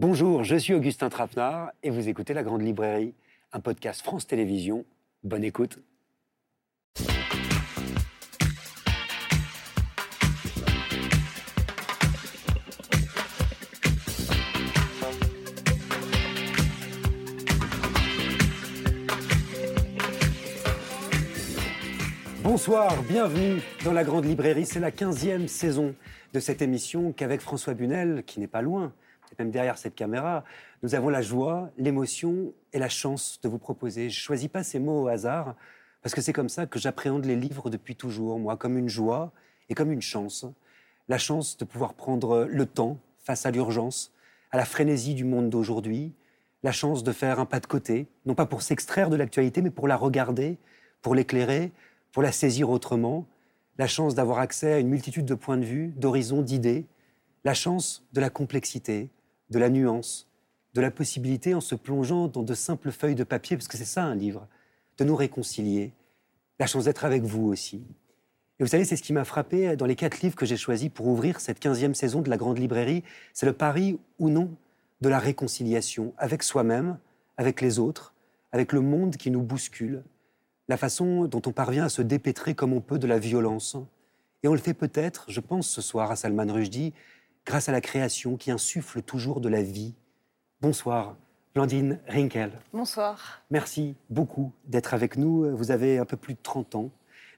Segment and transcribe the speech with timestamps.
[0.00, 3.12] Bonjour, je suis Augustin Trapenard et vous écoutez La Grande Librairie,
[3.52, 4.86] un podcast France Télévisions.
[5.24, 5.78] Bonne écoute.
[22.42, 24.64] Bonsoir, bienvenue dans la Grande Librairie.
[24.64, 25.94] C'est la 15e saison
[26.32, 28.94] de cette émission qu'avec François Bunel, qui n'est pas loin,
[29.38, 30.44] même derrière cette caméra,
[30.82, 34.10] nous avons la joie, l'émotion et la chance de vous proposer.
[34.10, 35.54] Je ne choisis pas ces mots au hasard,
[36.02, 39.32] parce que c'est comme ça que j'appréhende les livres depuis toujours, moi, comme une joie
[39.68, 40.46] et comme une chance.
[41.08, 44.12] La chance de pouvoir prendre le temps face à l'urgence,
[44.50, 46.12] à la frénésie du monde d'aujourd'hui,
[46.62, 49.70] la chance de faire un pas de côté, non pas pour s'extraire de l'actualité, mais
[49.70, 50.58] pour la regarder,
[51.02, 51.72] pour l'éclairer,
[52.12, 53.26] pour la saisir autrement,
[53.78, 56.86] la chance d'avoir accès à une multitude de points de vue, d'horizons, d'idées,
[57.44, 59.08] la chance de la complexité,
[59.50, 60.28] de la nuance,
[60.74, 63.84] de la possibilité, en se plongeant dans de simples feuilles de papier, parce que c'est
[63.84, 64.46] ça un livre,
[64.98, 65.92] de nous réconcilier,
[66.58, 67.82] la chance d'être avec vous aussi.
[68.58, 70.90] Et vous savez, c'est ce qui m'a frappé dans les quatre livres que j'ai choisis
[70.90, 73.02] pour ouvrir cette quinzième saison de la Grande Librairie,
[73.32, 74.50] c'est le pari ou non
[75.00, 76.98] de la réconciliation avec soi-même,
[77.38, 78.14] avec les autres,
[78.52, 80.02] avec le monde qui nous bouscule,
[80.68, 83.76] la façon dont on parvient à se dépêtrer comme on peut de la violence.
[84.42, 86.92] Et on le fait peut-être, je pense ce soir à Salman Rushdie,
[87.46, 89.94] grâce à la création qui insuffle toujours de la vie.
[90.60, 91.16] Bonsoir,
[91.54, 92.52] Blandine Rinkel.
[92.72, 93.42] Bonsoir.
[93.50, 95.56] Merci beaucoup d'être avec nous.
[95.56, 96.90] Vous avez un peu plus de 30 ans.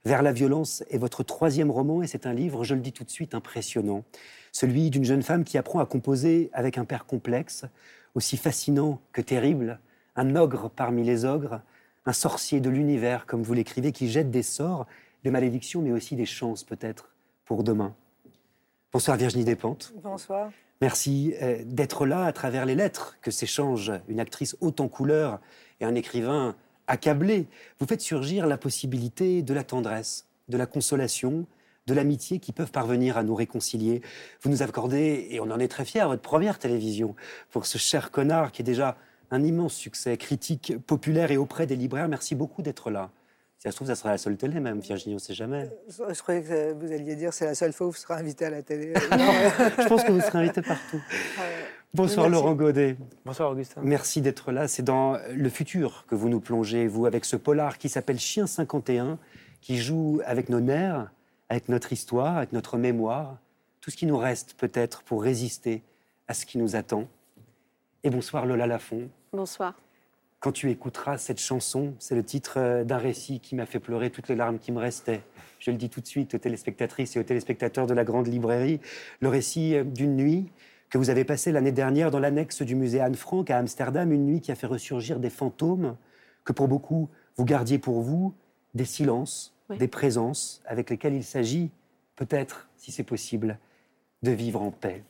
[0.04, 3.04] Vers la violence est votre troisième roman et c'est un livre, je le dis tout
[3.04, 4.04] de suite, impressionnant.
[4.50, 7.64] Celui d'une jeune femme qui apprend à composer avec un père complexe,
[8.14, 9.78] aussi fascinant que terrible,
[10.16, 11.60] un ogre parmi les ogres,
[12.04, 14.86] un sorcier de l'univers, comme vous l'écrivez, qui jette des sorts,
[15.22, 17.10] des malédictions, mais aussi des chances peut-être
[17.44, 17.94] pour demain.
[18.92, 19.94] Bonsoir Virginie Despentes.
[20.02, 20.50] Bonsoir.
[20.82, 25.40] Merci euh, d'être là à travers les lettres que s'échangent une actrice haute en couleur
[25.80, 26.54] et un écrivain
[26.88, 27.46] accablé.
[27.78, 31.46] Vous faites surgir la possibilité de la tendresse, de la consolation,
[31.86, 34.02] de l'amitié qui peuvent parvenir à nous réconcilier.
[34.42, 37.16] Vous nous accordez, et on en est très fiers, votre première télévision
[37.50, 38.98] pour ce cher connard qui est déjà
[39.30, 42.08] un immense succès critique, populaire et auprès des libraires.
[42.08, 43.10] Merci beaucoup d'être là.
[43.62, 45.70] Si ça se trouve, ça sera la seule télé même, Virginie, on ne sait jamais.
[45.88, 48.50] Je croyais que vous alliez dire c'est la seule fois où vous serez invité à
[48.50, 48.92] la télé.
[48.96, 51.00] je pense que vous serez invité partout.
[51.94, 52.96] Bonsoir Laurent Godet.
[53.24, 53.80] Bonsoir Augustin.
[53.84, 54.66] Merci d'être là.
[54.66, 58.48] C'est dans le futur que vous nous plongez, vous, avec ce polar qui s'appelle Chien
[58.48, 59.16] 51,
[59.60, 61.12] qui joue avec nos nerfs,
[61.48, 63.38] avec notre histoire, avec notre mémoire,
[63.80, 65.84] tout ce qui nous reste peut-être pour résister
[66.26, 67.06] à ce qui nous attend.
[68.02, 69.08] Et bonsoir Lola Lafont.
[69.32, 69.76] Bonsoir.
[70.42, 74.10] Quand tu écouteras cette chanson, c'est le titre euh, d'un récit qui m'a fait pleurer
[74.10, 75.22] toutes les larmes qui me restaient.
[75.60, 78.80] Je le dis tout de suite aux téléspectatrices et aux téléspectateurs de la Grande Librairie,
[79.20, 80.50] le récit euh, d'une nuit
[80.90, 84.26] que vous avez passée l'année dernière dans l'annexe du musée Anne Frank à Amsterdam, une
[84.26, 85.96] nuit qui a fait ressurgir des fantômes
[86.44, 88.34] que pour beaucoup vous gardiez pour vous,
[88.74, 91.70] des silences, des présences avec lesquelles il s'agit,
[92.16, 93.58] peut-être, si c'est possible,
[94.24, 95.04] de vivre en paix.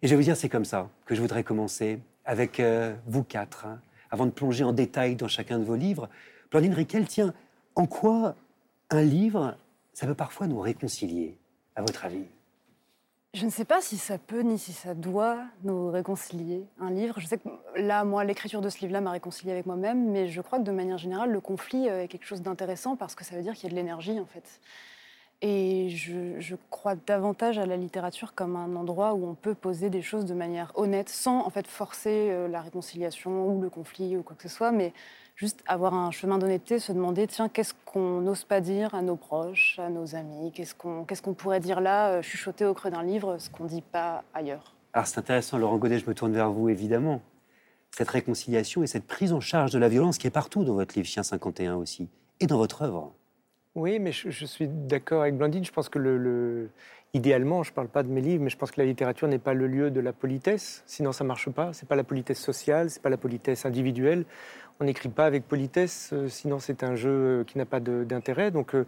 [0.00, 3.24] Et je vais vous dire, c'est comme ça que je voudrais commencer avec euh, vous
[3.24, 3.66] quatre.
[3.66, 6.08] Hein avant de plonger en détail dans chacun de vos livres.
[6.50, 7.34] Blandine Riquel, tiens,
[7.74, 8.34] en quoi
[8.90, 9.56] un livre,
[9.92, 11.36] ça peut parfois nous réconcilier,
[11.76, 12.24] à votre avis?
[13.34, 16.64] Je ne sais pas si ça peut ni si ça doit nous réconcilier.
[16.80, 20.10] Un livre, je sais que là, moi, l'écriture de ce livre-là m'a réconcilié avec moi-même,
[20.10, 23.14] mais je crois que de manière générale, le conflit euh, est quelque chose d'intéressant parce
[23.14, 24.60] que ça veut dire qu'il y a de l'énergie, en fait.
[25.40, 30.02] Et je, crois davantage à la littérature comme un endroit où on peut poser des
[30.02, 34.22] choses de manière honnête, sans en fait forcer euh, la réconciliation ou le conflit ou
[34.22, 34.92] quoi que ce soit, mais
[35.36, 39.14] juste avoir un chemin d'honnêteté, se demander tiens qu'est-ce qu'on n'ose pas dire à nos
[39.14, 43.38] proches, à nos amis, qu'est-ce qu'on pourrait dire là, euh, chuchoter au creux d'un livre,
[43.38, 44.74] ce qu'on ne dit pas ailleurs?
[44.92, 47.20] Alors c'est intéressant, Laurent Godet, je me tourne vers vous évidemment.
[47.92, 50.96] Cette réconciliation et cette prise en charge de la violence qui est partout dans votre
[50.96, 52.08] livre Chien 51 aussi,
[52.40, 53.12] et dans votre œuvre.
[53.74, 55.64] Oui, mais je, suis d'accord avec Blandine.
[55.64, 56.70] Je pense que le,
[57.14, 59.38] idéalement, je ne parle pas de mes livres, mais je pense que la littérature n'est
[59.38, 60.82] pas le lieu de la politesse.
[60.86, 61.72] Sinon, ça ne marche pas.
[61.72, 64.24] Ce n'est pas la politesse sociale, ce n'est pas la politesse individuelle.
[64.80, 68.52] On n'écrit pas avec politesse, euh, sinon c'est un jeu euh, qui n'a pas d'intérêt.
[68.52, 68.86] Donc euh,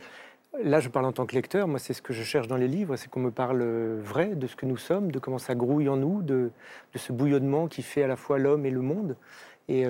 [0.63, 1.67] là, je parle en tant que lecteur.
[1.67, 3.63] Moi, c'est ce que je cherche dans les livres, c'est qu'on me parle
[3.99, 6.51] vrai de ce que nous sommes, de comment ça grouille en nous, de,
[6.95, 9.17] ce bouillonnement qui fait à la fois l'homme et le monde.
[9.69, 9.85] Et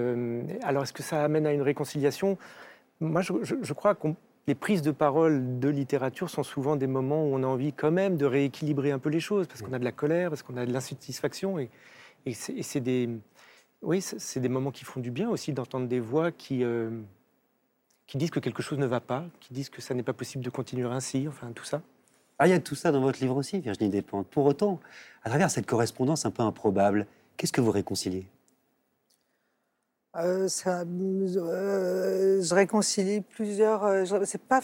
[0.62, 2.36] alors, est-ce que ça amène à une réconciliation?
[3.00, 4.14] Moi, je crois qu'on
[4.50, 7.92] les prises de parole de littérature sont souvent des moments où on a envie quand
[7.92, 10.56] même de rééquilibrer un peu les choses, parce qu'on a de la colère, parce qu'on
[10.56, 11.60] a de l'insatisfaction.
[11.60, 11.70] Et,
[12.34, 13.08] c'est des,
[13.80, 14.04] oui,
[14.34, 16.90] des moments qui font du bien aussi d'entendre des voix qui, euh,
[18.08, 20.42] qui disent que quelque chose ne va pas, qui disent que ça n'est pas possible
[20.42, 21.80] de continuer ainsi, enfin tout ça.
[22.40, 24.26] Ah, il y a tout ça dans votre livre aussi, Virginie Despentes.
[24.26, 24.80] Pour autant,
[25.22, 27.06] à travers cette correspondance un peu improbable,
[27.40, 28.26] Qu'est-ce que vous réconciliez?
[30.16, 33.84] Euh, euh, je réconcilie plusieurs.
[33.84, 34.60] Euh, c'est pas,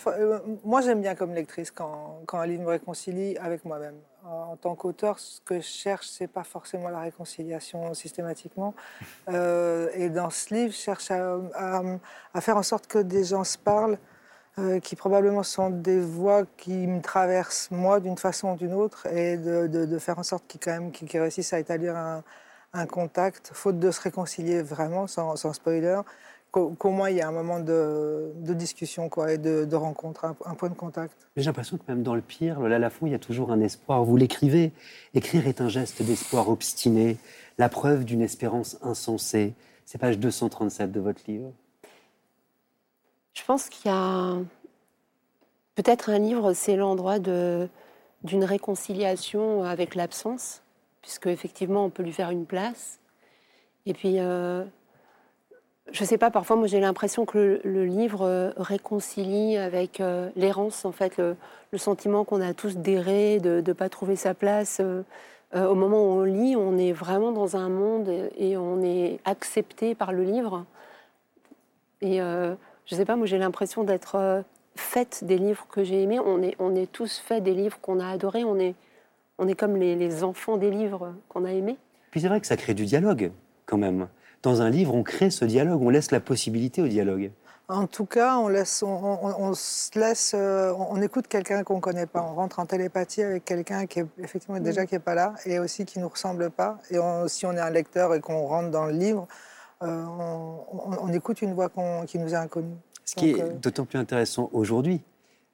[0.64, 3.94] moi, j'aime bien comme lectrice quand, quand, un livre me réconcilie avec moi-même.
[4.24, 8.74] En, tant qu'auteur, ce que je cherche, c'est pas forcément la réconciliation systématiquement.
[9.28, 13.98] et dans ce livre, je cherche à, faire en sorte que des gens se parlent,
[14.82, 19.36] qui probablement sont des voix qui me traversent moi d'une façon ou d'une autre, et
[19.36, 22.24] de, faire en sorte qu'ils réussissent à établir un
[22.72, 26.00] un contact, faute de se réconcilier vraiment, sans, spoiler,
[26.50, 30.68] qu'au moins il y a un moment de, discussion quoi, et de, rencontre, un, point
[30.68, 31.14] de contact.
[31.36, 34.04] J'ai l'impression que même dans le pire, le Lalafond, il y a toujours un espoir.
[34.04, 34.72] Vous l'écrivez.
[35.14, 37.18] Écrire est un geste d'espoir obstiné,
[37.58, 39.54] la preuve d'une espérance insensée.
[39.84, 41.52] C'est page 237 de votre livre.
[43.34, 44.36] Je pense qu'il y a
[45.74, 47.68] peut-être un livre, c'est l'endroit d'une
[48.44, 50.62] réconciliation avec l'absence
[51.06, 52.98] puisque effectivement on peut lui faire une place.
[53.86, 54.64] Et puis, euh,
[55.92, 60.28] je ne sais pas, parfois moi j'ai l'impression que le, livre euh, réconcilie avec euh,
[60.34, 61.36] l'errance, en fait, le,
[61.76, 64.80] sentiment qu'on a tous d'errer, de ne pas trouver sa place.
[65.54, 69.94] au moment où on lit, on est vraiment dans un monde et on est accepté
[69.94, 70.64] par le livre.
[72.00, 72.56] Et je
[72.90, 74.42] ne sais pas, moi j'ai l'impression d'être
[74.74, 76.18] faite des livres que j'ai aimés.
[76.18, 78.44] On est, on est tous faits des livres qu'on a adorés.
[78.44, 78.74] On est,
[79.38, 81.76] on est comme les, enfants des livres qu'on a aimés.
[82.10, 83.30] Puis c'est vrai que ça crée du dialogue,
[83.66, 84.08] quand même.
[84.42, 87.30] Dans un livre, on crée ce dialogue, on laisse la possibilité au dialogue.
[87.68, 92.06] En tout cas, on, laisse, on, se laisse, euh, on, écoute quelqu'un qu'on ne connaît
[92.06, 92.22] pas.
[92.22, 94.86] On rentre en télépathie avec quelqu'un qui est effectivement déjà mm.
[94.86, 96.78] qui est pas là et aussi qui nous ressemble pas.
[96.90, 99.26] Et si on est un lecteur et qu'on rentre dans le livre,
[99.82, 101.68] euh, on, écoute une voix
[102.06, 102.76] qui nous est inconnue.
[103.04, 105.02] Ce qui est euh, d'autant plus intéressant aujourd'hui.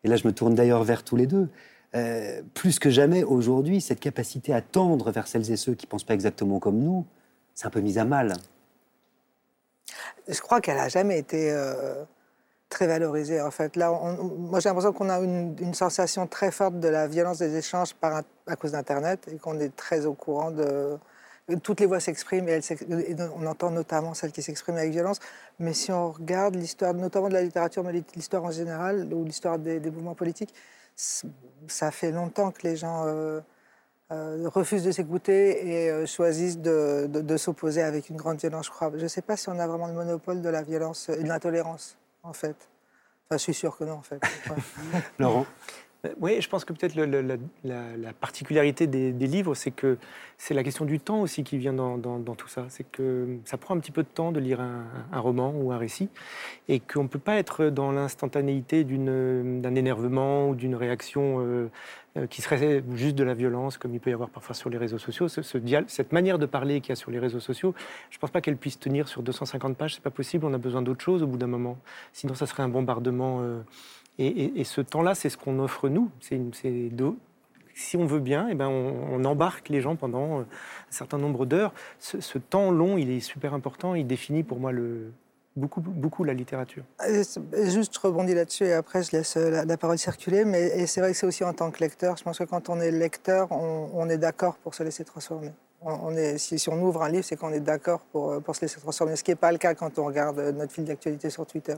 [0.05, 1.49] Et là, je me tourne d'ailleurs vers tous les deux.
[1.95, 5.91] Euh, plus que jamais aujourd'hui, cette capacité à tendre vers celles et ceux qui ne
[5.91, 7.05] pensent pas exactement comme nous,
[7.55, 8.35] c'est un peu mis à mal.
[10.27, 12.05] Je crois qu'elle n'a jamais été euh,
[12.71, 13.43] très valorisée.
[13.43, 17.39] En fait, là, moi j'ai l'impression qu'on a une, sensation très forte de la violence
[17.39, 20.97] des échanges par, à cause d'Internet et qu'on est très au courant de.
[21.63, 22.61] Toutes les voix s'expriment et,
[23.37, 25.19] on entend notamment celles qui s'expriment avec violence.
[25.59, 29.59] Mais si on regarde l'histoire, notamment de la littérature, mais l'histoire en général, ou l'histoire
[29.59, 30.55] des mouvements politiques,
[30.97, 33.41] ça fait longtemps que les gens euh,
[34.11, 38.91] euh, refusent de s'écouter et euh, choisissent de, s'opposer avec une grande violence, je crois.
[38.95, 41.29] Je ne sais pas si on a vraiment le monopole de la violence et de
[41.29, 42.57] l'intolérance, en fait.
[43.27, 44.21] Enfin, je suis sûr que non, en fait.
[45.19, 45.47] Laurent?
[46.21, 49.99] Oui, je pense que peut-être la, particularité des, livres, c'est que
[50.37, 52.67] c'est la question du temps aussi qui vient dans, tout ça.
[52.71, 55.79] C'est que ça prend un petit peu de temps de lire un, roman ou un
[55.79, 56.09] récit
[56.69, 61.71] et qu'on ne peut pas être dans l'instantanéité d'un énervement ou d'une réaction euh,
[62.17, 64.79] euh, qui serait juste de la violence, comme il peut y avoir parfois sur les
[64.79, 65.29] réseaux sociaux.
[65.29, 67.77] Ce, cette manière de parler qu'il y a sur les réseaux sociaux,
[68.11, 69.95] je ne pense pas qu'elle puisse tenir sur 250 pages.
[69.95, 70.45] C'est pas possible.
[70.47, 71.79] On a besoin d'autre chose au bout d'un moment.
[72.13, 73.39] Sinon, ça serait un bombardement.
[73.43, 73.61] Euh,
[74.19, 76.11] et, ce temps-là, c'est ce qu'on offre nous.
[76.21, 76.39] C'est
[77.75, 80.47] si on veut bien, eh ben on, embarque les gens pendant un
[80.91, 81.73] certain nombre d'heures.
[81.99, 83.95] Ce, temps long, il est super important.
[83.95, 85.13] Il définit pour moi le,
[85.57, 86.85] beaucoup, beaucoup la littérature.
[87.09, 90.45] Juste, je rebondis là-dessus et après, je laisse la, parole circuler.
[90.45, 92.17] Mais c'est vrai que c'est aussi en tant que lecteur.
[92.17, 95.53] Je pense que quand on est lecteur, on, est d'accord pour se laisser transformer.
[95.81, 98.81] On, est, si, on ouvre un livre, c'est qu'on est d'accord pour, pour se laisser
[98.81, 99.17] transformer.
[99.17, 101.75] Ce qui n'est pas le cas quand on regarde notre fil d'actualité sur Twitter.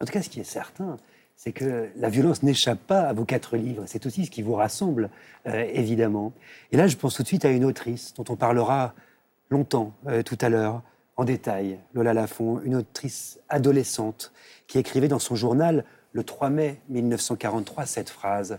[0.00, 0.96] En tout cas, ce qui est certain,
[1.36, 3.84] c'est que la violence n'échappe pas à vos quatre livres.
[3.86, 5.10] C'est aussi ce qui vous rassemble,
[5.46, 6.32] euh, évidemment.
[6.70, 8.94] Et là, je pense tout de suite à une autrice dont on parlera
[9.50, 10.82] longtemps euh, tout à l'heure,
[11.16, 14.32] en détail, Lola Lafont, une autrice adolescente
[14.66, 18.58] qui écrivait dans son journal le 3 mai 1943 cette phrase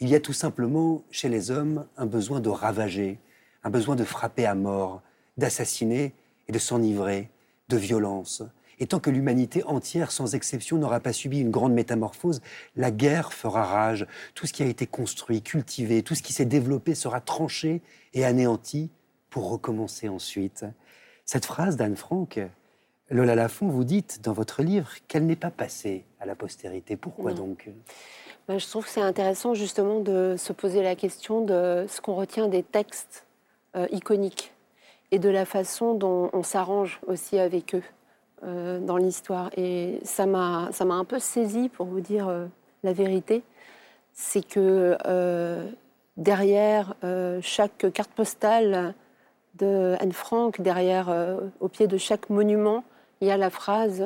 [0.00, 3.18] Il y a tout simplement chez les hommes un besoin de ravager,
[3.64, 5.02] un besoin de frapper à mort,
[5.36, 6.12] d'assassiner
[6.46, 7.30] et de s'enivrer,
[7.68, 8.42] de violence.
[8.80, 12.40] Et tant que l'humanité entière, sans exception, n'aura pas subi une grande métamorphose,
[12.76, 14.06] la guerre fera rage.
[14.34, 17.82] Tout ce qui a été construit, cultivé, tout ce qui s'est développé sera tranché
[18.14, 18.90] et anéanti
[19.30, 20.64] pour recommencer ensuite.
[21.24, 22.40] Cette phrase d'Anne Frank,
[23.10, 26.96] Lola Lafont, vous dites dans votre livre qu'elle n'est pas passée à la postérité.
[26.96, 27.68] Pourquoi donc?
[28.46, 32.14] Ben, Je trouve que c'est intéressant justement de se poser la question de ce qu'on
[32.14, 33.26] retient des textes
[33.76, 34.52] euh, iconiques
[35.10, 37.82] et de la façon dont on s'arrange aussi avec eux.
[38.44, 39.50] Euh, dans l'histoire.
[39.56, 42.46] Et ça m'a, un peu saisi, pour vous dire euh,
[42.84, 43.42] la vérité.
[44.12, 45.68] C'est que euh,
[46.16, 46.94] derrière
[47.42, 48.94] chaque carte postale
[49.56, 51.08] de Anne Frank, derrière,
[51.60, 52.84] au pied de chaque monument,
[53.20, 54.04] il y a la phrase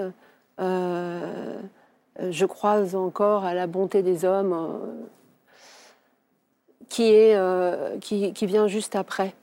[0.59, 4.81] Je croise encore à la bonté des hommes,
[6.89, 9.35] qui, est, qui, vient juste après.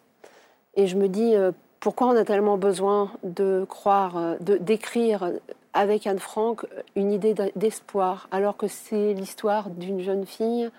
[0.76, 1.34] Et je me dis
[1.80, 5.32] pourquoi on a tellement besoin de croire, de d'écrire
[5.74, 10.70] avec Anne Frank une idée d'espoir, alors que c'est l'histoire d'une jeune fille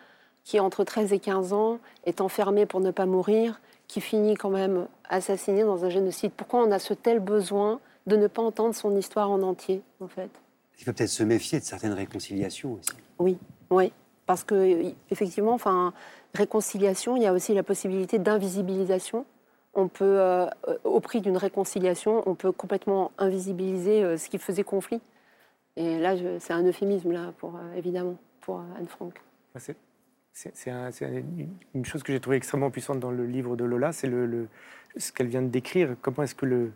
[0.45, 4.51] qui, entre 13 et 15 ans, est enfermée pour ne pas mourir, qui finit quand
[4.51, 6.33] même assassinée dans un génocide.
[6.37, 10.09] Pourquoi on a ce tel besoin de ne pas entendre son histoire en entier, en
[10.09, 10.31] fait?
[10.79, 12.91] Il faut peut-être se méfier de certaines réconciliations aussi.
[13.19, 13.39] Oui,
[13.71, 13.93] oui.
[14.27, 15.93] Parce que, effectivement, enfin,
[16.35, 19.27] réconciliation, il y a aussi la possibilité d'invisibilisation
[19.75, 20.47] on peut, euh,
[20.85, 25.01] au prix d'une réconciliation, on peut complètement invisibiliser euh, ce qui faisait conflit.
[25.77, 29.15] Et là, c'est un euphémisme, là, pour, euh, évidemment, pour Anne Frank.
[29.57, 30.71] C'est
[31.75, 34.11] une chose que j'ai trouvée extrêmement puissante dans le livre de Lola, c'est
[34.97, 35.97] ce qu'elle vient de décrire.
[36.03, 36.73] Comment est-ce que le,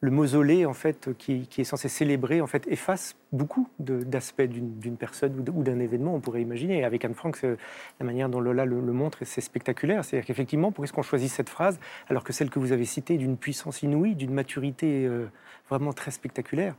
[0.00, 5.44] le mausolée en fait qui, est censé célébrer en fait efface beaucoup d'aspects d'une personne
[5.54, 6.84] ou d'un événement on pourrait imaginer.
[6.84, 10.04] Avec Anne Frank la manière dont Lola le, montre c'est spectaculaire.
[10.04, 13.16] C'est-à-dire qu'effectivement pourquoi est-ce qu'on choisit cette phrase alors que celle que vous avez citée
[13.16, 15.26] d'une puissance inouïe d'une maturité euh,
[15.68, 16.74] vraiment très spectaculaire.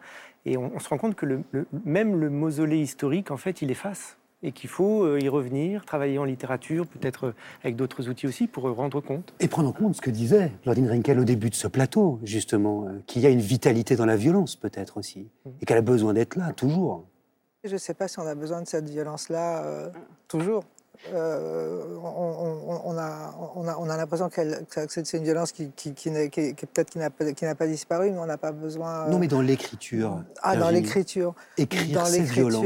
[0.45, 1.41] Et on, se rend compte que
[1.85, 6.19] même le mausolée historique en fait il efface et qu'il faut euh, y revenir, travailler
[6.19, 9.33] en littérature, peut-être euh, avec d'autres outils aussi, pour euh, rendre compte.
[9.39, 12.87] Et prendre en compte ce que disait Claudine Rinkel au début de ce plateau, justement,
[13.07, 15.49] qu'il y a une vitalité dans la violence, peut-être aussi, mmh.
[15.61, 17.05] et qu'elle a besoin d'être là, toujours.
[17.63, 19.91] Je ne sais pas si on a besoin de cette violence-là,
[20.27, 20.63] toujours.
[21.13, 24.41] On, a, on, a, on a l'impression que
[24.87, 26.99] c'est une violence qui, qui, qui, peut-être qui
[27.45, 29.07] n'a pas, disparu, mais on n'a pas besoin.
[29.07, 30.23] Non, mais dans l'écriture.
[30.41, 31.33] Ah, dans l'écriture.
[31.57, 32.61] Écrire, c'est violent.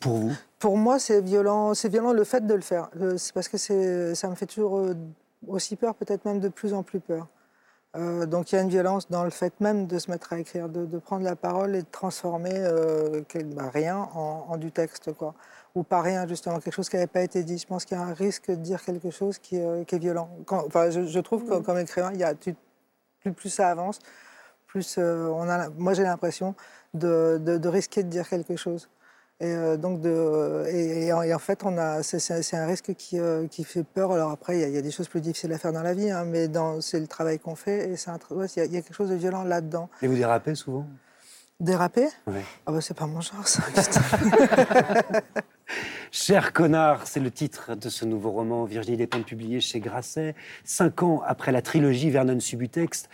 [0.00, 0.32] pour vous?
[0.58, 2.90] pour moi, c'est violent, c'est violent le fait de le faire.
[3.16, 4.94] C'est parce que ça me fait toujours euh,
[5.46, 7.28] aussi peur, peut-être même de plus en plus peur.
[7.96, 10.38] Euh, donc il y a une violence dans le fait même de se mettre à
[10.38, 13.22] écrire, de, prendre la parole et de transformer euh,
[13.54, 15.34] bah, rien en, du texte, quoi.
[15.74, 17.58] Ou pas rien, justement, quelque chose qui n'avait pas été dit.
[17.58, 20.30] Je pense qu'il y a un risque de dire quelque chose qui, est violent.
[20.48, 23.98] enfin, je, trouve que comme écrivain, il y a, plus, plus ça avance,
[24.66, 26.54] plus on a, moi j'ai l'impression
[26.94, 28.88] de, de, risquer de dire quelque chose.
[29.40, 33.62] Et euh, donc de, et, en fait, on a, c'est, un risque qui, euh, qui,
[33.62, 34.10] fait peur.
[34.10, 36.24] Alors après, il y, a des choses plus difficiles à faire dans la vie, hein,
[36.24, 36.48] mais
[36.80, 37.90] c'est le travail qu'on fait.
[37.90, 39.88] Et c'est il, y a, quelque chose de violent là-dedans.
[40.02, 40.86] Et vous dérapez souvent?
[41.60, 42.40] Déraper Oui.
[42.66, 43.62] Ah bah c'est pas mon genre, ça.
[46.10, 50.34] Cher connard, c'est le titre de ce nouveau roman, Virginie Despentes, publié chez Grasset.
[50.64, 53.10] Cinq ans après la trilogie Vernon Subutext,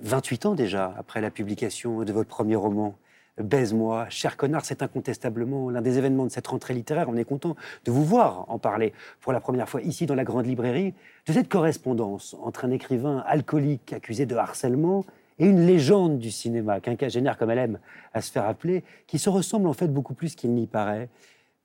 [0.00, 2.96] 28 euh, ans déjà après la publication de votre premier roman.
[3.38, 7.08] Baise-moi, cher connard, c'est incontestablement l'un des événements de cette rentrée littéraire.
[7.08, 10.22] On est content de vous voir en parler pour la première fois ici dans la
[10.22, 10.94] grande librairie
[11.26, 15.04] de cette correspondance entre un écrivain alcoolique accusé de harcèlement
[15.40, 17.78] et une légende du cinéma, quinquagénaire comme elle aime
[18.12, 21.08] à se faire appeler, qui se ressemble en fait beaucoup plus qu'il n'y paraît.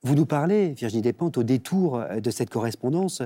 [0.02, 3.22] Vous nous parlez, Virginie Despentes, au détour de cette correspondance,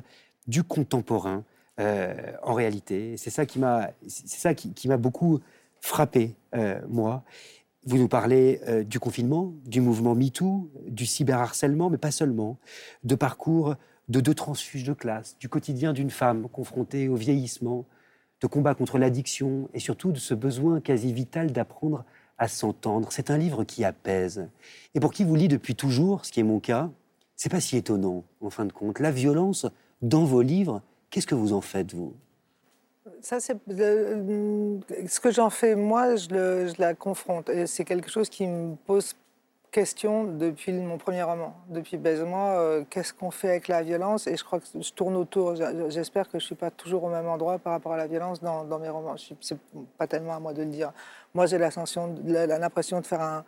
[0.47, 1.43] du contemporain,
[1.79, 2.13] euh,
[2.43, 3.17] en réalité.
[3.17, 5.39] C'est ça qui m'a, c'est beaucoup
[5.81, 7.23] frappé, euh, moi.
[7.85, 12.59] Vous nous parlez euh, du confinement, du mouvement MeToo, du cyberharcèlement, mais pas seulement,
[13.03, 13.75] de parcours
[14.07, 17.85] de deux transfuges de classe, du quotidien d'une femme confrontée au vieillissement,
[18.41, 22.05] de combat contre l'addiction et surtout de ce besoin quasi vital d'apprendre
[22.37, 23.09] à s'entendre.
[23.11, 24.47] C'est un livre qui apaise.
[24.95, 26.89] Et pour qui vous lit depuis toujours, ce qui est mon cas,
[27.35, 28.99] c'est pas si étonnant, en fin de compte.
[28.99, 29.65] La violence
[30.01, 32.13] dans vos livres, qu'est-ce que vous en faites, vous?
[33.21, 37.49] Ça, c'est ce que j'en fais moi, je, la confronte.
[37.65, 39.13] C'est quelque chose qui me pose
[39.73, 42.49] question depuis mon premier roman, depuis Baise-moi.
[42.51, 44.27] Euh, qu'est-ce qu'on fait avec la violence?
[44.27, 45.55] Et je crois que je tourne autour.
[45.89, 48.79] J'espère que je suis pas toujours au même endroit par rapport à la violence dans,
[48.79, 49.15] mes romans.
[49.41, 49.57] C'est
[49.97, 50.93] pas tellement à moi de le dire.
[51.33, 52.07] Moi, j'ai l'impression
[53.01, 53.43] de faire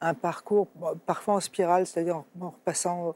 [0.00, 0.66] un, parcours,
[1.06, 3.14] parfois en spirale, c'est-à-dire en repassant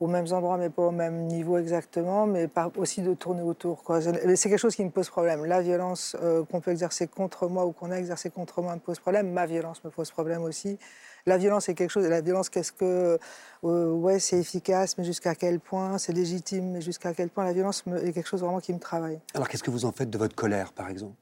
[0.00, 3.84] aux mêmes endroits, mais pas au même niveau exactement, mais aussi de tourner autour.
[4.00, 5.44] C'est quelque chose qui me pose problème.
[5.44, 8.80] La violence euh, qu'on peut exercer contre moi ou qu'on a exercé contre moi me
[8.80, 9.30] pose problème.
[9.30, 10.76] Ma violence me pose problème aussi.
[11.26, 12.06] La violence est quelque chose.
[12.06, 13.18] La violence, qu'est-ce que.
[13.64, 17.52] Euh, ouais, c'est efficace, mais jusqu'à quel point C'est légitime, mais jusqu'à quel point la
[17.52, 19.20] violence est quelque chose vraiment qui me travaille.
[19.34, 21.14] Alors, qu'est-ce que vous en faites de votre colère, par exemple?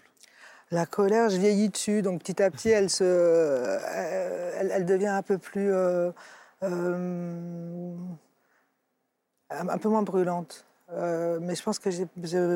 [0.73, 5.23] La colère, je vieillis dessus, donc petit à petit, elle, se, euh, elle, devient un
[5.23, 5.73] peu plus
[9.51, 10.65] un peu moins brûlante.
[10.95, 11.89] Euh, mais je pense que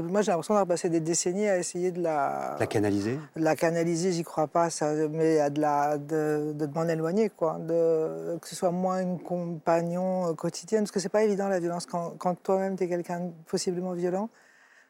[0.03, 3.19] moi j'ai l'impression d'avoir passé des décennies à essayer de la, la canaliser.
[3.35, 7.59] la canaliser, j'y crois pas, ça, mais à de, la, de, de, m'en éloigner, quoi,
[7.59, 11.61] de, que ce soit moins une compagnon euh, quotidienne, parce que c'est pas évident la
[11.61, 14.29] violence quand, quand toi-même tu es quelqu'un possiblement violent.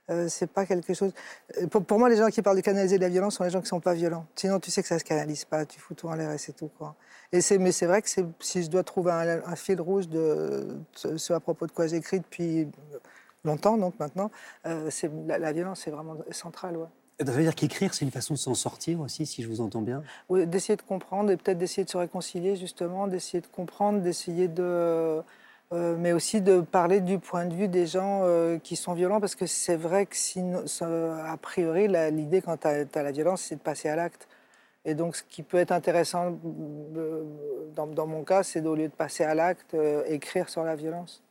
[0.08, 1.12] Euh, c'est pas quelque chose.
[1.60, 3.60] Euh, pour, moi, les gens qui parlent de canaliser de la violence sont les gens
[3.60, 4.26] qui sont pas violents.
[4.36, 6.52] Sinon, tu sais que ça se canalise pas, tu fous tout en l'air et c'est
[6.52, 6.70] tout.
[6.78, 6.94] Quoi.
[7.32, 11.32] Et c'est, mais c'est vrai que si je dois trouver un, fil rouge de, ce
[11.32, 12.68] à propos de quoi j'écris depuis
[13.46, 14.30] longtemps, donc maintenant,
[14.66, 14.90] euh,
[15.26, 16.76] la, violence, c'est vraiment central.
[16.76, 16.86] Ouais.
[17.18, 19.80] Ça veut dire qu'écrire, c'est une façon de s'en sortir aussi, si je vous entends
[19.80, 20.02] bien?
[20.28, 24.48] Oui, d'essayer de comprendre et peut-être d'essayer de se réconcilier, justement, d'essayer de comprendre, d'essayer
[24.48, 25.22] de.
[25.72, 29.18] Euh, mais aussi de parler du point de vue des gens euh, qui sont violents,
[29.18, 33.60] parce que c'est vrai que, a priori, l'idée quand tu as, la violence, c'est de
[33.60, 34.28] passer à l'acte.
[34.84, 36.38] Et donc, ce qui peut être intéressant
[36.96, 37.24] euh,
[37.74, 39.74] dans, dans mon cas, c'est au lieu de passer à l'acte,
[40.06, 41.22] écrire sur la violence.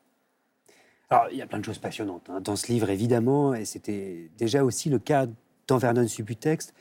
[1.09, 4.29] Alors, il y a plein de choses passionnantes hein, dans ce livre, évidemment, et c'était
[4.37, 5.27] déjà aussi le cas
[5.67, 6.73] dans Vernon Subutex,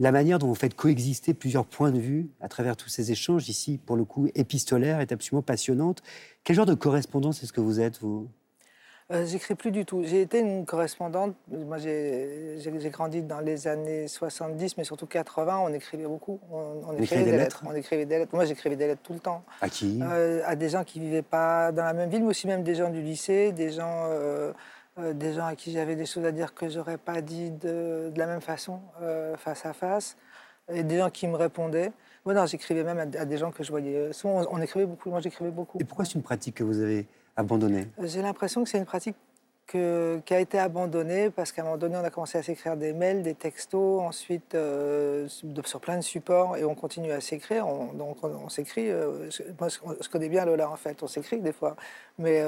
[0.00, 3.48] la manière dont vous faites coexister plusieurs points de vue à travers tous ces échanges,
[3.48, 6.02] ici, pour le coup, épistolaire, est absolument passionnante.
[6.44, 8.28] Quel genre de correspondance est-ce que vous êtes, vous?
[9.12, 10.02] Euh, J'écris plus du tout.
[10.04, 11.34] J'ai été une correspondante.
[11.48, 12.58] Moi, j'ai
[12.90, 15.58] grandi dans les années 70, mais surtout 80.
[15.58, 16.40] On écrivait beaucoup.
[16.50, 17.62] On, écrivait des, lettres.
[17.66, 18.34] On écrivait des lettres.
[18.34, 19.44] Moi, j'écrivais des lettres tout le temps.
[19.60, 22.46] À qui euh, À des gens qui vivaient pas dans la même ville, mais aussi
[22.46, 24.08] même des gens du lycée, des gens.
[24.10, 24.52] Euh,
[24.96, 28.26] des gens à qui j'avais des choses à dire que j'aurais pas dit de, la
[28.26, 28.78] même façon,
[29.38, 30.16] face à face,
[30.72, 31.90] et des gens qui me répondaient.
[32.24, 34.12] Moi, non, j'écrivais même à, des gens que je voyais.
[34.12, 35.10] Souvent, on, écrivait beaucoup.
[35.10, 35.78] Moi, j'écrivais beaucoup.
[35.80, 38.84] Et pourquoi c'est une pratique que vous avez abandonnée euh, J'ai l'impression que c'est une
[38.84, 39.16] pratique
[39.66, 42.76] que, qui a été abandonnée parce qu'à un moment donné, on a commencé à s'écrire
[42.76, 44.56] des mails, des textos, ensuite
[45.64, 47.66] sur plein de supports, et on continue à s'écrire.
[47.94, 48.90] donc, on, s'écrit.
[49.58, 51.02] moi, je, connais bien Lola, en fait.
[51.02, 51.76] On s'écrit des fois.
[52.18, 52.42] Mais.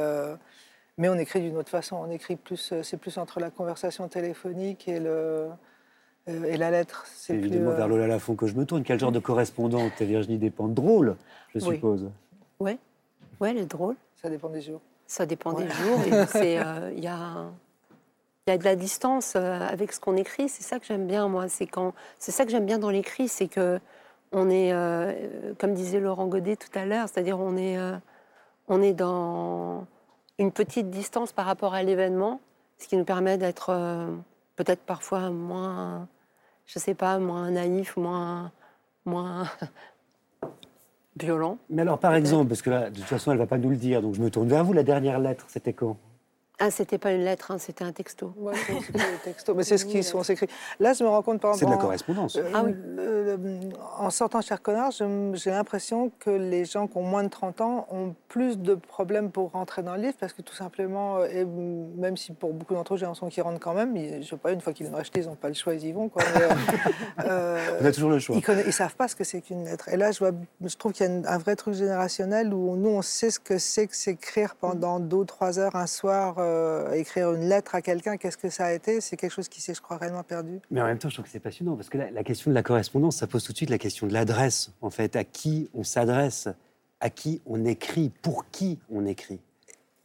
[0.98, 1.96] Mais on écrit d'une autre façon.
[1.96, 5.48] On écrit plus, euh, c'est plus entre la conversation téléphonique et le
[6.28, 7.04] euh, et la lettre.
[7.06, 8.82] C'est évidemment vers Lola Lafont que je me tourne.
[8.82, 10.00] Quel genre de correspondante?
[10.00, 11.16] Virginie dépend drôle,
[11.54, 12.10] je suppose.
[12.58, 12.78] Oui,
[13.40, 13.96] ouais, elle est drôle.
[14.20, 14.80] Ça dépend des jours.
[15.06, 16.00] Ça dépend des jours.
[16.34, 17.46] Euh, il y a
[18.48, 20.48] y a de la distance avec ce qu'on écrit.
[20.48, 21.48] C'est ça que j'aime bien, moi.
[21.48, 23.80] C'est quand, c'est ça que j'aime bien dans l'écrit, c'est que
[24.32, 24.72] on est,
[25.58, 27.76] comme disait Laurent Godet tout à l'heure, c'est-à-dire on est,
[28.68, 29.86] on est dans
[30.38, 32.40] une petite distance par rapport à l'événement,
[32.78, 34.14] ce qui nous permet d'être euh,
[34.56, 36.08] peut-être parfois moins,
[36.66, 38.52] je sais pas, moins naïf, moins,
[39.04, 39.48] moins
[41.18, 41.58] violent.
[41.70, 43.76] Mais alors, par exemple, parce que là, de toute façon, elle va pas nous le
[43.76, 44.72] dire, donc je me tourne vers vous.
[44.72, 45.96] La dernière lettre, c'était quand?
[46.58, 48.32] Ah, c'était pas une lettre, hein, c'était un texto.
[48.38, 48.54] Ouais,
[48.86, 50.48] c'était un texto, mais c'est ce qui sont écrits.
[50.80, 51.58] Là, je me rends compte, par exemple.
[51.58, 52.38] C'est de la correspondance.
[52.54, 52.74] ah oui.
[53.98, 57.86] en sortant chez Connard, j'ai l'impression que les gens qui ont moins de 30 ans
[57.90, 62.16] ont plus de problèmes pour rentrer dans le livre, parce que tout simplement, et même
[62.16, 64.62] si pour beaucoup d'entre eux, j'ai l'impression qu'ils rentrent quand même, je sais pas, une
[64.62, 66.08] fois qu'ils l'ont acheté, ils n'ont pas le choix, ils y vont.
[66.08, 66.22] Quoi.
[67.24, 68.34] euh, On a toujours le choix.
[68.34, 69.90] Ils ne savent pas ce que c'est qu'une lettre.
[69.90, 70.30] Et là, je, vois,
[70.64, 73.58] je trouve qu'il y a un vrai truc générationnel où nous, on sait ce que
[73.58, 77.82] c'est que s'écrire pendant deux ou trois heures un soir euh, écrire une lettre à
[77.82, 79.00] quelqu'un, qu'est-ce que ça a été?
[79.00, 80.60] C'est quelque chose qui s'est, je crois, réellement perdu.
[80.70, 82.62] Mais en même temps, je trouve que c'est passionnant parce que la, question de la
[82.62, 85.84] correspondance, ça pose tout de suite la question de l'adresse, en fait, à qui on
[85.84, 86.48] s'adresse,
[87.00, 89.40] à qui on écrit, pour qui on écrit?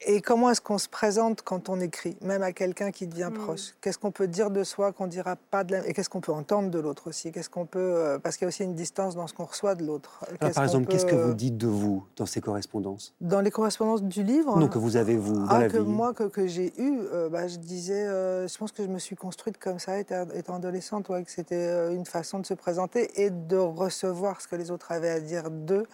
[0.04, 3.38] Et comment est-ce qu'on se présente quand on écrit, même à quelqu'un qui devient hmm.
[3.38, 3.76] proche?
[3.82, 5.88] Qu'est-ce qu'on peut dire de soi qu'on dira pas de la...
[5.88, 7.32] Et qu'est-ce qu'on peut entendre de l'autre aussi?
[7.32, 9.76] Qu'est-ce qu'on peut euh, Parce qu'il y a aussi une distance dans ce qu'on reçoit
[9.76, 10.26] de l'autre.
[10.40, 13.14] Par exemple, qu'est-ce que vous dites de vous dans ces correspondances?
[13.22, 14.58] Dans les correspondances du livre?
[14.58, 15.84] Non, que vous avez vous dans ah, la que vie.
[15.84, 19.00] Moi, que, que j'ai eu, euh, bah, je disais, euh, je pense que je me
[19.00, 23.30] suis construite comme ça, étant, adolescente, ouais, que c'était une façon de se présenter et
[23.30, 25.86] de recevoir ce que les autres avaient à dire d'eux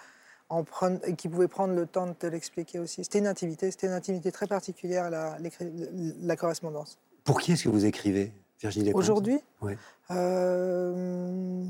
[0.49, 0.63] en
[1.17, 3.03] qui pouvait prendre le temps de te l'expliquer aussi.
[3.03, 5.38] C'était une intimité, c'était une intimité très particulière, la,
[6.21, 6.97] la correspondance.
[7.23, 8.31] Pour qui est-ce que vous écrivez,
[8.62, 9.39] Virginie Aujourd'hui?
[9.62, 9.73] Oui.
[10.12, 11.63] Euh,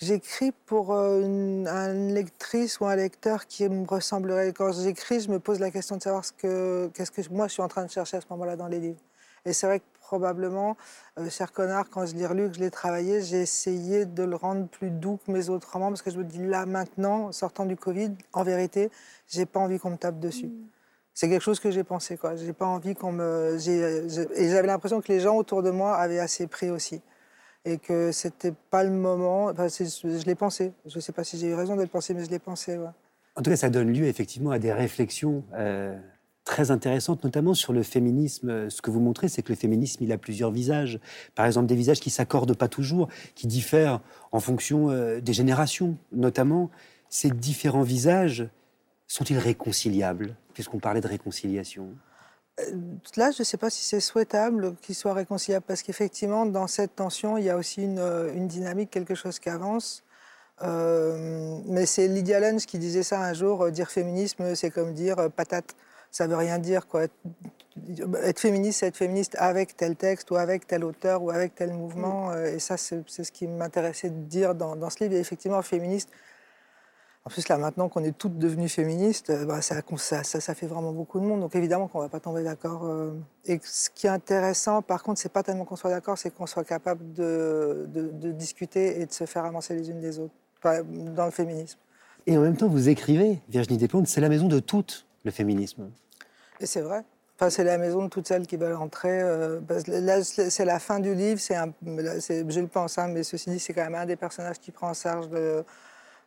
[0.00, 4.52] j'écris pour euh, une, lectrice ou un lecteur qui me ressemblerait.
[4.52, 7.52] Quand j'écris, je me pose la question de savoir ce que, qu'est-ce que moi je
[7.52, 9.00] suis en train de chercher à ce moment-là dans les livres.
[9.44, 10.76] Et c'est vrai que probablement,
[11.18, 14.36] euh, cher connard, quand je l'ai relu, que je l'ai travaillé, j'ai essayé de le
[14.36, 17.64] rendre plus doux que mes autres romans, parce que je me dis là, maintenant, sortant
[17.64, 18.90] du Covid, en vérité,
[19.28, 20.48] j'ai pas envie qu'on me tape dessus.
[20.48, 20.66] Mm.
[21.14, 22.34] C'est quelque chose que j'ai pensé, quoi.
[22.36, 23.56] J'ai pas envie qu'on me.
[23.56, 27.00] Et j'avais l'impression que les gens autour de moi avaient assez pris aussi.
[27.64, 29.46] Et que c'était pas le moment.
[29.46, 30.72] Enfin, je l'ai pensé.
[30.86, 32.78] Je sais pas si j'ai eu raison de le penser, mais je l'ai pensé,
[33.36, 35.44] En tout cas, ça donne lieu effectivement à des réflexions.
[35.54, 35.96] Euh,
[36.44, 38.68] très intéressante, notamment sur le féminisme.
[38.68, 41.00] Ce que vous montrez, c'est que le féminisme, il a plusieurs visages.
[41.34, 45.96] Par exemple, des visages qui s'accordent pas toujours, qui diffèrent en fonction euh, des générations,
[46.12, 46.70] notamment.
[47.08, 48.48] Ces différents visages
[49.08, 51.88] sont-ils réconciliables Puisqu'on parlait de réconciliation?
[52.60, 52.64] Euh,
[53.16, 56.94] là, je ne sais pas si c'est souhaitable qu'ils soient réconciliables, parce qu'effectivement, dans cette
[56.94, 60.04] tension, il y a aussi une, euh, une dynamique, quelque chose qui avance.
[60.62, 65.74] mais c'est Lydia Lenz qui disait ça un jour, dire féminisme, c'est comme dire patate
[66.14, 66.86] ça veut rien dire.
[66.86, 67.06] Quoi.
[68.22, 71.72] Être féministe, c'est être féministe avec tel texte ou avec tel auteur ou avec tel
[71.72, 72.28] mouvement.
[72.28, 72.34] Mm.
[72.34, 75.16] Euh, et ça, c'est ce qui m'intéressait de dire dans, ce livre.
[75.16, 76.08] Et effectivement, féministe,
[77.24, 79.82] En plus, là, maintenant qu'on est toutes devenues féministes, euh, bah, ça,
[80.22, 81.40] ça, fait vraiment beaucoup de monde.
[81.40, 82.84] Donc, évidemment qu'on ne va pas tomber d'accord.
[82.84, 83.10] Euh.
[83.44, 86.46] Et ce qui est intéressant, par contre, c'est pas tellement qu'on soit d'accord, c'est qu'on
[86.46, 91.24] soit capable de, de, discuter et de se faire avancer les unes les autres dans
[91.24, 91.78] le féminisme.
[92.28, 95.90] Et en même temps, vous écrivez, Virginie Despentes, c'est la maison de toutes, le féminisme.
[96.60, 97.04] Et c'est vrai.
[97.36, 99.20] Enfin, c'est la maison de toutes celles qui veulent rentrer.
[99.20, 103.58] Euh, là, c'est la fin du livre, c'est je le pense, hein, mais ceci dit,
[103.58, 105.64] c'est quand même un des personnages qui prend en charge de,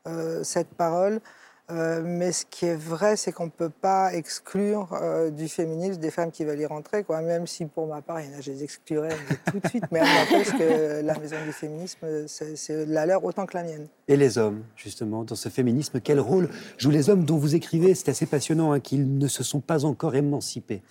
[0.07, 1.21] euh, cette parole.
[1.69, 5.99] Euh, mais ce qui est vrai, c'est qu'on ne peut pas exclure euh, du féminisme
[5.99, 7.21] des femmes qui veulent y rentrer, quoi.
[7.21, 9.17] même si pour ma part, il y en a, je les exclurais
[9.51, 13.57] tout de suite, mais n'empêche que la maison du féminisme, c'est la leur autant que
[13.57, 13.87] la mienne.
[14.07, 17.93] Et les hommes, justement, dans ce féminisme, quel rôle jouent les hommes dont vous écrivez?
[17.95, 20.81] C'est assez passionnant, hein, qu'ils ne se sont pas encore émancipés.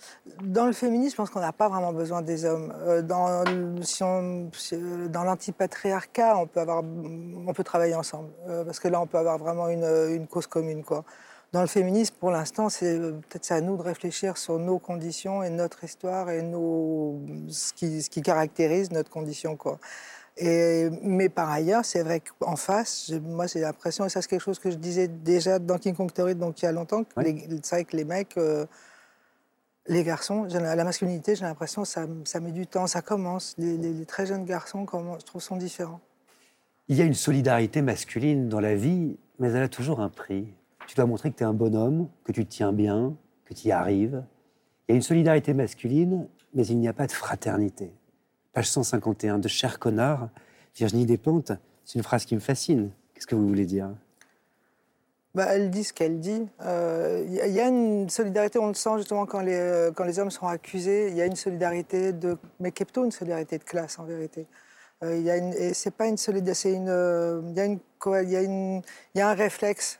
[0.43, 2.71] Dans le féminisme, je pense qu'on n'a pas vraiment besoin des hommes.
[2.81, 3.43] Euh, dans,
[3.81, 4.03] si
[5.09, 8.29] dans l'antipatriarcat, on, peut on peut travailler ensemble,
[8.65, 11.03] parce que là, on peut avoir vraiment une, une cause commune Quoi.
[11.53, 15.49] Dans le féminisme, pour l'instant, c'est peut-être à nous de réfléchir sur nos conditions et
[15.49, 19.55] notre histoire et nos, ce, qui, ce qui caractérise notre condition.
[19.55, 19.79] Quoi.
[20.37, 24.43] Et, mais par ailleurs, c'est vrai qu'en face, moi j'ai l'impression, et ça c'est quelque
[24.43, 27.09] chose que je disais déjà dans King Kong Theory, donc il y a longtemps, que
[27.63, 28.65] c'est vrai que les mecs, euh,
[29.87, 33.55] les garçons, la masculinité, j'ai l'impression ça, ça, met du temps, ça commence.
[33.57, 34.85] Les, les, très jeunes garçons,
[35.19, 36.01] je trouve, sont différents.
[36.89, 40.47] Il y a une solidarité masculine dans la vie, mais elle a toujours un prix.
[40.87, 43.67] Tu dois montrer que tu es un bonhomme, que tu te tiens bien, que tu
[43.67, 44.23] y arrives.
[44.87, 47.91] Il y a une solidarité masculine, mais il n'y a pas de fraternité.
[48.53, 50.29] Page 151 de Cher connard,
[50.77, 51.51] Virginie Despentes,
[51.83, 52.89] c'est une phrase qui me fascine.
[53.13, 53.89] Qu'est-ce que vous voulez dire?
[55.35, 56.47] Bah, elle dit ce qu'elle dit.
[56.61, 60.19] Il euh, y, a une solidarité, on le sent justement quand les, euh, quand les
[60.19, 61.09] hommes sont accusés.
[61.09, 64.47] Il y a une solidarité de, mais plutôt une solidarité de classe en vérité.
[65.03, 67.79] Euh, il y a une, et c'est pas une solidarité, une, a une,
[68.23, 68.81] il y a une,
[69.13, 69.99] il y a un réflexe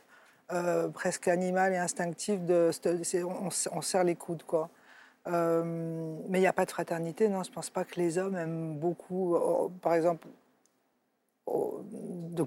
[0.52, 2.40] euh, presque animal et instinctif.
[2.44, 2.70] De,
[3.72, 4.70] on, serre les coudes, quoi.
[5.28, 5.62] Euh,
[6.28, 7.42] mais il n'y a pas de fraternité, non.
[7.42, 9.38] Je ne pense pas que les hommes aiment beaucoup,
[9.82, 10.26] par exemple,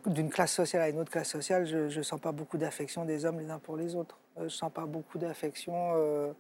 [0.08, 3.26] d'une classe sociale à une autre classe sociale, je ne sens pas beaucoup d'affection des
[3.26, 4.18] hommes les uns pour les autres.
[4.38, 6.34] Euh, je ne sens pas beaucoup d'affection.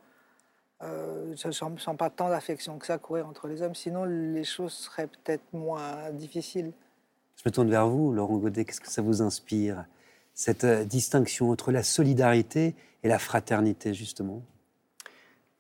[0.82, 3.76] Je ne sens, sens, pas tant d'affection que ça courir entre les hommes.
[3.76, 6.72] Sinon, les choses seraient peut-être moins difficiles.
[7.44, 8.65] Je me tourne vers vous, Laurent Godet.
[8.65, 9.86] Qu'est-ce que ça vous inspire
[10.36, 14.44] cette euh, distinction entre la solidarité et la fraternité, justement?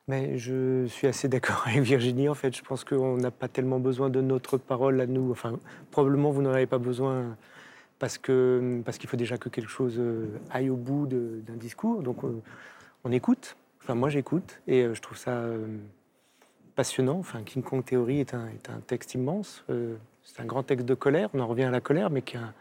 [0.07, 2.29] Mais je suis assez d'accord avec Virginie.
[2.29, 5.31] En fait, je pense qu'on n'a pas tellement besoin de notre parole à nous.
[5.31, 7.35] Enfin, probablement vous n'en avez pas besoin
[7.97, 12.03] parce que parce qu'il faut déjà que quelque chose euh, aille au bout d'un discours.
[12.03, 12.41] Donc euh,
[13.03, 13.55] on, écoute.
[13.81, 15.43] Enfin, moi j'écoute et je trouve ça
[16.75, 17.17] passionnant.
[17.19, 19.65] Enfin, King Kong Theory est un, est un texte immense.
[20.23, 21.29] c'est un grand texte de colère.
[21.33, 22.53] On en revient à la colère, mais qui a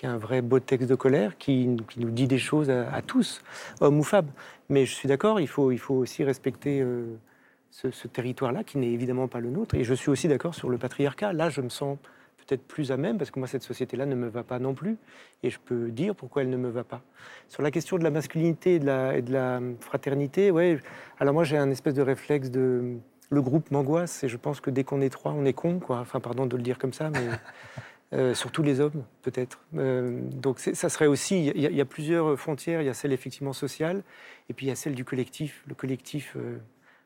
[0.00, 3.42] qui est un vrai beau texte de colère, qui, nous dit des choses à, tous,
[3.82, 4.30] hommes ou femmes.
[4.70, 7.18] Mais je suis d'accord, il faut, il faut aussi respecter euh,
[7.70, 9.74] ce, territoire-là, qui n'est évidemment pas le nôtre.
[9.74, 11.34] Et je suis aussi d'accord sur le patriarcat.
[11.34, 11.98] Là, je me sens
[12.50, 14.98] peut-être plus à même, parce que moi, cette société-là ne me va pas non plus.
[15.42, 17.02] Et je peux dire pourquoi elle ne me va pas.
[17.48, 20.78] Sur la question de la masculinité et de la, et de la fraternité, ouais,
[21.18, 22.96] alors moi, j'ai un espèce de réflexe de...
[23.32, 26.00] Le groupe m'angoisse, et je pense que dès qu'on est trois, on est con, quoi.
[26.00, 27.20] Enfin, pardon de le dire comme ça, mais...
[28.12, 29.60] Euh, surtout les hommes, peut-être.
[29.76, 33.52] Euh, donc ça serait aussi, il y, a plusieurs frontières, il y a celle effectivement
[33.52, 34.02] sociale,
[34.48, 35.62] et puis il y a celle du collectif.
[35.68, 36.58] Le collectif, euh,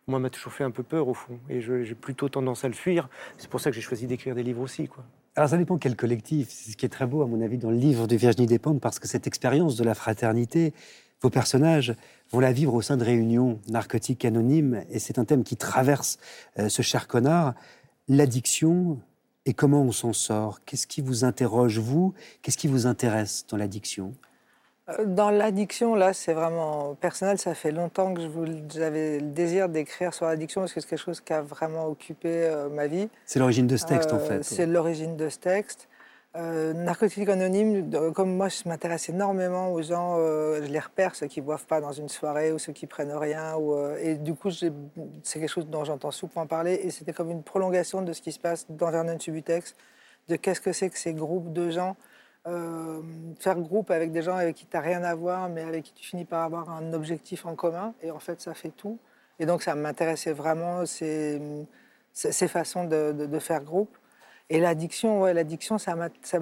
[0.07, 2.75] moi, m'a toujours fait un peu peur au fond, et j'ai plutôt tendance à le
[2.75, 3.11] fuir.
[3.37, 4.89] C'est pour ça que j'ai choisi d'écrire des livres aussi.
[4.89, 5.05] Quoi.
[5.37, 6.49] Alors ça dépend quel collectif.
[6.51, 8.81] C'est ce qui est très beau, à mon avis, dans le livre de Virginie Despentes,
[8.81, 10.73] parce que cette expérience de la fraternité,
[11.21, 11.95] vos personnages
[12.31, 16.19] vont la vivre au sein de réunions narcotiques anonymes, et c'est un thème qui traverse
[16.69, 17.55] ce cher connard.
[18.07, 19.01] L'addiction,
[19.45, 20.65] et comment on s'en sort?
[20.65, 22.15] Qu'est-ce qui vous interroge, vous?
[22.43, 24.13] Qu'est-ce qui vous intéresse dans l'addiction?
[24.13, 24.34] euh,
[25.07, 27.39] dans l'addiction, là, c'est vraiment personnel.
[27.39, 28.21] Ça fait longtemps que
[28.75, 32.29] j'avais le désir d'écrire sur l'addiction parce que c'est quelque chose qui a vraiment occupé
[32.29, 33.09] euh, ma vie.
[33.25, 34.43] C'est l'origine de ce texte, en euh, fait.
[34.43, 35.89] C'est l'origine de ce texte.
[36.37, 41.41] Euh, Narcotique Anonyme, comme moi, je m'intéresse énormément aux gens, je les repère, ceux qui
[41.41, 43.55] boivent pas dans une soirée ou ceux qui prennent rien.
[43.55, 44.73] Ou, et du coup, c'est
[45.33, 48.41] quelque chose dont j'entends souvent parler et c'était comme une prolongation de ce qui se
[48.41, 49.77] passe dans Vernon Subutex,
[50.29, 51.97] de qu'est-ce que c'est que ces groupes de gens.
[52.47, 53.01] Euh,
[53.41, 55.93] faire groupe avec des gens avec qui tu n'as rien à voir, mais avec qui
[55.95, 58.99] tu finis par avoir un objectif en commun, et en fait, ça fait tout.
[59.39, 61.41] Et donc, ça m'intéressait vraiment ces,
[62.13, 63.97] ces façons de, de, faire groupe.
[64.51, 66.39] Et l'addiction, ouais, l'addiction, ça, ça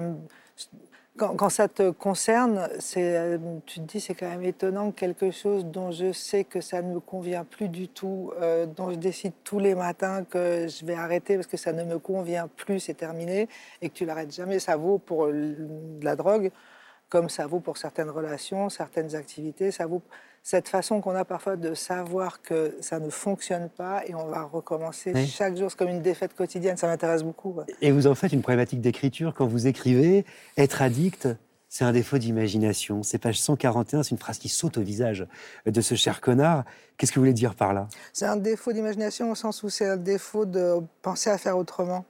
[1.17, 5.65] quand, ça te concerne, c'est, tu te dis c'est quand même étonnant que quelque chose
[5.65, 9.33] dont je sais que ça ne me convient plus du tout, euh, dont je décide
[9.43, 12.95] tous les matins que je vais arrêter parce que ça ne me convient plus, c'est
[12.95, 13.47] terminé,
[13.81, 14.59] et que tu l'arrêtes jamais.
[14.59, 15.27] Ça vaut pour
[16.01, 16.51] la drogue
[17.13, 20.01] comme ça vaut pour certaines relations, certaines activités, ça vaut
[20.43, 24.43] cette façon qu'on a parfois de savoir que ça ne fonctionne pas et on va
[24.43, 25.71] recommencer chaque jour.
[25.71, 27.55] C'est comme une défaite quotidienne, ça m'intéresse beaucoup.
[27.81, 30.25] Et vous en faites une problématique d'écriture quand vous écrivez
[30.57, 31.29] Être addict,
[31.69, 33.03] c'est un défaut d'imagination.
[33.03, 35.25] C'est page 141, c'est une phrase qui saute au visage
[35.65, 36.65] de ce cher connard.
[36.97, 37.87] Qu'est-ce que vous voulez dire par là?
[38.11, 42.05] C'est un défaut d'imagination au sens où c'est un défaut de penser à faire autrement.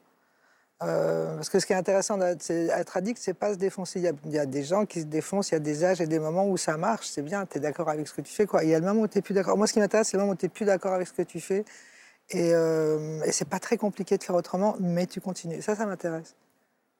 [0.81, 3.99] Euh, parce que ce qui est intéressant d'être addict, c'est pas se défoncer.
[4.25, 6.19] Il y, a, des gens qui se défoncent, il y a des âges et des
[6.19, 8.45] moments où ça marche, c'est bien, tu es d'accord avec ce que tu fais.
[8.45, 8.63] Quoi.
[8.63, 9.57] Il y a où plus d'accord.
[9.57, 11.39] Moi, ce qui m'intéresse, c'est le moment où tu plus d'accord avec ce que tu
[11.39, 11.63] fais.
[12.29, 15.61] Et, euh, et c'est pas très compliqué de faire autrement, mais tu continues.
[15.61, 16.35] Ça, ça m'intéresse.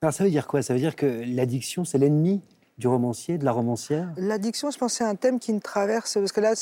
[0.02, 0.62] Alors, ça veut dire quoi?
[0.62, 2.42] Ça veut dire que l'addiction, c'est l'ennemi?
[2.78, 4.10] Du romancier, de la romancière?
[4.18, 6.54] L'addiction, je pense, c'est un thème qui me traverse, parce que là,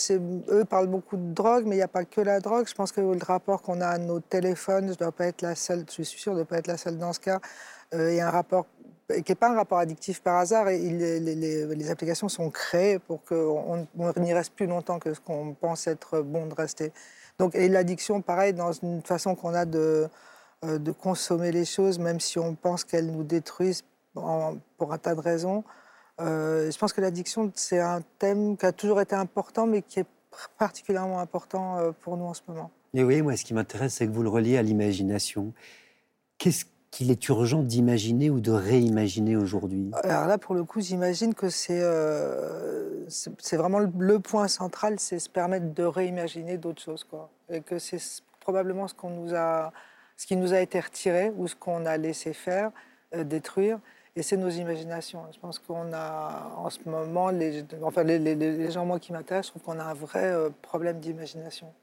[0.50, 2.68] eux parlent beaucoup de drogue, mais il n'y a pas que la drogue.
[2.68, 5.56] Je pense que le rapport qu'on a à nos téléphones, je dois pas être la
[5.56, 7.40] seule, je suis sûre de ne pas être la seule dans ce cas.
[7.94, 8.66] Euh, a un rapport
[9.10, 13.88] qui n'est pas un rapport addictif par hasard, et les, applications sont créées pour qu'on
[14.18, 16.94] n'y reste plus longtemps que ce qu'on pense être bon de rester.
[17.40, 20.08] Donc, et l'addiction, pareil, dans une façon qu'on a de,
[20.64, 25.16] euh, de consommer les choses, même si on pense qu'elles nous détruisent pour un tas
[25.16, 25.64] de raisons.
[26.22, 30.00] Euh, je pense que l'addiction, c'est un thème qui a toujours été important, mais qui
[30.00, 30.06] est
[30.58, 32.72] particulièrement important euh, pour nous en ce moment.
[32.94, 35.54] Et oui, moi, ce qui m'intéresse, c'est que vous le reliez à l'imagination.
[36.38, 39.92] Qu'est-ce qu'il est urgent d'imaginer ou de réimaginer aujourd'hui?
[40.04, 45.20] Alors là, pour le coup, j'imagine que c'est euh, c'est vraiment le point central, c'est
[45.20, 47.30] se permettre de réimaginer d'autres choses, quoi.
[47.50, 48.00] Et que c'est
[48.42, 49.72] probablement ce qu'on nous a,
[50.18, 52.72] ce qui nous a été retiré ou ce qu'on a laissé faire,
[53.16, 53.80] détruire
[54.16, 55.24] et c'est nos imaginations.
[55.34, 59.60] Je pense qu'on a en ce moment, les, enfin les, gens moi qui m'intéressent, je
[59.60, 61.74] trouve qu'on a un vrai euh, problème d'imagination.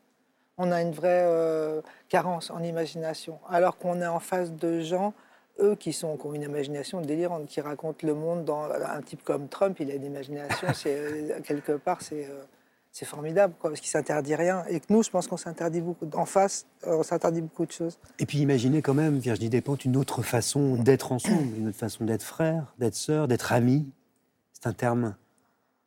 [0.58, 5.14] On a une vraie euh, carence en imagination, alors qu'on est en face de gens,
[5.60, 9.22] eux qui, sont, qui ont une imagination délirante, qui racontent le monde dans un type
[9.24, 12.28] comme Trump, il a une imagination, c'est euh, quelque part, c'est
[12.92, 14.64] c'est formidable, quoi, parce qu'il s'interdit rien.
[14.68, 16.06] Et que nous, je pense qu'on s'interdit beaucoup.
[16.14, 17.98] En face, euh, on s'interdit beaucoup de choses.
[18.18, 22.04] Et puis imaginez quand même, Virginie Despentes, une autre façon d'être ensemble, une autre façon
[22.04, 23.88] d'être frère, d'être sœur, d'être ami.
[24.52, 25.14] C'est un terme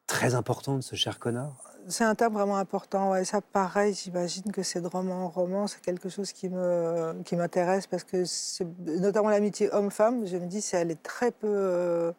[0.08, 1.56] très important de ce cher connard.
[1.88, 3.12] C'est un terme vraiment important.
[3.12, 3.26] Ouais.
[3.26, 7.36] Ça, pareil, j'imagine que c'est de roman en roman, c'est quelque chose qui me qui
[7.36, 10.28] m'intéresse parce que c'est notamment l'amitié homme-femme.
[10.28, 12.14] Je me dis, c'est elle est très peu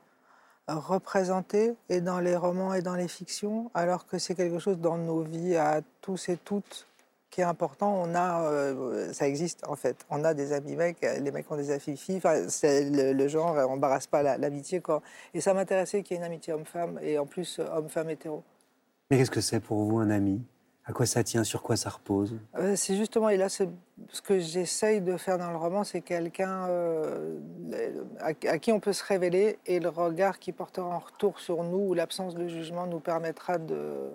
[0.70, 4.78] euh, représentée et dans les romans et dans les fictions, alors que c'est quelque chose
[4.78, 6.86] dans nos vies à tous et toutes
[7.30, 8.00] qui est important.
[8.02, 9.96] On a, euh, ça existe en fait.
[10.10, 12.18] On a des amis mecs, les mecs ont des amis filles.
[12.18, 15.02] Enfin, c'est le, genre, on embarrasse pas l'amitié quoi.
[15.34, 18.42] Et ça m'intéressait qu'il y ait une amitié homme-femme et en plus homme-femme hétéro.
[19.10, 20.42] Mais qu'est-ce que c'est pour vous un ami?
[20.84, 21.44] À quoi ça tient?
[21.44, 22.36] Sur quoi ça repose?
[22.58, 23.64] Euh, C'est justement, et là, ce
[24.24, 27.38] que j'essaye de faire dans le roman, c'est quelqu'un euh,
[28.20, 31.78] à, qui on peut se révéler et le regard qui portera en retour sur nous
[31.78, 34.10] ou l'absence de jugement nous permettra de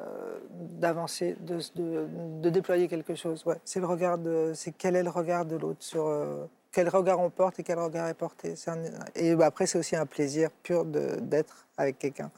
[0.00, 3.46] euh, d'avancer, de, de, déployer quelque chose.
[3.46, 4.18] Ouais, c'est le regard
[4.54, 6.10] c'est quel est le regard de l'autre sur
[6.72, 8.54] quel regard on porte et quel regard est porté.
[9.14, 12.32] et bah, après, c'est aussi un plaisir pur d'être avec quelqu'un.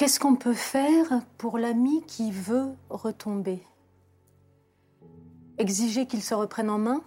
[0.00, 3.62] Qu'est-ce qu'on peut faire pour l'ami qui veut retomber?
[5.58, 7.02] Exiger qu'il se reprenne en main?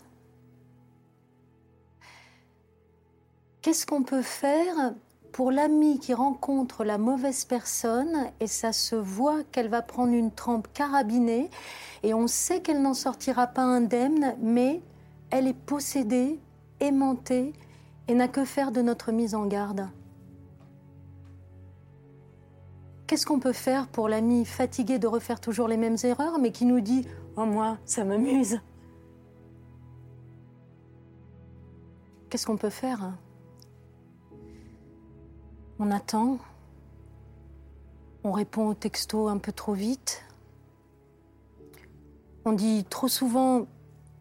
[3.63, 4.93] Qu'est-ce qu'on peut faire
[5.31, 10.29] pour l'ami qui rencontre la mauvaise personne et ça se voit qu'elle va prendre une
[10.29, 11.49] trempe carabinée
[12.03, 14.83] et on sait qu'elle n'en sortira pas indemne, mais
[15.31, 16.39] elle est possédée,
[16.79, 17.53] aimantée
[18.07, 19.89] et n'a que faire de notre mise en garde?
[23.07, 26.65] Qu'est-ce qu'on peut faire pour l'ami fatigué de refaire toujours les mêmes erreurs, mais qui
[26.65, 28.59] nous dit Oh, moi, ça m'amuse
[32.29, 33.13] Qu'est-ce qu'on peut faire?
[35.79, 36.39] On attend.
[38.23, 40.23] On répond au texto un peu trop vite.
[42.45, 43.67] On dit trop souvent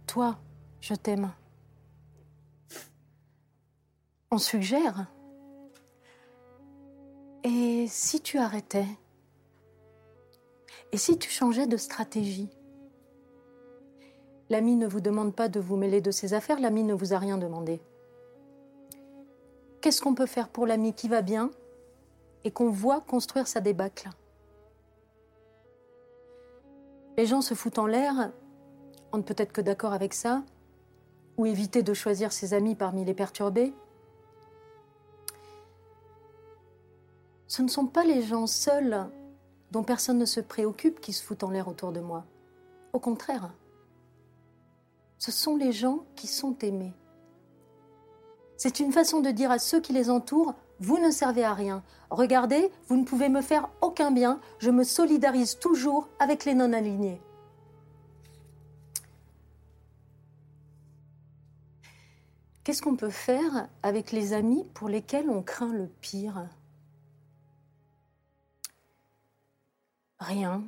[0.07, 0.37] Toi,
[0.81, 1.33] je t'aime.
[4.31, 5.07] On suggère.
[7.45, 8.87] Et si tu arrêtais?
[10.93, 12.51] Et si tu changeais de stratégie?
[14.49, 17.19] L'ami ne vous demande pas de vous mêler de ses affaires, l'ami ne vous a
[17.19, 17.81] rien demandé.
[19.81, 21.51] Qu'est-ce qu'on peut faire pour l'ami qui va bien
[22.45, 24.11] et qu'on voit construire sa débâcle?
[27.17, 28.31] Les gens se foutent en l'air,
[29.13, 30.45] on ne peut être que d'accord avec ça,
[31.37, 33.75] ou éviter de choisir ses amis parmi les perturbés.
[37.53, 39.11] Ce ne sont pas les gens seuls
[39.73, 42.25] dont personne ne se préoccupe qui se foutent en l'air autour de moi.
[42.95, 43.53] Au contraire,
[45.19, 46.95] ce sont les gens qui sont aimés.
[48.57, 51.83] C'est une façon de dire à ceux qui les entourent, vous ne servez à rien.
[52.09, 57.21] Regardez, vous ne pouvez me faire aucun bien, je me solidarise toujours avec les non-alignés.
[62.65, 66.49] Qu'est-ce qu'on peut faire avec les amis pour lesquels on craint le pire?
[70.23, 70.63] Rien.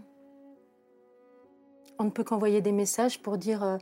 [2.00, 3.78] On ne peut qu'envoyer des messages pour dire euh,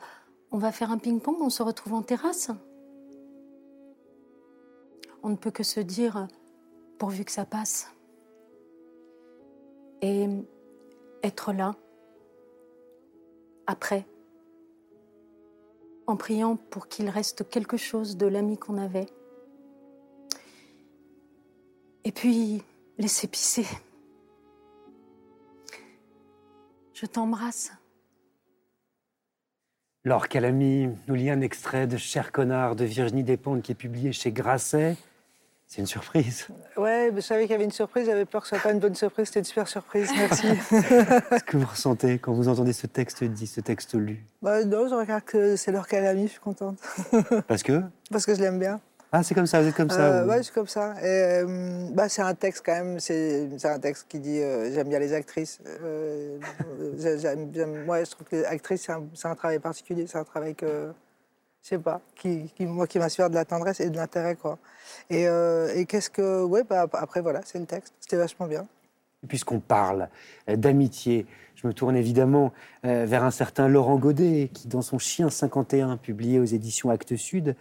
[0.51, 2.51] on va faire un ping-pong, on se retrouve en terrasse.
[5.23, 6.27] On ne peut que se dire euh,
[6.99, 7.91] pourvu que ça passe.
[10.03, 10.27] Et
[11.23, 11.75] être là,
[13.67, 14.05] après,
[16.07, 19.07] en priant pour qu'il reste quelque chose de l'ami qu'on avait.
[22.05, 22.63] Et puis,
[22.99, 23.65] laisser pisser.
[27.03, 27.73] Je t'embrasse.
[30.05, 34.12] Laure Calamy nous lit un extrait de Cher connard de Virginie Despentes qui est publié
[34.12, 34.97] chez Grasset.
[35.67, 36.47] C'est une surprise.
[36.77, 38.79] Ouais, je savais qu'il y avait une surprise, j'avais peur que ce soit pas une
[38.79, 40.47] bonne surprise, c'était une super surprise, merci.
[40.71, 44.25] Qu'est-ce que vous ressentez quand vous entendez ce texte dit, ce texte lu?
[44.43, 46.79] Bah, Non, je regarde que c'est Laure Calamy, je suis contente.
[47.49, 47.83] Parce que?
[48.11, 48.81] Parce que je l'aime bien.
[49.14, 50.94] Ah, c'est comme ça, vous êtes comme ça euh, Ouais, je suis comme ça.
[51.03, 54.88] Et, euh, bah, c'est un texte quand même, c'est, un texte qui dit euh, j'aime
[54.88, 55.61] bien les actrices.
[55.83, 56.38] Euh,
[56.98, 60.90] j'aime, je trouve que les actrices, c'est un, travail particulier, c'est un travail que
[61.62, 64.59] je sais pas, qui, moi qui m'inspire de la tendresse et de l'intérêt quoi.
[65.11, 67.92] Et, et qu'est-ce que, ouais, bah, après voilà, c'est le texte.
[68.01, 68.66] C'était vachement bien.
[69.29, 70.09] Puisqu'on parle
[70.48, 75.98] d'amitié, je me tourne évidemment vers un certain Laurent Godet qui, dans son Chien 51,
[75.98, 77.55] publié aux éditions Actes Sud,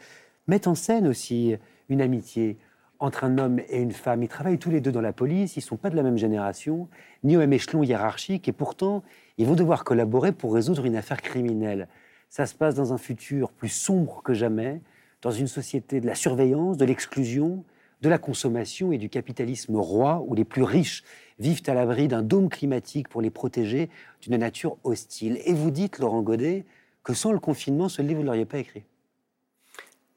[0.47, 1.55] mettent en scène aussi
[1.89, 2.57] une amitié
[3.01, 4.21] entre un homme et une femme.
[4.21, 6.17] Ils travaillent tous les deux dans la police, ils ne sont pas de la même
[6.17, 6.87] génération,
[7.23, 9.03] ni au même échelon hiérarchique, et pourtant,
[9.37, 11.87] ils vont devoir collaborer pour résoudre une affaire criminelle.
[12.29, 14.81] Ça se passe dans un futur plus sombre que jamais,
[15.23, 17.63] dans une société de la surveillance, de l'exclusion,
[18.01, 21.03] de la consommation et du capitalisme roi, où les plus riches
[21.39, 23.89] vivent à l'abri d'un dôme climatique pour les protéger
[24.21, 25.39] d'une nature hostile.
[25.45, 26.65] Et vous dites, Laurent Godet,
[27.03, 28.83] que sans le confinement, ce livre, vous ne l'auriez pas écrit.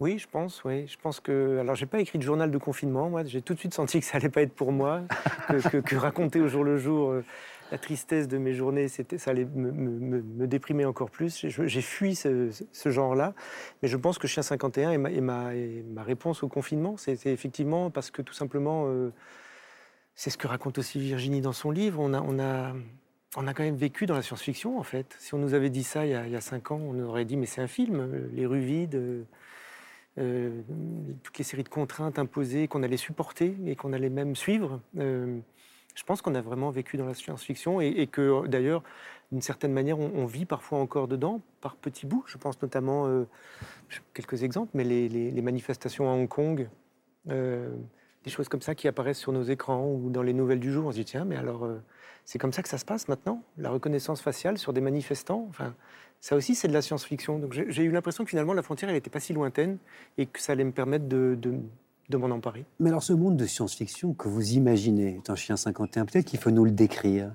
[0.00, 0.86] Oui, je pense, oui.
[0.88, 1.58] Je pense que.
[1.60, 3.24] Alors, j'ai pas écrit de journal de confinement, moi.
[3.24, 5.02] J'ai tout de suite senti que ça allait pas être pour moi,
[5.48, 7.24] que, raconter au jour le jour euh,
[7.70, 11.46] la tristesse de mes journées, c'était, ça allait me, déprimer encore plus.
[11.46, 12.50] J'ai fui ce,
[12.84, 13.34] genre-là.
[13.82, 16.96] Mais je pense que Chien 51 est ma, ma, réponse au confinement.
[16.96, 19.12] C'est effectivement parce que tout simplement, euh,
[20.16, 22.00] c'est ce que raconte aussi Virginie dans son livre.
[22.00, 22.20] On a.
[22.20, 22.74] On a
[23.36, 25.16] on a quand même vécu dans la science-fiction, en fait.
[25.18, 26.96] Si on nous avait dit ça il y, a, il y a cinq ans, on
[27.00, 28.94] aurait dit mais c'est un film, euh, les rues vides,
[30.16, 30.62] euh,
[31.24, 34.80] toutes les séries de contraintes imposées qu'on allait supporter et qu'on allait même suivre.
[34.98, 35.38] Euh,
[35.96, 38.82] je pense qu'on a vraiment vécu dans la science-fiction et, que d'ailleurs,
[39.30, 42.24] d'une certaine manière, on, vit parfois encore dedans, par petits bouts.
[42.26, 43.28] Je pense notamment, euh,
[44.12, 46.68] quelques exemples, mais les, manifestations à Hong Kong,
[47.26, 50.86] des choses comme ça qui apparaissent sur nos écrans ou dans les nouvelles du jour.
[50.86, 51.68] On se dit, tiens, mais alors,
[52.24, 55.74] c'est comme ça que ça se passe maintenant La reconnaissance faciale sur des manifestants enfin,
[56.24, 57.38] ça aussi, c'est de la science-fiction.
[57.38, 59.76] Donc j'ai eu l'impression que finalement, la frontière, elle n'était pas si lointaine
[60.16, 62.64] et que ça allait me permettre de, de, m'en emparer.
[62.80, 66.50] Mais alors, ce monde de science-fiction que vous imaginez, un chien 51, peut-être qu'il faut
[66.50, 67.30] nous le décrire,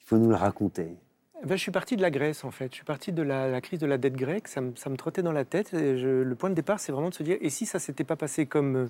[0.00, 0.96] il faut nous le raconter.
[1.40, 2.66] Eh ben, je suis parti de la Grèce, en fait.
[2.72, 4.48] Je suis parti de la, crise de la dette grecque.
[4.48, 5.70] Ça me, ça me trottait dans la tête.
[5.72, 8.46] le point de départ, c'est vraiment de se dire et si ça s'était pas passé
[8.46, 8.88] comme,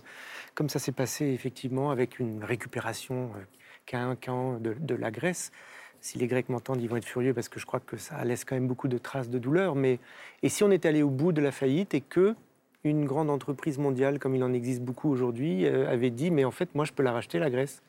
[0.54, 3.32] comme ça s'est passé, effectivement, avec une récupération
[3.92, 5.52] euh, qu'un de, de la Grèce
[6.00, 8.44] si les Grecs m'entendent, ils vont être furieux parce que je crois que ça laisse
[8.44, 9.74] quand même beaucoup de traces de douleur.
[9.74, 9.98] Mais
[10.42, 12.34] et si on est allé au bout de la faillite et que
[12.84, 16.50] une grande entreprise mondiale, comme il en existe beaucoup aujourd'hui, euh, avait dit mais en
[16.50, 17.82] fait moi je peux la racheter la Grèce.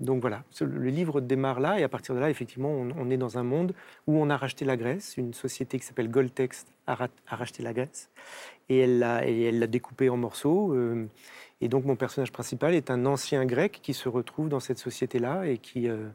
[0.00, 3.38] Donc voilà, le livre démarre là et à partir de là effectivement on, est dans
[3.38, 3.72] un monde
[4.06, 8.10] où on a racheté la Grèce, une société qui s'appelle Goldtex a, racheté la Grèce
[8.68, 10.74] et elle l'a découpée en morceaux.
[10.74, 11.06] Euh,
[11.60, 15.46] et donc mon personnage principal est un ancien grec qui se retrouve dans cette société-là
[15.46, 16.08] et qui, euh,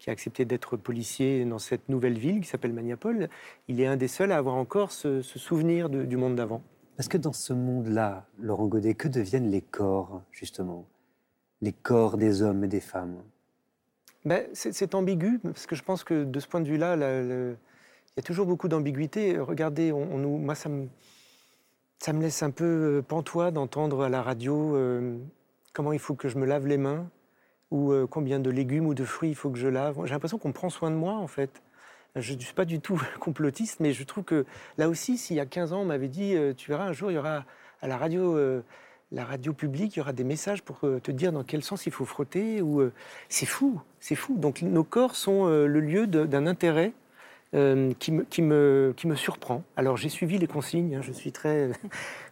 [0.00, 3.28] qui a accepté d'être policier dans cette nouvelle ville qui s'appelle Maniapole.
[3.68, 6.62] Il est un des seuls à avoir encore ce, souvenir du monde d'avant.
[6.96, 10.84] Parce que dans ce monde-là, Laurent Godet, que deviennent les corps, justement?
[11.60, 13.22] Les corps des hommes et des femmes?
[14.24, 17.56] Ben, C'est ambigu, parce que je pense que de ce point de vue-là, il
[18.16, 19.38] y a toujours beaucoup d'ambiguïté.
[19.38, 20.88] Regardez, on, nous, moi, ça me
[21.98, 22.64] ça me laisse un peu
[22.98, 25.16] euh, pantois d'entendre à la radio euh,
[25.72, 27.08] comment il faut que je me lave les mains
[27.70, 29.96] ou euh, combien de légumes ou de fruits il faut que je lave.
[30.04, 31.62] J'ai l'impression qu'on prend soin de moi en fait.
[32.16, 34.46] Je ne suis pas du tout complotiste, mais je trouve que
[34.78, 37.14] là aussi, s'il y a 15 ans, on m'avait dit, tu verras, un jour, il
[37.14, 37.44] y aura
[37.82, 38.62] à la radio,
[39.12, 41.92] la radio publique, il y aura des messages pour te dire dans quel sens il
[41.92, 42.62] faut frotter.
[42.62, 42.90] Ou
[43.28, 44.36] c'est fou, c'est fou.
[44.38, 46.92] Donc nos corps sont le lieu d'un intérêt
[47.54, 49.62] euh, qui, me, qui, me, qui me surprend.
[49.74, 51.70] Alors j'ai suivi les consignes, hein, je, suis très,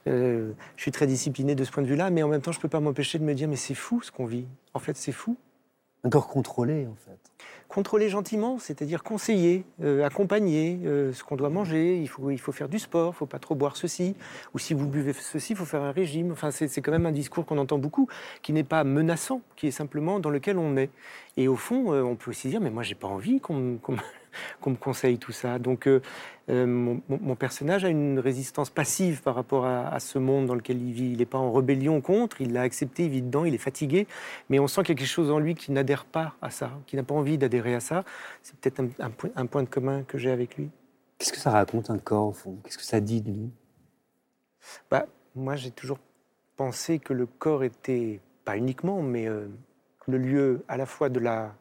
[0.06, 2.58] euh, je suis très discipliné de ce point de vue-là, mais en même temps je
[2.58, 4.44] ne peux pas m'empêcher de me dire mais c'est fou ce qu'on vit.
[4.74, 5.38] En fait c'est fou.
[6.04, 7.18] Un corps contrôlé en fait.
[7.66, 11.98] Contrôler gentiment, c'est-à-dire conseiller, euh, accompagner ce qu'on doit manger.
[11.98, 14.14] Il faut, il faut faire du sport, il ne faut pas trop boire ceci.
[14.54, 16.30] Ou si vous buvez ceci, il faut faire un régime.
[16.30, 18.06] Enfin, c'est quand même un discours qu'on entend beaucoup,
[18.42, 20.90] qui n'est pas menaçant, qui est simplement dans lequel on est.
[21.36, 23.80] Et au fond, on peut aussi dire, mais moi, j'ai pas envie qu'on
[24.60, 25.58] qu'on me conseille tout ça.
[25.58, 26.00] Donc euh,
[26.48, 30.92] euh, mon, personnage a une résistance passive par rapport à, ce monde dans lequel il
[30.92, 31.12] vit.
[31.12, 34.06] Il n'est pas en rébellion contre, il l'a accepté, il vit dedans, il est fatigué,
[34.48, 36.70] mais on sent qu'il y a quelque chose en lui qui n'adhère pas à ça,
[36.86, 38.04] qui n'a pas envie d'adhérer à ça.
[38.42, 40.70] C'est peut-être un, un, point de commun que j'ai avec lui.
[41.18, 42.58] Qu'est-ce que ça raconte un corps au fond?
[42.64, 43.50] Qu'est-ce que ça dit de lui?
[44.90, 45.98] Bah, Moi j'ai toujours
[46.56, 49.48] pensé que le corps était, pas uniquement, mais euh,
[50.06, 51.54] le lieu à la fois de la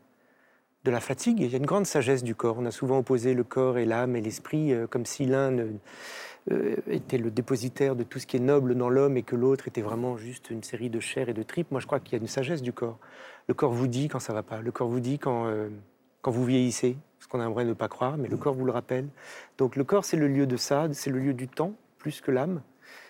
[0.85, 1.39] de la fatigue.
[1.41, 2.57] Il y a une grande sagesse du corps.
[2.59, 5.57] On a souvent opposé le corps et l'âme et l'esprit euh, comme si l'un
[6.51, 9.67] euh, était le dépositaire de tout ce qui est noble dans l'homme et que l'autre
[9.67, 11.71] était vraiment juste une série de chair et de tripes.
[11.71, 12.99] Moi, je crois qu'il y a une sagesse du corps.
[13.47, 14.61] Le corps vous dit quand ça va pas.
[14.61, 15.69] Le corps vous dit quand, euh,
[16.21, 19.07] quand vous vieillissez, ce qu'on aimerait ne pas croire, mais le corps vous le rappelle.
[19.57, 22.29] Donc le corps, c'est le lieu de ça, c'est le lieu du temps, plus que
[22.29, 22.61] l'âme.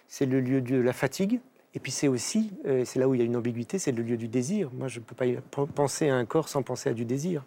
[0.08, 1.42] C'est le lieu de la fatigue,
[1.76, 4.02] et puis c'est aussi, euh, c'est là où il y a une ambiguïté, c'est le
[4.02, 4.72] lieu du désir.
[4.74, 5.26] Moi, je ne peux pas
[5.66, 7.44] penser à un corps sans penser à du désir.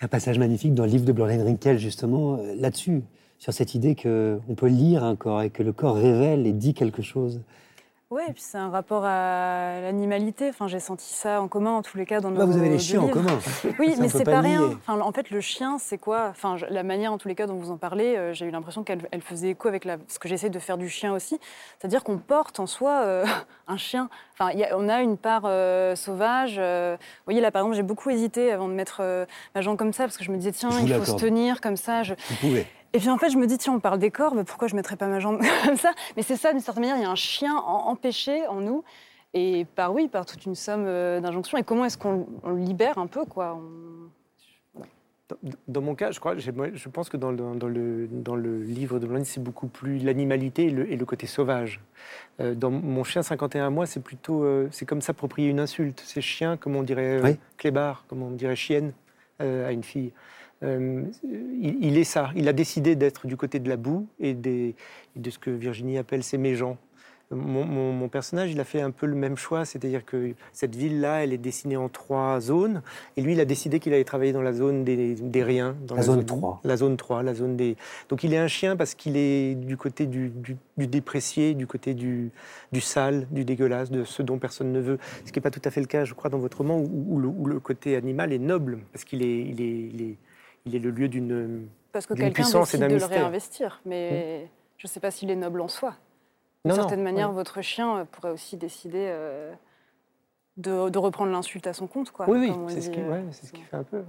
[0.00, 3.02] Un passage magnifique dans le livre de Blorine Rinkel, justement, euh, là-dessus,
[3.38, 6.74] sur cette idée qu'on peut lire un corps et que le corps révèle et dit
[6.74, 7.40] quelque chose.
[8.12, 10.50] Oui, et puis c'est un rapport à l'animalité.
[10.50, 12.46] Enfin, j'ai senti ça en commun, en tous les cas, dans nos.
[12.46, 13.38] vous avez les chiens en commun.
[13.78, 14.64] Oui, mais c'est pas, rien.
[14.64, 16.26] Enfin, en fait, le chien, c'est quoi?
[16.28, 18.84] Enfin, la manière, en tous les cas, dont vous en parlez, euh, j'ai eu l'impression
[18.84, 19.96] qu'elle faisait écho avec la...
[20.08, 21.40] ce que j'essaie de faire du chien aussi.
[21.78, 23.24] C'est-à-dire qu'on porte en soi euh,
[23.66, 24.10] un chien.
[24.38, 26.58] Enfin, on a une part euh, sauvage.
[26.58, 30.04] vous voyez, là, par exemple, j'ai beaucoup hésité avant de mettre ma jambe comme ça,
[30.04, 32.02] parce que je me disais, tiens, il faut se tenir comme ça.
[32.02, 32.12] Je...
[32.12, 32.66] Vous pouvez.
[32.94, 34.74] Et puis en fait, je me dis, tiens, on parle des corps, mais pourquoi je
[34.74, 35.92] ne mettrais pas ma jambe comme ça?
[36.16, 38.84] Mais c'est ça, d'une certaine manière, il y a un chien empêché en nous.
[39.34, 41.56] Et par oui, par toute une somme euh, d'injonctions.
[41.56, 43.58] Et comment est-ce qu'on le libère un peu, quoi?
[45.66, 48.98] Dans, mon cas, je crois, je pense que dans le, dans le, dans le livre
[48.98, 51.80] de Blondine, c'est beaucoup plus l'animalité et le, côté sauvage.
[52.40, 56.02] Euh, dans mon chien 51 mois, c'est plutôt, euh, c'est comme s'approprier une insulte.
[56.04, 58.92] C'est chien, comme on dirait clébard, comme on dirait chienne
[59.38, 60.12] à une fille.
[60.62, 61.04] Euh,
[61.60, 62.30] il, est ça.
[62.36, 64.74] Il a décidé d'être du côté de la boue et de
[65.30, 66.78] ce que Virginie appelle ses mégeants.
[67.34, 71.32] Mon, personnage, il a fait un peu le même choix, c'est-à-dire que cette ville-là, elle
[71.32, 72.82] est dessinée en trois zones,
[73.16, 75.74] et lui, il a décidé qu'il allait travailler dans la zone des, riens.
[75.86, 76.60] Dans la, zone, 3.
[76.64, 77.76] La zone 3, la zone des...
[78.10, 80.30] Donc il est un chien parce qu'il est du côté du,
[80.76, 82.30] déprécié, du côté du,
[82.80, 84.98] sale, du dégueulasse, de ce dont personne ne veut.
[85.24, 87.18] Ce qui n'est pas tout à fait le cas, je crois, dans votre roman, où,
[87.18, 90.16] le, côté animal est noble, parce qu'il est, il est il est
[90.66, 94.48] le lieu d'une Parce que quelqu'un décide de le réinvestir, mais hmm.
[94.78, 95.96] je ne sais pas s'il est noble en soi.
[96.64, 99.52] D'une certaine manière, votre chien euh, pourrait aussi décider euh,
[100.58, 102.12] de, reprendre l'insulte à son compte.
[102.12, 103.30] Quoi, oui, oui, c'est ce qu'il euh,
[103.70, 104.02] fait un peu.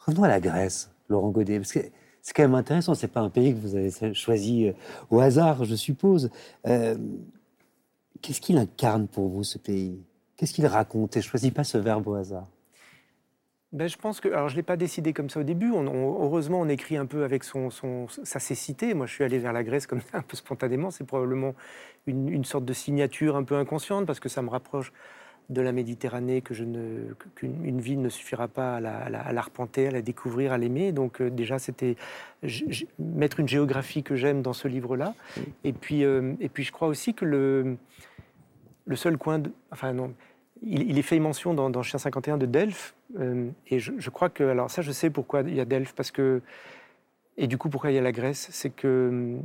[0.00, 1.80] Revenons à la Grèce, Laurent Godet, parce que
[2.20, 2.94] c'est quand même intéressant.
[2.94, 4.70] C'est pas un pays que vous avez choisi
[5.10, 6.30] au hasard, je suppose.
[6.64, 10.04] Qu'est-ce qu'il incarne pour vous, ce pays?
[10.36, 11.16] Qu'est-ce qu'il raconte?
[11.16, 12.46] Et je choisis pas ce verbe au hasard?
[13.76, 15.70] Ben, je pense que, alors je ne l'ai pas décidé comme ça au début.
[15.70, 17.68] heureusement, on écrit un peu avec son,
[18.08, 18.94] sa cécité.
[18.94, 20.90] Moi, je suis allé vers la Grèce comme ça, un peu spontanément.
[20.90, 21.54] C'est probablement
[22.06, 24.94] une, sorte de signature un peu inconsciente parce que ça me rapproche
[25.50, 30.00] de la Méditerranée que je ne qu'une vie ne suffira pas à l'arpenter, à, la
[30.00, 30.92] découvrir, à l'aimer.
[30.92, 31.96] Donc euh, déjà, c'était
[32.98, 35.14] mettre une géographie que j'aime dans ce livre-là.
[35.64, 37.76] Et puis euh, et puis je crois aussi que le
[38.86, 40.14] le seul coin de, enfin non
[40.62, 44.44] il, est fait mention dans, dans Chien 51 de Delphes, euh, et je, crois que,
[44.44, 46.42] alors ça je sais pourquoi il y a Delphes, parce que,
[47.36, 49.36] et du coup pourquoi il y a la Grèce, c'est que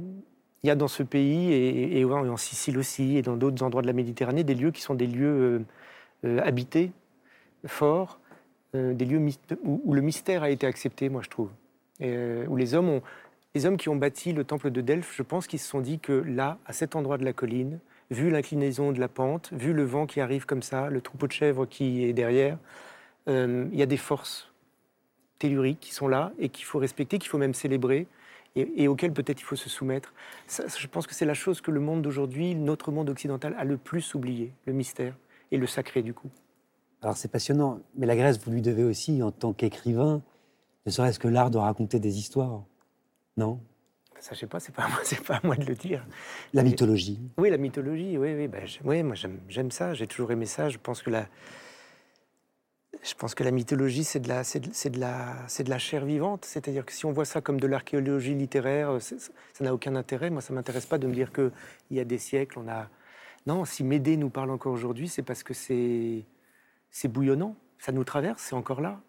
[0.64, 3.88] il y a dans ce pays, et, en Sicile aussi, et dans d'autres endroits de
[3.88, 5.59] la Méditerranée, des lieux qui sont des lieux euh,
[6.26, 6.91] euh, habités,
[7.66, 8.20] forts,
[8.74, 9.22] des lieux
[9.64, 11.49] où, le mystère a été accepté, moi je trouve,
[11.99, 13.01] où les hommes ont,
[13.53, 15.99] les hommes qui ont bâti le temple de Delphes, je pense qu'ils se sont dit
[15.99, 17.80] que là, à cet endroit de la colline,
[18.12, 21.32] vu l'inclinaison de la pente, vu le vent qui arrive comme ça, le troupeau de
[21.32, 22.57] chèvres qui est derrière,
[23.28, 24.51] euh, il y a des forces
[25.39, 28.07] telluriques qui sont là et qu'il faut respecter, qu'il faut même célébrer
[28.57, 30.14] et, auxquelles peut-être il faut se soumettre.
[30.49, 33.78] je pense que c'est la chose que le monde d'aujourd'hui, notre monde occidental, a le
[33.78, 35.16] plus oublié, le mystère
[35.51, 36.30] et le sacré du coup.
[37.01, 40.22] Alors c'est passionnant, mais la Grèce, vous lui devez aussi, en tant qu'écrivain,
[40.86, 42.64] ne serait-ce que l'art de raconter des histoires,
[43.38, 43.59] non?
[44.22, 44.88] Ça, je sais pas, c'est pas,
[45.28, 46.05] pas à moi de le dire.
[46.53, 47.19] La mythologie.
[47.38, 48.47] Oui, la mythologie, oui, oui.
[48.47, 49.15] Ben, oui moi,
[49.49, 50.69] j'aime ça, j'ai toujours aimé ça.
[50.69, 51.28] Je pense que la,
[53.03, 55.80] Je pense que la mythologie, c'est de la, c'est de, de, la, c'est de la
[55.80, 56.45] chair vivante.
[56.45, 60.30] C'est-à-dire que si on voit ça comme de l'archéologie littéraire, ça n'a aucun intérêt.
[60.30, 61.51] Moi, ça m'intéresse pas de me dire qu'il
[61.89, 62.89] y a des siècles, on a.
[63.47, 66.26] Non, si Médée nous parle encore aujourd'hui, c'est parce que c'est,
[66.91, 67.55] c'est bouillonnant.
[67.80, 69.01] Ça nous traverse, c'est encore là.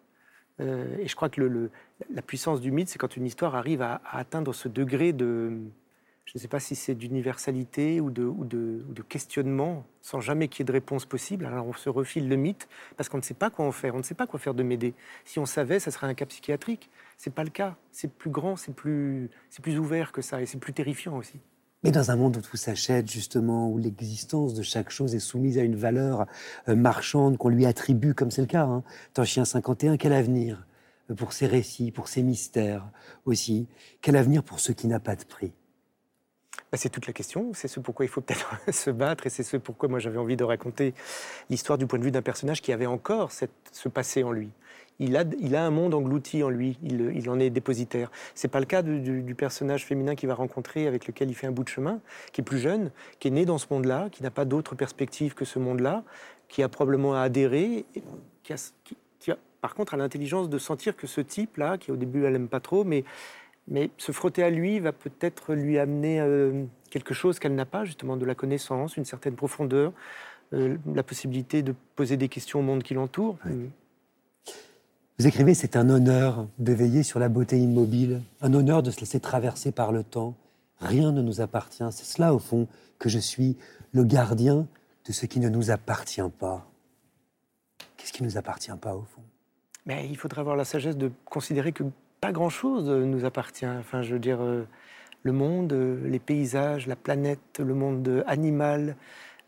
[0.59, 1.69] Euh, et je crois que
[2.13, 5.51] la puissance du mythe, c'est quand une histoire arrive à, atteindre ce degré de,
[6.25, 10.65] je ne sais pas si c'est d'universalité ou de, questionnement, sans jamais qu'il y ait
[10.65, 11.45] de réponse possible.
[11.45, 13.95] Alors on se refile le mythe parce qu'on ne sait pas quoi en faire.
[13.95, 14.93] On ne sait pas quoi faire de Médée.
[15.25, 16.89] Si on savait, ça serait un cas psychiatrique.
[17.17, 17.75] C'est pas le cas.
[17.91, 21.39] C'est plus grand, c'est plus, c'est plus ouvert que ça, et c'est plus terrifiant aussi.
[21.83, 25.57] Mais dans un monde où tout s'achète, justement, où l'existence de chaque chose est soumise
[25.57, 26.25] à une valeur
[26.69, 28.83] euh, marchande qu'on lui attribue, comme c'est le cas, hein,
[29.15, 30.65] dans Chien 51, quel avenir
[31.17, 32.85] pour ces récits, pour ces mystères
[33.25, 33.67] aussi?
[34.01, 35.51] Quel avenir pour ce qui n'a pas de prix?
[36.71, 39.43] Bah, c'est toute la question, c'est ce pourquoi il faut peut-être se battre et c'est
[39.43, 40.93] ce pourquoi moi j'avais envie de raconter
[41.49, 44.49] l'histoire du point de vue d'un personnage qui avait encore ce passé en lui.
[44.99, 48.11] Il a, il a un monde englouti en lui, il, il en est dépositaire.
[48.35, 51.47] C'est pas le cas du, du, personnage féminin qu'il va rencontrer, avec lequel il fait
[51.47, 51.99] un bout de chemin,
[52.31, 55.33] qui est plus jeune, qui est né dans ce monde-là, qui n'a pas d'autre perspective
[55.33, 56.03] que ce monde-là,
[56.47, 57.85] qui a probablement adhéré,
[58.43, 61.91] qui a, qui, qui a par contre a l'intelligence de sentir que ce type-là, qui
[61.91, 63.03] au début elle aime pas trop, mais
[63.67, 67.85] mais se frotter à lui va peut-être lui amener euh, quelque chose qu'elle n'a pas,
[67.85, 69.93] justement de la connaissance, une certaine profondeur,
[70.53, 73.37] euh, la possibilité de poser des questions au monde qui l'entoure.
[73.45, 73.69] Oui.
[75.23, 78.99] Vous écrivez, c'est un honneur de veiller sur la beauté immobile, un honneur de se
[78.99, 80.35] laisser traverser par le temps.
[80.81, 81.85] Rien ne nous appartient.
[81.91, 82.67] C'est cela, au fond,
[82.99, 83.55] que je suis
[83.93, 84.67] le gardien
[85.07, 86.67] de ce qui ne nous appartient pas.
[87.95, 89.21] Qu'est-ce qui ne nous appartient pas, au fond?
[89.85, 91.85] Mais il faudrait avoir la sagesse de considérer que
[92.19, 93.65] pas grand-chose nous appartient.
[93.65, 94.67] Enfin, je veux dire, euh,
[95.21, 98.97] le monde, euh, les paysages, la planète, le monde animal,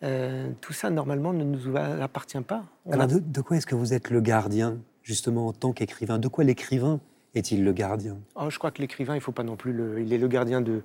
[0.03, 2.63] euh, tout ça, normalement, ne nous appartient pas.
[2.85, 3.07] On Alors, a...
[3.07, 6.43] de, de, quoi est-ce que vous êtes le gardien, justement, en tant qu'écrivain De quoi
[6.43, 6.99] l'écrivain
[7.33, 8.17] est-il le gardien?
[8.35, 9.71] Oh, Je crois que l'écrivain, il ne faut pas non plus...
[9.71, 10.01] Le...
[10.01, 10.81] Il est le gardien de...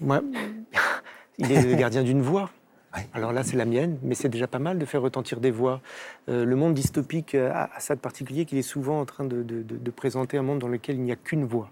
[1.38, 2.50] Il est le gardien d'une voix.
[2.94, 3.08] Ouais.
[3.14, 5.80] Alors là, c'est la mienne, mais c'est déjà pas mal de faire retentir des voix.
[6.28, 9.42] Euh, le monde dystopique a, a, ça de particulier qu'il est souvent en train de,
[9.42, 11.70] de, de, présenter un monde dans lequel il n'y a qu'une voix.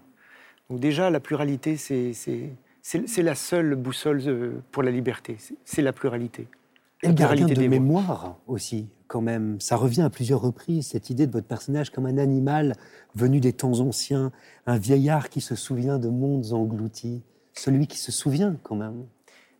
[0.71, 5.37] Donc déjà, la pluralité, c'est la seule boussole euh, pour la liberté.
[5.63, 6.47] C'est la pluralité.
[7.03, 9.59] Et le gardien de mémoire aussi, quand même.
[9.59, 12.77] Ça revient à plusieurs reprises, cette idée de votre personnage comme un animal
[13.13, 14.31] venu des temps anciens,
[14.65, 17.21] un vieillard qui se souvient de mondes engloutis,
[17.53, 19.03] celui qui se souvient quand même.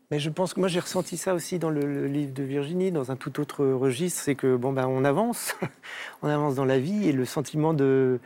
[0.10, 2.94] Mais je pense que moi j'ai ressenti ça aussi dans le, le, livre de Virginie,
[2.94, 5.54] dans un tout autre registre, c'est que bon ben on avance,
[6.22, 8.22] on avance dans la vie et le sentiment de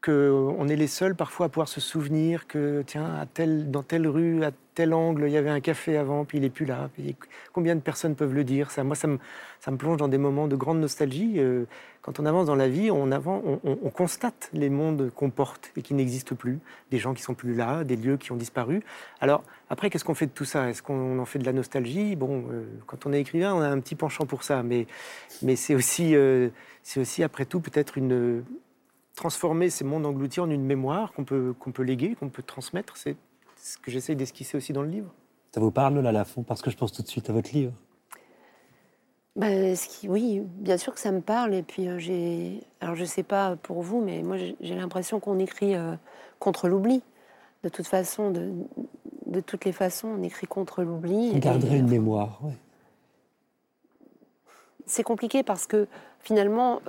[0.00, 3.26] qu'on est les seuls parfois à pouvoir se souvenir que tiens
[3.66, 6.50] dans telle rue, à tel angle, il y avait un café avant, puis il est
[6.50, 6.88] plus là.
[7.52, 8.70] Combien de personnes peuvent le dire?
[8.70, 9.18] Ça Moi ça me,
[9.58, 11.34] ça me plonge dans des moments de grande nostalgie.
[11.38, 11.64] Euh,
[12.02, 15.30] quand on avance dans la vie, on, avance, on, on, on constate les mondes qu'on
[15.30, 16.60] porte et qui n'existent plus,
[16.92, 18.82] des gens qui sont plus là, des lieux qui ont disparu.
[19.20, 20.70] Alors après, qu'est-ce qu'on fait de tout ça?
[20.70, 22.14] Est-ce qu'on en fait de la nostalgie?
[22.14, 24.86] Bon, euh, quand on est écrivain, on a un petit penchant pour ça, mais,
[25.42, 26.50] mais c'est aussi, euh,
[26.96, 28.44] aussi, après tout, peut-être une.
[29.18, 32.96] Transformer ces mondes engloutis en une mémoire qu'on peut, qu'on peut léguer, qu'on peut transmettre.
[32.96, 33.16] C'est
[33.56, 35.12] ce que j'essaye d'esquisser aussi dans le livre.
[35.52, 37.72] Ça vous parle, là, Lafont Parce que je pense tout de suite à votre livre.
[39.34, 41.54] Ben, ce qui, oui, bien sûr que ça me parle.
[41.54, 42.60] Et puis, euh, j'ai.
[42.80, 45.94] Alors, je sais pas pour vous, mais moi, j'ai l'impression qu'on écrit euh,
[46.38, 47.02] contre l'oubli.
[47.64, 48.52] De toute façon, de,
[49.26, 51.32] de toutes les façons, on écrit contre l'oubli.
[51.34, 52.52] On garderait et, une mémoire, oui.
[54.86, 55.86] C'est compliqué parce que
[56.20, 56.80] finalement,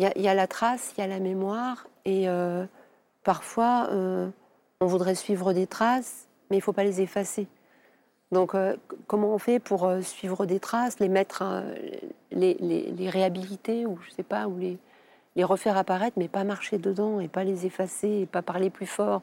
[0.00, 2.64] il y, a la trace, il y a la mémoire, et euh,
[3.22, 4.28] parfois, euh,
[4.80, 7.46] on voudrait suivre des traces, mais il ne faut pas les effacer.
[8.32, 8.76] Donc, euh,
[9.06, 11.74] comment on fait pour suivre des traces, les mettre, euh,
[12.30, 14.78] les, réhabiliter, ou je sais pas, ou les,
[15.44, 19.22] refaire apparaître, mais pas marcher dedans, et pas les effacer, et pas parler plus fort.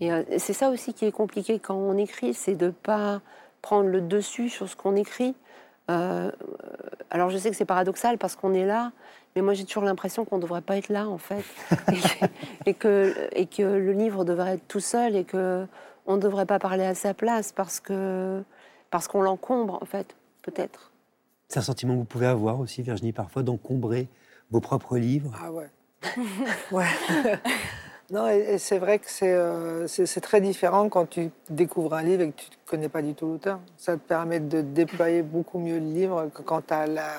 [0.00, 3.20] Et c'est ça aussi qui est compliqué quand on écrit, c'est de pas
[3.62, 5.36] prendre le dessus sur ce qu'on écrit.
[5.86, 8.90] Alors je sais que c'est paradoxal parce qu'on est là,
[9.36, 11.44] mais moi j'ai toujours l'impression qu'on ne devrait pas être là en fait,
[11.92, 15.66] et, et, que, et que le livre devrait être tout seul et que
[16.06, 18.42] on ne devrait pas parler à sa place parce que
[18.90, 20.92] parce qu'on l'encombre en fait, peut-être.
[21.48, 24.08] C'est un sentiment que vous pouvez avoir aussi, Virginie, parfois d'encombrer
[24.50, 25.32] vos propres livres.
[25.42, 25.70] Ah ouais.
[26.72, 26.86] ouais.
[28.10, 32.22] Non, et, et c'est vrai que euh, c'est très différent quand tu découvres un livre
[32.22, 33.60] et que tu ne connais pas du tout l'auteur.
[33.78, 37.10] Ça te permet de déployer beaucoup mieux le livre que quand tu as la,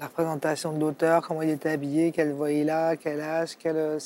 [0.00, 3.56] la, représentation de l'auteur, comment il était habillé, quelle voix il a, quel âge.
[3.58, 3.98] Quel,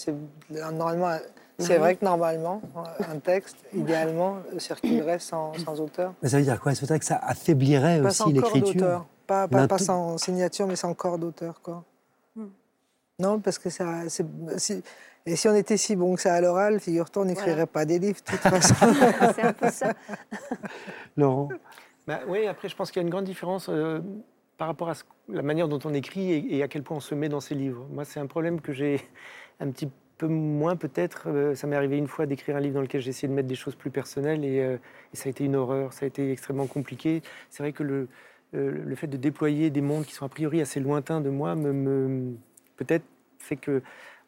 [0.51, 1.17] normalement,
[1.59, 2.61] c'est vrai que normalement,
[3.09, 6.13] un texte, idéalement, circulerait sans, sans, auteur.
[6.23, 6.75] Mais ça veut dire quoi?
[6.75, 9.07] Ça veut dire que ça affaiblirait pas aussi l'écriture?
[9.27, 11.61] Pas, pas, pas, sans signature, mais sans corps d'auteur.
[11.63, 11.85] quoi.
[13.19, 14.09] Non, parce que ça.
[14.09, 14.27] c'est-
[14.57, 14.83] si-
[15.27, 17.67] et si on était si bon que ça à l'oral, figure-toi, on n'écrirait Voilà.
[17.67, 18.75] pas des livres, de toute façon.
[19.35, 19.95] C'est un peu ça.
[21.17, 21.49] Laurent
[22.07, 24.01] Bah, oui, après, je pense qu'il y a une grande différence euh,
[24.57, 24.95] par rapport à
[25.29, 27.87] la manière dont on écrit et, à quel point on se met dans ses livres.
[27.91, 29.01] Moi, c'est un problème que j'ai
[29.61, 29.89] un petit
[30.19, 31.25] peu moins, peut-être.
[31.27, 33.49] Euh, ça m'est arrivé une fois d'écrire un livre dans lequel j'ai essayé de mettre
[33.49, 34.77] des choses plus personnelles et, euh,
[35.13, 37.23] ça a été une horreur, ça a été extrêmement compliqué.
[37.51, 38.09] C'est vrai que le,
[38.55, 41.55] euh, le fait de déployer des mondes qui sont a priori assez lointains de moi,
[41.55, 42.35] me,
[42.77, 43.05] peut-être
[43.39, 43.83] fait que.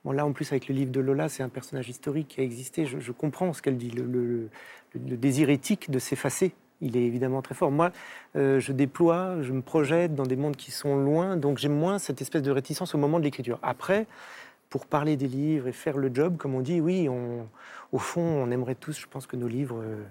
[0.09, 2.87] Là, en plus, avec le livre de Lola, c'est un personnage historique qui a existé.
[2.87, 3.91] Je, comprends ce qu'elle dit.
[3.91, 4.49] Le
[4.95, 7.71] désir éthique de s'effacer, il est évidemment très fort.
[7.71, 7.91] Moi,
[8.37, 11.99] euh, je déploie, je me projette dans des mondes qui sont loin, donc j'ai moins
[11.99, 13.59] cette espèce de réticence au moment de l'écriture.
[13.63, 14.07] Après,
[14.69, 17.47] pour parler des livres et faire le job, comme on dit, oui, on,
[17.93, 20.03] au fond, on aimerait tous, je pense que nos livres, euh,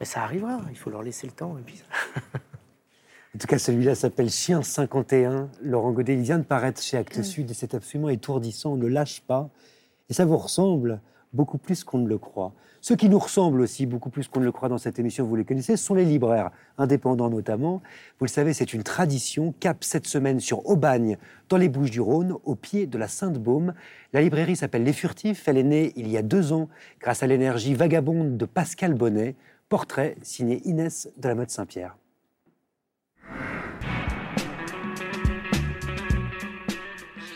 [0.00, 1.56] mais ça arrivera, il faut leur laisser le temps.
[1.58, 1.84] Et puis ça-
[3.34, 5.48] En tout cas, celui-là s'appelle Chien 51.
[5.60, 8.74] Laurent Godet, il vient de paraître chez Actes Sud et c'est absolument étourdissant.
[8.74, 9.50] On ne lâche pas.
[10.08, 11.00] Et ça vous ressemble
[11.32, 12.52] beaucoup plus qu'on ne le croit.
[12.86, 15.36] Ceux qui nous ressemblent aussi beaucoup plus qu'on ne le croit dans cette émission, vous
[15.36, 17.80] les connaissez, sont les libraires, indépendants notamment.
[18.18, 19.54] Vous le savez, c'est une tradition.
[19.58, 21.16] Cap cette semaine sur Aubagne,
[21.48, 23.72] dans les Bouches-du-Rhône, au pied de la Sainte-Baume.
[24.12, 25.48] La librairie s'appelle Les Furtifs.
[25.48, 26.68] Elle est née il y a deux ans
[27.00, 29.34] grâce à l'énergie vagabonde de Pascal Bonnet.
[29.70, 31.96] Portrait signé Inès de la Mode Saint-Pierre.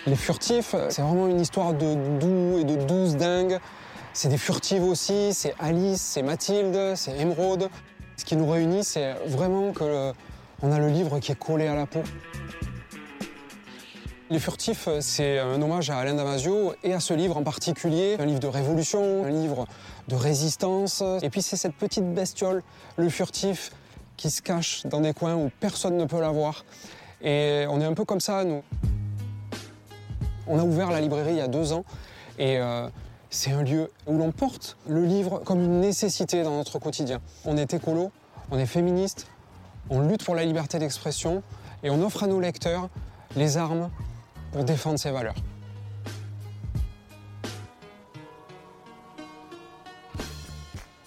[0.06, 3.58] Les furtifs, c'est vraiment une histoire de doux et de douce dingue.
[4.20, 7.68] C'est des furtives aussi, c'est Alice, c'est Mathilde, c'est Émeraude.
[8.16, 10.12] Ce qui nous réunit, c'est vraiment que le-
[10.60, 12.02] on a le livre qui est collé à la peau.
[14.28, 18.26] Les furtifs, c'est un hommage à Alain Damasio et à ce livre en particulier, un
[18.26, 19.68] livre de révolution, un livre
[20.08, 21.00] de résistance.
[21.22, 22.64] Et puis c'est cette petite bestiole,
[22.96, 23.70] le furtif,
[24.16, 26.64] qui se cache dans des coins où personne ne peut la voir.
[27.22, 28.64] Et on est un peu comme ça, nous.
[30.48, 31.84] On a ouvert la librairie il y a deux ans
[32.36, 32.88] et euh,
[33.38, 37.20] c'est un lieu où l'on porte le livre comme une nécessité dans notre quotidien.
[37.44, 38.10] On est écolo,
[38.50, 39.28] on est féministe,
[39.90, 41.44] on lutte pour la liberté d'expression
[41.84, 42.88] et on offre à nos lecteurs
[43.36, 43.90] les armes
[44.50, 45.36] pour défendre ces valeurs.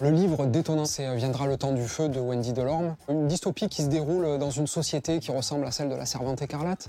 [0.00, 3.68] Le livre détonnant, c'est euh, Viendra le temps du feu de Wendy Delorme, une dystopie
[3.68, 6.88] qui se déroule dans une société qui ressemble à celle de la Servante écarlate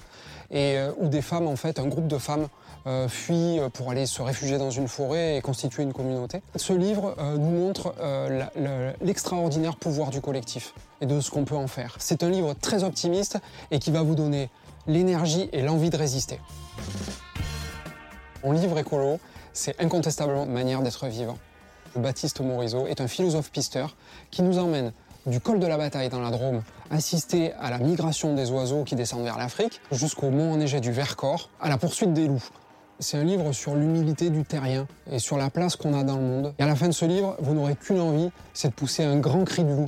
[0.49, 2.47] et euh, où des femmes, en fait, un groupe de femmes
[2.85, 6.41] euh, fuient euh, pour aller se réfugier dans une forêt et constituer une communauté.
[6.57, 7.95] Ce livre euh, nous montre
[9.01, 11.95] l'extraordinaire pouvoir du collectif et de ce qu'on peut en faire.
[11.99, 13.37] C'est un livre très optimiste
[13.71, 14.49] et qui va vous donner
[14.85, 16.41] l'énergie et l'envie de résister.
[18.43, 19.19] Mon livre écolo,
[19.53, 21.37] c'est incontestablement une manière d'être vivant.
[21.95, 23.95] Baptiste Morisot est un philosophe pisteur
[24.29, 24.91] qui nous emmène
[25.25, 28.95] du col de la bataille dans la Drôme, assister à la migration des oiseaux qui
[28.95, 32.43] descendent vers l'Afrique, jusqu'au mont enneigé du Vercors, à la poursuite des loups.
[32.99, 36.23] C'est un livre sur l'humilité du terrien et sur la place qu'on a dans le
[36.23, 36.53] monde.
[36.57, 39.17] Et à la fin de ce livre, vous n'aurez qu'une envie, c'est de pousser un
[39.17, 39.87] grand cri de loup.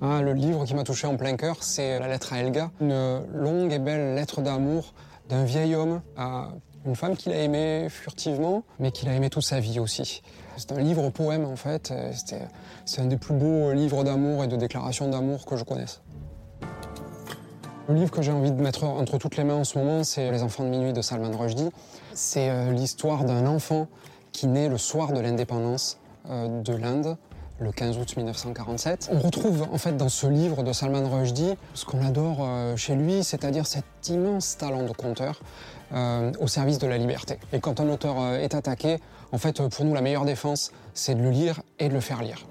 [0.00, 3.26] Ah, le livre qui m'a touché en plein cœur, c'est La lettre à Elga, une
[3.34, 4.94] longue et belle lettre d'amour
[5.28, 6.50] d'un vieil homme à
[6.86, 10.22] une femme qu'il a aimée furtivement, mais qu'il a aimé toute sa vie aussi.
[10.56, 11.92] C'est un livre poème en fait,
[12.86, 16.00] c'est un des plus beaux livres d'amour et de déclarations d'amour que je connaisse.
[17.88, 20.30] Le livre que j'ai envie de mettre entre toutes les mains en ce moment, c'est
[20.30, 21.70] Les enfants de minuit de Salman Rushdie.
[22.12, 23.88] C'est euh, l'histoire d'un enfant
[24.30, 27.16] qui naît le soir de l'indépendance euh, de l'Inde,
[27.60, 29.08] le 15 août 1947.
[29.10, 32.94] On retrouve en fait dans ce livre de Salman Rushdie ce qu'on adore euh, chez
[32.94, 35.40] lui, c'est-à-dire cet immense talent de conteur
[36.38, 37.38] au service de la liberté.
[37.54, 38.98] Et quand un auteur est attaqué,
[39.32, 42.20] en fait, pour nous, la meilleure défense, c'est de le lire et de le faire
[42.20, 42.44] lire.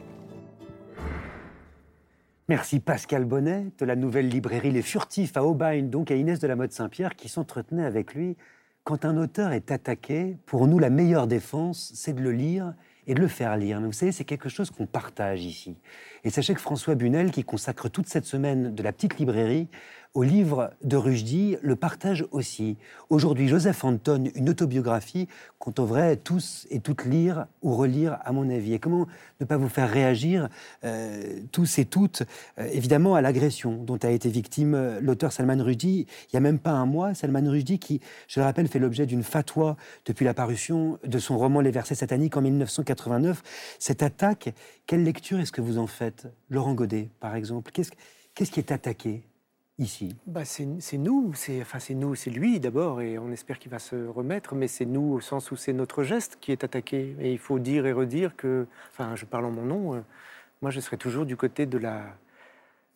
[2.49, 6.47] Merci Pascal Bonnet de la nouvelle librairie Les Furtifs à Aubagne, donc à Inès de
[6.47, 8.37] la Mode Saint-Pierre, qui s'entretenait avec lui.
[8.85, 12.73] Quand un auteur est attaqué, pour nous, la meilleure défense, c'est de le lire
[13.05, 13.81] et de le faire lire.
[13.81, 15.75] Vous savez, c'est quelque chose qu'on partage ici.
[16.23, 19.67] Et sachez que François Bunel, qui consacre toute cette semaine de la petite librairie
[20.13, 22.77] au livre de Rushdie, le partage aussi.
[23.09, 25.27] Aujourd'hui, Joseph Anton, une autobiographie
[25.59, 28.73] qu'on devrait tous et toutes lire ou relire, à mon avis.
[28.73, 29.07] Et comment
[29.39, 30.49] ne pas vous faire réagir,
[30.83, 32.23] euh, tous et toutes,
[32.59, 36.41] euh, évidemment, à l'agression dont a été victime euh, l'auteur Salman Rushdie il n'y a
[36.41, 37.13] même pas un mois.
[37.13, 41.37] Salman Rushdie, qui, je le rappelle, fait l'objet d'une fatwa depuis la parution de son
[41.37, 43.41] roman Les versets sataniques en 1989.
[43.79, 44.53] Cette attaque,
[44.85, 46.27] quelle lecture est-ce que vous en faites?
[46.49, 47.71] Laurent Godet, par exemple.
[47.71, 47.91] Qu'est-ce
[48.33, 49.23] qu'est-ce qui est attaqué?
[50.25, 50.65] Bah, c'est
[50.97, 55.19] nous, c'est lui d'abord, et on espère qu'il va se remettre, mais c'est nous au
[55.21, 57.15] sens où c'est notre geste qui est attaqué.
[57.19, 59.99] Et il faut dire et redire que, enfin, je parle en mon nom, euh,
[60.63, 62.01] moi je serai toujours du côté de la,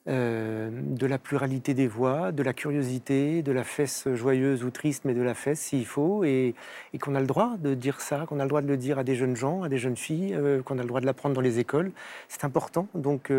[0.07, 5.13] de la pluralité des voix, de la curiosité, de la fesse joyeuse ou triste, mais
[5.13, 6.55] de la fesse s'il faut, et,
[6.99, 9.03] qu'on a le droit de dire ça, qu'on a le droit de le dire à
[9.03, 11.59] des jeunes gens, à des jeunes filles, qu'on a le droit de l'apprendre dans les
[11.59, 11.91] écoles.
[12.27, 12.87] C'est important.
[12.95, 13.31] Donc,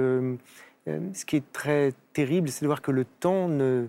[0.86, 3.86] ce qui est très terrible, c'est de voir que le temps ne,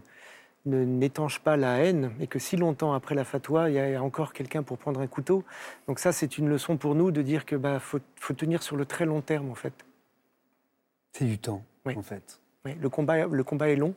[0.66, 4.34] n'étanche pas la haine et que si longtemps après la fatwa, il y a encore
[4.34, 5.44] quelqu'un pour prendre un couteau.
[5.88, 8.00] Donc ça, c'est une leçon pour nous de dire que bah faut,
[8.36, 9.74] tenir sur le très long terme en fait.
[11.14, 12.40] C'est du temps en fait.
[12.66, 13.94] Oui, le combat, le combat est long.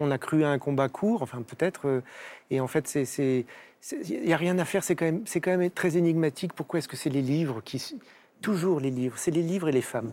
[0.00, 2.00] On a cru à un combat court, enfin peut-être, euh,
[2.50, 3.46] et en fait, c'est,
[4.08, 4.82] il n'y a rien à faire.
[4.82, 6.54] C'est quand même, c'est quand même très énigmatique.
[6.54, 8.00] Pourquoi est-ce que c'est les livres qui,
[8.40, 10.12] toujours les livres, c'est les livres et les femmes.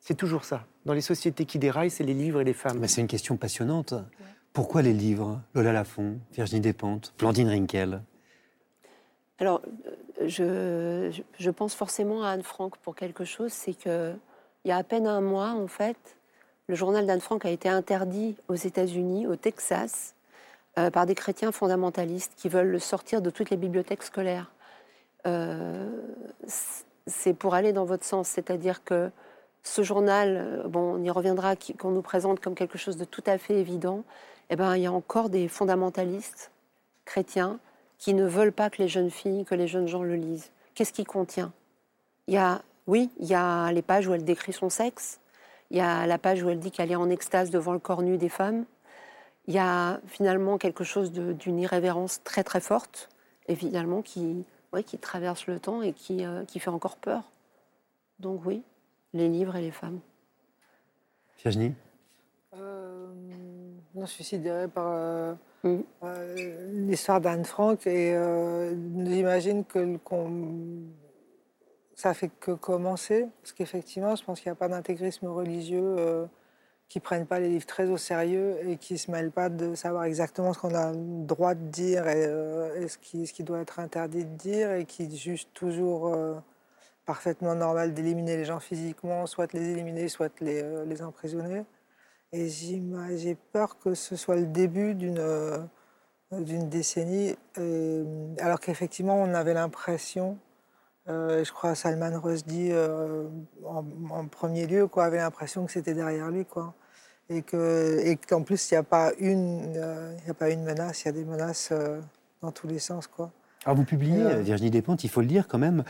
[0.00, 0.64] C'est toujours ça.
[0.84, 2.78] Dans les sociétés qui déraillent, c'est les livres et les femmes.
[2.78, 3.94] Mais c'est une question passionnante.
[4.52, 5.40] Pourquoi les livres?
[5.54, 8.02] Lola Lafont, Virginie Despentes, Blandine Rinkel
[9.38, 9.62] Alors,
[10.24, 14.14] je, je, pense forcément à Anne Frank pour quelque chose, c'est que
[14.64, 16.16] il y a à peine un mois, en fait,
[16.68, 20.14] le journal d'Anne Frank a été interdit aux États-Unis, au Texas,
[20.78, 24.52] euh, par des chrétiens fondamentalistes qui veulent le sortir de toutes les bibliothèques scolaires.
[25.26, 25.88] Euh,
[27.06, 29.10] c'est pour aller dans votre sens, c'est-à-dire que
[29.62, 33.24] ce journal, euh, bon, on y reviendra, qu'on nous présente comme quelque chose de tout
[33.26, 34.04] à fait évident,
[34.50, 36.50] eh ben, il y a encore des fondamentalistes
[37.04, 37.58] chrétiens
[37.98, 40.50] qui ne veulent pas que les jeunes filles, que les jeunes gens le lisent.
[40.74, 41.52] Qu'est-ce qu'il contient?
[42.28, 45.20] Il y a, oui, il y a les pages où elle décrit son sexe.
[45.70, 48.02] Il y a la page où elle dit qu'elle est en extase devant le corps
[48.02, 48.64] nu des femmes.
[49.48, 53.08] Il y a finalement quelque chose d'une irrévérence très très forte,
[53.48, 54.44] et finalement qui,
[54.86, 57.22] qui traverse le temps et qui, euh, qui fait encore peur.
[58.20, 58.62] Donc oui,
[59.12, 60.00] les livres et les femmes.
[61.38, 61.74] Virginie
[64.06, 65.34] je suis sidérée par euh,
[65.64, 65.78] mm.
[66.04, 69.98] euh, l'histoire d'Anne Frank et euh, j'imagine que
[71.94, 75.96] ça fait que commencer, parce qu'effectivement, je pense qu'il n'y a pas d'intégrisme religieux
[76.88, 80.04] qui prennent pas les livres très au sérieux et qui se mêlent pas de savoir
[80.04, 83.80] exactement ce qu'on a le droit de dire et, ce, qui, ce, qui, doit être
[83.80, 86.14] interdit de dire et qui jugent toujours
[87.08, 91.64] parfaitement normal d'éliminer les gens physiquement, soit les éliminer, soit les, les emprisonner.
[92.32, 95.58] Et j'ai peur que ce soit le début d'une euh,
[96.30, 97.34] décennie,
[98.38, 100.36] alors qu'effectivement on avait l'impression,
[101.08, 103.26] euh, je crois Salman Rushdie euh,
[103.64, 106.74] en, premier lieu, quoi, avait l'impression que c'était derrière lui, quoi,
[107.30, 109.78] et que et qu'en plus il n'y a pas une,
[110.28, 111.72] a pas une menace, il y a des menaces
[112.42, 113.32] dans tous les sens, quoi.
[113.64, 115.84] Alors vous publiez, Virginie Despentes, il faut le dire quand même,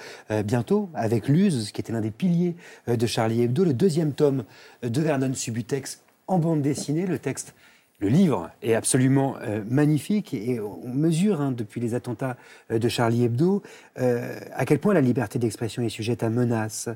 [0.45, 2.57] bientôt, avec Luz, qui était l'un des piliers
[2.89, 4.45] de Charlie Hebdo, le deuxième tome
[4.83, 7.07] de Vernon Subutex en bande dessinée.
[7.07, 7.55] Le texte,
[8.01, 12.37] le livre est absolument euh, magnifique et on mesure hein, depuis les attentats
[12.71, 13.63] euh, de Charlie Hebdo
[13.99, 16.89] euh, à quel point la liberté d'expression est sujette à menace.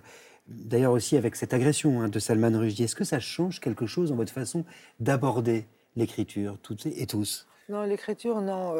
[0.46, 2.84] D'ailleurs aussi avec cette agression hein, de Salman Rushdie.
[2.84, 4.64] Est-ce que ça change quelque chose dans votre façon
[5.00, 5.66] d'aborder
[5.96, 7.48] l'écriture, toutes et tous?
[7.68, 8.74] Non, l'écriture, non.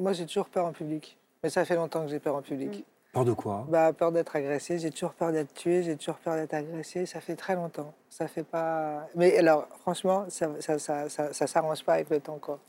[0.00, 1.16] moi, j'ai toujours peur en public.
[1.44, 2.86] Mais ça fait longtemps que j'ai peur en public.
[3.12, 3.66] Peur de quoi?
[3.68, 4.78] Bah, Peur d'être agressé.
[4.78, 5.82] J'ai toujours peur d'être tué.
[5.82, 7.04] J'ai toujours peur d'être agressé.
[7.04, 7.92] Ça fait très longtemps.
[8.08, 9.06] Ça fait pas.
[9.14, 12.60] Mais alors, franchement, ça ça, ça, ça, s'arrange pas avec le temps, quoi.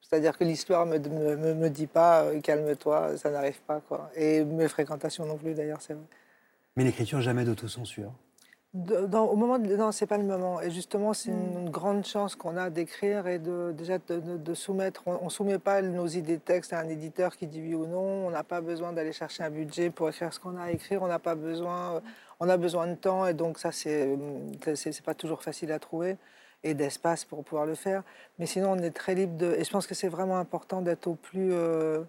[0.00, 4.10] C'est-à-dire que l'histoire me, me, me, dit pas euh, calme-toi, ça n'arrive pas, quoi.
[4.16, 6.04] Et mes fréquentations non plus, d'ailleurs, c'est vrai.
[6.76, 8.12] Mais l'écriture, jamais d'autocensure
[8.74, 10.60] au moment de, non, c'est pas le moment.
[10.60, 11.70] Et justement, c'est une, mm.
[11.70, 15.02] grande chance qu'on a d'écrire et de déjà de, soumettre.
[15.06, 17.86] On, ne soumet pas nos idées de texte à un éditeur qui dit oui ou
[17.86, 18.26] non.
[18.26, 21.02] On n'a pas besoin d'aller chercher un budget pour écrire ce qu'on a à écrire.
[21.02, 21.94] On n'a pas besoin.
[21.94, 22.00] Euh,
[22.40, 24.16] on a besoin de temps et donc ça c'est
[24.76, 26.16] c'est pas toujours facile à trouver
[26.62, 28.02] et d'espace pour pouvoir le faire.
[28.38, 29.54] Mais sinon, on est très libre de.
[29.58, 32.02] Et je pense que c'est vraiment important d'être au plus euh,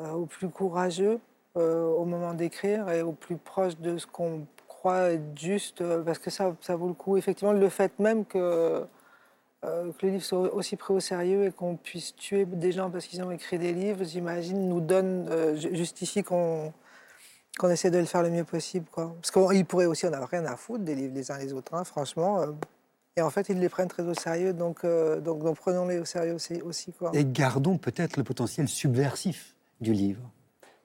[0.00, 1.20] euh, au plus courageux
[1.54, 4.46] au moment d'écrire et au plus proche de ce qu'on
[4.82, 7.16] crois juste, euh, parce que ça, ça vaut le coup.
[7.16, 8.84] Effectivement, le fait même que,
[9.64, 13.06] euh, le livre soit aussi pris au sérieux et qu'on puisse tuer des gens parce
[13.06, 16.72] qu'ils ont écrit des livres, j'imagine, nous donne, euh, justifie qu'on
[17.70, 18.86] essaie de le faire le mieux possible.
[18.90, 19.14] Quoi.
[19.22, 21.74] Parce qu'ils pourraient aussi en avoir rien à foutre des livres les uns les autres,
[21.74, 22.44] hein, franchement.
[23.16, 26.34] et en fait, ils les prennent très au sérieux, donc, donc, donc prenons-les au sérieux
[26.34, 26.60] aussi.
[26.62, 27.12] aussi quoi.
[27.14, 30.28] Et gardons peut-être le potentiel subversif du livre.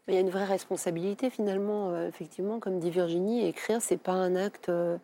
[0.08, 4.14] Il y a une vraie responsabilité finalement, euh, effectivement, comme dit Virginie, écrire, c'est pas
[4.14, 4.98] un acte euh,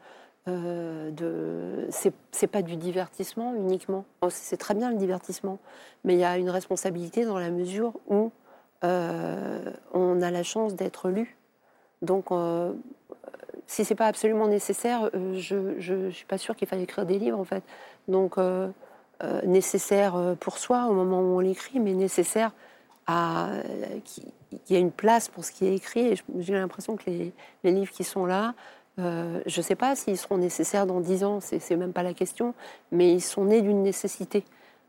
[0.47, 1.87] euh de,
[2.31, 4.05] c'est pas du divertissement uniquement.
[4.29, 5.59] C'est très bien le divertissement,
[6.05, 8.31] mais il y a une responsabilité dans la mesure où
[8.85, 11.37] euh, on a la chance d'être lu.
[12.01, 12.27] Donc,
[13.67, 17.39] si c'est pas absolument nécessaire, je, je, suis pas sûre qu'il faille écrire des livres
[17.39, 17.63] en fait.
[18.09, 18.35] Donc,
[19.45, 22.51] nécessaire pour soi au moment où on l'écrit, mais nécessaire
[23.07, 23.49] à
[24.03, 24.33] qui,
[24.69, 26.07] y a une place pour ce qui est écrit.
[26.07, 27.33] Et j'ai l'impression que les,
[27.63, 28.53] livres qui sont là
[28.99, 32.13] Euh, je ne sais pas s'ils seront nécessaires dans dix ans, c'est même pas la
[32.13, 32.53] question,
[32.91, 34.43] mais ils sont nés d'une nécessité.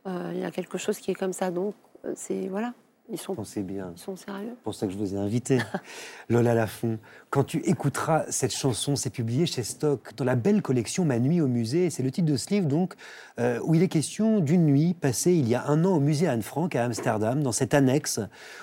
[0.06, 1.74] Euh, il y a quelque chose qui est comme ça, donc
[2.14, 2.74] c'est voilà.
[3.10, 3.92] Ils sont, Pensez bien.
[3.94, 4.52] ils sont sérieux.
[4.54, 5.58] C'est pour ça que je vous ai invité.
[6.30, 6.98] Lola Lafont,
[7.28, 11.42] quand tu écouteras cette chanson, c'est publié chez Stock dans la belle collection Ma nuit
[11.42, 11.90] au musée.
[11.90, 12.94] C'est le titre de ce livre, donc,
[13.38, 16.28] euh, où il est question d'une nuit passée il y a un an au musée
[16.28, 18.20] Anne Frank à Amsterdam, dans cette annexe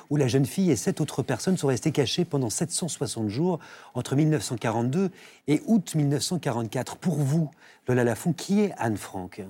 [0.09, 3.59] où la jeune fille et sept autres personnes sont restées cachées pendant 760 jours
[3.93, 5.11] entre 1942
[5.49, 6.97] et août 1944.
[6.97, 7.51] Pour vous,
[7.87, 9.43] Lola Lafont, qui est Anne Frank?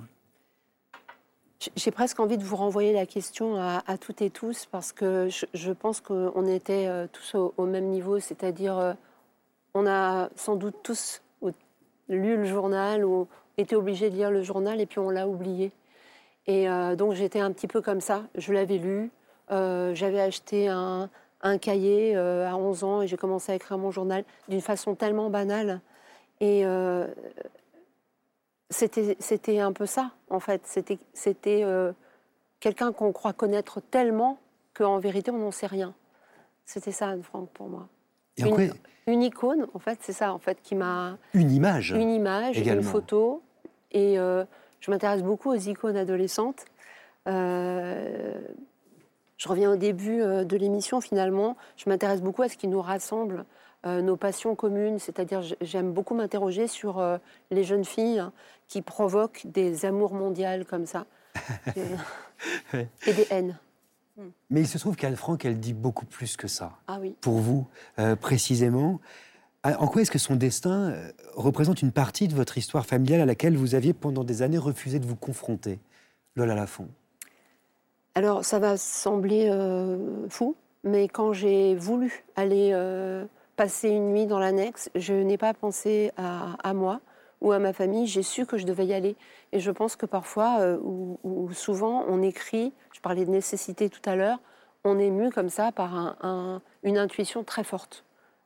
[1.75, 5.71] J'ai presque envie de vous renvoyer la question à, toutes et tous parce que je,
[5.71, 8.93] pense qu'on était euh, tous au, même niveau, c'est-à-dire euh,
[9.73, 11.21] on a sans doute tous
[12.09, 15.71] lu le journal ou été obligé de lire le journal et puis on l'a oublié.
[16.47, 19.11] Et euh, donc j'étais un petit peu comme ça, je l'avais lu,
[19.49, 21.09] j'avais acheté un,
[21.41, 25.29] un cahier à 11 ans et j'ai commencé à écrire mon journal d'une façon tellement
[25.29, 25.79] banale.
[26.39, 26.65] Et
[28.71, 30.61] c'était un peu ça, en fait.
[30.65, 31.91] C'était euh,
[32.59, 34.39] quelqu'un qu'on croit connaître tellement
[34.73, 35.93] qu'en vérité, on n'en sait rien.
[36.65, 37.87] C'était ça, Anne-Franck, pour moi.
[39.07, 41.17] une, icône, en fait, c'est ça, en fait, qui m'a...
[41.33, 43.43] Une image Une image, une photo.
[43.91, 44.45] Et euh,
[44.79, 46.65] je m'intéresse beaucoup aux icônes adolescentes.
[47.27, 48.39] Euh,
[49.37, 51.57] je reviens au début de l'émission, finalement.
[51.75, 53.45] Je m'intéresse beaucoup à ce qui nous rassemble.
[53.83, 57.17] Euh, nos passions communes, c'est-à-dire j'aime beaucoup m'interroger sur euh,
[57.49, 58.31] les jeunes filles hein,
[58.67, 61.07] qui provoquent des amours mondiales comme ça
[61.75, 63.57] et des haines.
[64.51, 66.77] Mais il se trouve qu'Anne Frank, elle dit beaucoup plus que ça.
[66.87, 67.15] Ah oui.
[67.21, 67.67] Pour vous,
[67.97, 68.99] euh, précisément.
[69.63, 70.95] En quoi est-ce que son destin
[71.35, 74.97] représente une partie de votre histoire familiale à laquelle vous aviez pendant des années refusé
[74.97, 75.79] de vous confronter
[76.35, 76.87] Lola Lafont?
[78.15, 79.51] Alors, ça va sembler
[80.29, 82.73] fou, mais quand j'ai voulu aller
[83.61, 86.99] passer une nuit dans l'annexe, je n'ai pas pensé à, moi
[87.41, 89.15] ou à ma famille, j'ai su que je devais y aller.
[89.51, 94.01] Et je pense que parfois, euh, ou, souvent, on écrit, je parlais de nécessité tout
[94.09, 94.39] à l'heure,
[94.83, 96.17] on est mu comme ça par
[96.81, 98.03] une intuition très forte.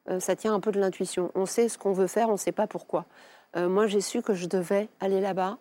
[0.09, 1.31] Euh, ça tient un peu de l'intuition.
[1.33, 3.05] On sait ce qu'on veut faire, on ne sait pas pourquoi.
[3.55, 5.57] Euh, moi, j'ai su que je devais aller là-bas.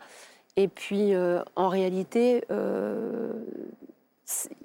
[0.56, 1.12] Et puis,
[1.54, 2.44] en réalité,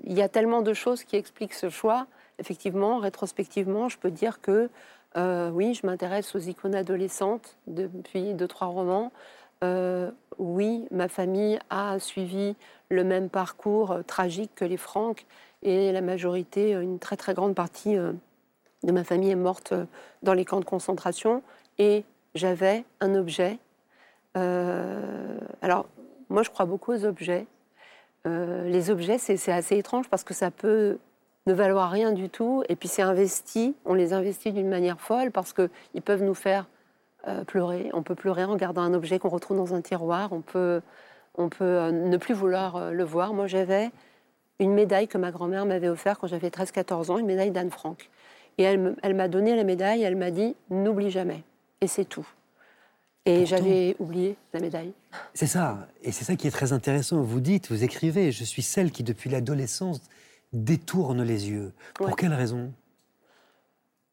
[0.03, 2.07] il y a tellement de choses qui expliquent ce choix
[2.39, 4.69] effectivement, rétrospectivement, je peux dire que
[5.17, 9.11] euh, oui, je m'intéresse aux icônes adolescentes depuis deux, trois romans.
[9.63, 12.55] Euh, oui, ma famille a suivi
[12.89, 15.25] le même parcours euh, tragique que les Francs
[15.63, 19.73] et la majorité, une très très grande partie de ma famille est morte
[20.23, 21.43] dans les camps de concentration
[21.77, 23.59] et j'avais un objet.
[24.35, 25.85] alors,
[26.29, 27.45] moi je crois beaucoup aux objets.
[28.23, 30.97] les objets, c'est assez étrange parce que ça peut
[31.49, 32.63] ne valoir rien du tout.
[32.69, 36.67] Et puis c'est investi, on les investit d'une manière folle parce qu'ils peuvent nous faire
[37.27, 37.89] euh, pleurer.
[37.93, 40.31] On peut pleurer en regardant un objet qu'on retrouve dans un tiroir.
[40.31, 40.81] On peut,
[41.35, 43.33] on peut euh, ne plus vouloir euh, le voir.
[43.33, 43.89] Moi, j'avais
[44.59, 48.09] une médaille que ma grand-mère m'avait offerte quand j'avais 13-14 ans, une médaille d'Anne Frank.
[48.57, 51.43] Et elle m'a donné la médaille, elle m'a dit n'oublie jamais.
[51.79, 52.27] Et c'est tout.
[53.25, 54.91] Et j'avais oublié la médaille.
[55.33, 55.87] C'est ça.
[56.03, 57.21] Et c'est ça qui est très intéressant.
[57.21, 60.01] Vous dites, vous écrivez, je suis celle qui, depuis l'adolescence,
[60.53, 61.73] détourne les yeux.
[61.93, 62.71] Pour quelle raison?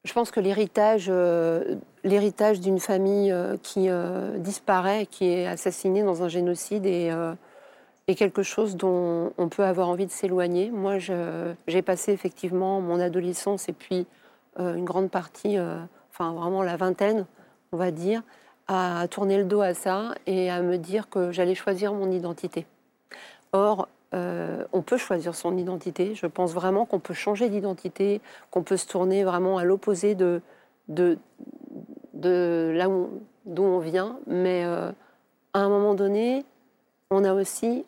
[0.06, 1.74] Je pense que l'héritage, euh,
[2.04, 7.10] l'héritage d'une famille euh, qui euh, disparaît, qui est assassinée dans un génocide, est,
[8.06, 10.70] est, quelque chose dont on peut avoir envie de s'éloigner.
[10.70, 14.06] Moi, j'ai passé effectivement mon adolescence et puis
[14.58, 15.58] une grande partie,
[16.12, 17.26] enfin vraiment la vingtaine,
[17.72, 18.22] on va dire,
[18.68, 22.64] à tourner le dos à ça et à me dire que j'allais choisir mon identité.
[23.52, 26.14] Or, euh, on peut choisir son identité.
[26.14, 30.40] Je pense vraiment qu'on peut changer d'identité, qu'on peut se tourner vraiment à l'opposé de,
[30.88, 31.18] de,
[32.74, 32.88] là
[33.46, 34.18] d'où on vient.
[34.26, 34.92] Mais euh,
[35.54, 36.44] à un moment donné,
[37.10, 37.84] on a aussi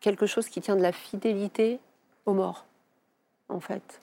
[0.00, 1.80] quelque chose qui tient de la fidélité
[2.26, 2.66] aux morts,
[3.48, 4.00] en fait.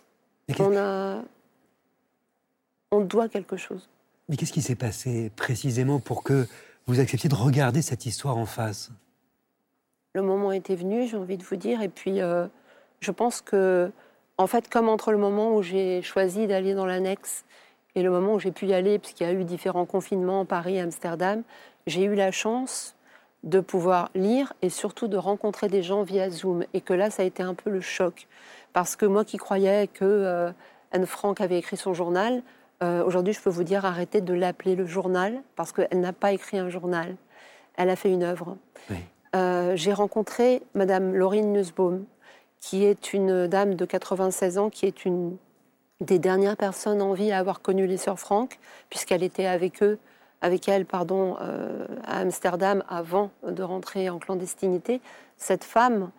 [0.60, 1.22] On a,
[2.92, 3.88] on doit quelque chose.
[4.28, 6.48] Mais qu'est-ce qui s'est passé précisément pour que
[6.88, 8.92] vous acceptiez de regarder cette histoire en face?
[10.14, 11.82] Le moment était venu, j'ai envie de vous dire.
[11.82, 12.48] Et puis, euh,
[13.00, 13.92] je pense que,
[14.38, 17.46] en fait, comme entre le moment où j'ai choisi d'aller dans l'annexe
[17.96, 20.80] et le moment où j'ai pu y aller, puisqu'il y a eu différents confinements, Paris,
[20.80, 21.44] Amsterdam,
[21.88, 22.96] j'ai eu la chance
[23.44, 26.66] de pouvoir lire et surtout de rencontrer des gens via Zoom.
[26.74, 28.28] Et que là, ça a été un peu le choc.
[28.74, 30.52] Parce que moi qui croyais que euh,
[30.92, 32.42] Anne Frank avait écrit son journal,
[32.82, 36.32] euh, aujourd'hui, je peux vous dire arrêtez de l'appeler le journal, parce qu'elle n'a pas
[36.32, 37.16] écrit un journal.
[37.78, 38.58] Elle a fait une œuvre.
[39.36, 42.06] Euh, j'ai rencontré Madame Laurine Nussbaum,
[42.60, 45.38] qui est une dame de 96 ans, qui est une
[46.02, 48.58] des dernières personnes en vie à avoir connu les sœurs Franck,
[48.90, 50.00] puisqu'elle était avec eux
[50.42, 51.36] avec elle pardon,
[52.06, 55.02] à Amsterdam avant de rentrer en clandestinité,
[55.36, 56.12] cette femme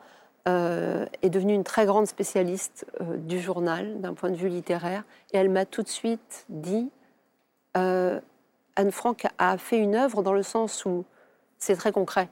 [0.44, 5.04] est devenue une très grande spécialiste du journal d'un point de vue littéraire.
[5.32, 6.90] Et elle m'a tout de suite dit,
[7.72, 8.20] Anne
[8.90, 11.06] Frank a fait une œuvre dans le sens où
[11.58, 12.28] c'est très concret.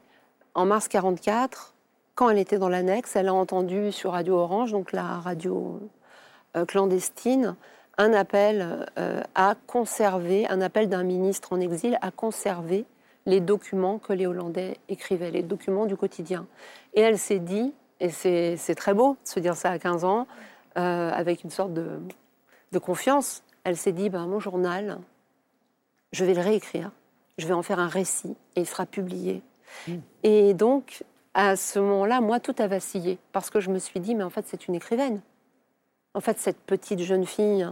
[0.54, 1.74] En mars 44,
[2.14, 5.80] quand elle était dans l'annexe, elle a entendu sur Radio Orange, donc la radio
[6.56, 7.54] euh, clandestine,
[7.96, 12.86] un appel euh, à conserver, un appel d'un ministre en exil à conserver
[13.26, 16.46] les documents que les Hollandais écrivaient, les documents du quotidien.
[16.94, 20.26] Et elle s'est dit, et c'est très beau de se dire ça à 15 ans,
[20.76, 24.98] euh, avec une sorte de, confiance, elle s'est dit, ben, mon journal,
[26.12, 26.90] je vais le réécrire,
[27.36, 29.42] je vais en faire un récit, et il sera publié.
[29.86, 29.94] Mmh.
[30.22, 31.04] Et donc,
[31.34, 34.30] à ce moment-là, moi, tout a vacillé, parce que je me suis dit, mais en
[34.30, 35.20] fait, c'est une écrivaine.
[36.14, 37.68] En fait, cette petite jeune fille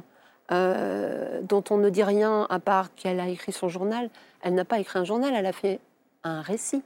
[0.53, 4.09] euh, dont on ne dit rien à part qu'elle a écrit son journal,
[4.43, 5.81] elle n'a pas écrit un journal, elle a fait
[6.23, 6.83] un récit.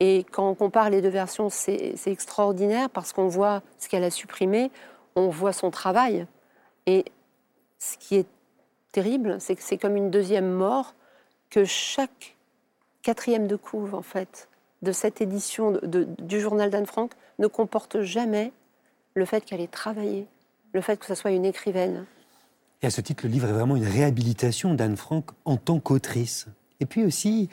[0.00, 4.10] Et quand on compare les deux versions, c'est extraordinaire parce qu'on voit ce qu'elle a
[4.10, 4.70] supprimé,
[5.14, 6.26] on voit son travail.
[6.86, 7.04] Et
[7.78, 8.26] ce qui est
[8.92, 10.94] terrible, c'est que c'est comme une deuxième mort
[11.50, 12.36] que chaque
[13.04, 14.48] quatrième de couve, en fait,
[14.82, 18.50] de cette édition du journal d'Anne Frank ne comporte jamais
[19.14, 20.26] le fait qu'elle ait travaillé,
[20.72, 22.06] le fait que ce soit une écrivaine.
[22.82, 26.46] Et à ce titre, le livre est vraiment une réhabilitation d'Anne Frank en tant qu'autrice.
[26.80, 27.48] Et puis aussi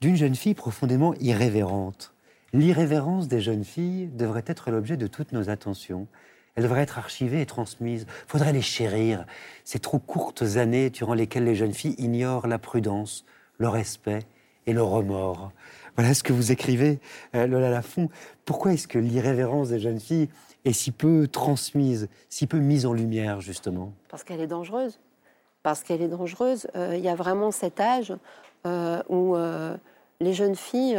[0.00, 2.14] d'une jeune fille profondément irrévérente.
[2.52, 6.06] L'irrévérence des jeunes filles devrait être l'objet de toutes nos attentions.
[6.54, 8.06] Elle devrait être archivée et transmise.
[8.08, 9.26] Il faudrait les chérir.
[9.64, 13.24] Ces trop courtes années durant lesquelles les jeunes filles ignorent la prudence,
[13.58, 14.20] le respect
[14.66, 15.52] et le remords.
[15.96, 16.98] Voilà ce que vous écrivez,
[17.34, 18.08] euh, Lola Lafont.
[18.44, 20.28] Pourquoi est-ce que l'irrévérence des jeunes filles
[20.64, 23.92] est si peu transmise, si peu mise en lumière, justement?
[24.08, 24.98] Parce qu'elle est dangereuse.
[25.62, 26.66] Parce qu'elle est dangereuse.
[26.74, 28.12] Euh, il y a vraiment cet âge
[28.66, 29.36] euh, où
[30.20, 30.98] les jeunes filles,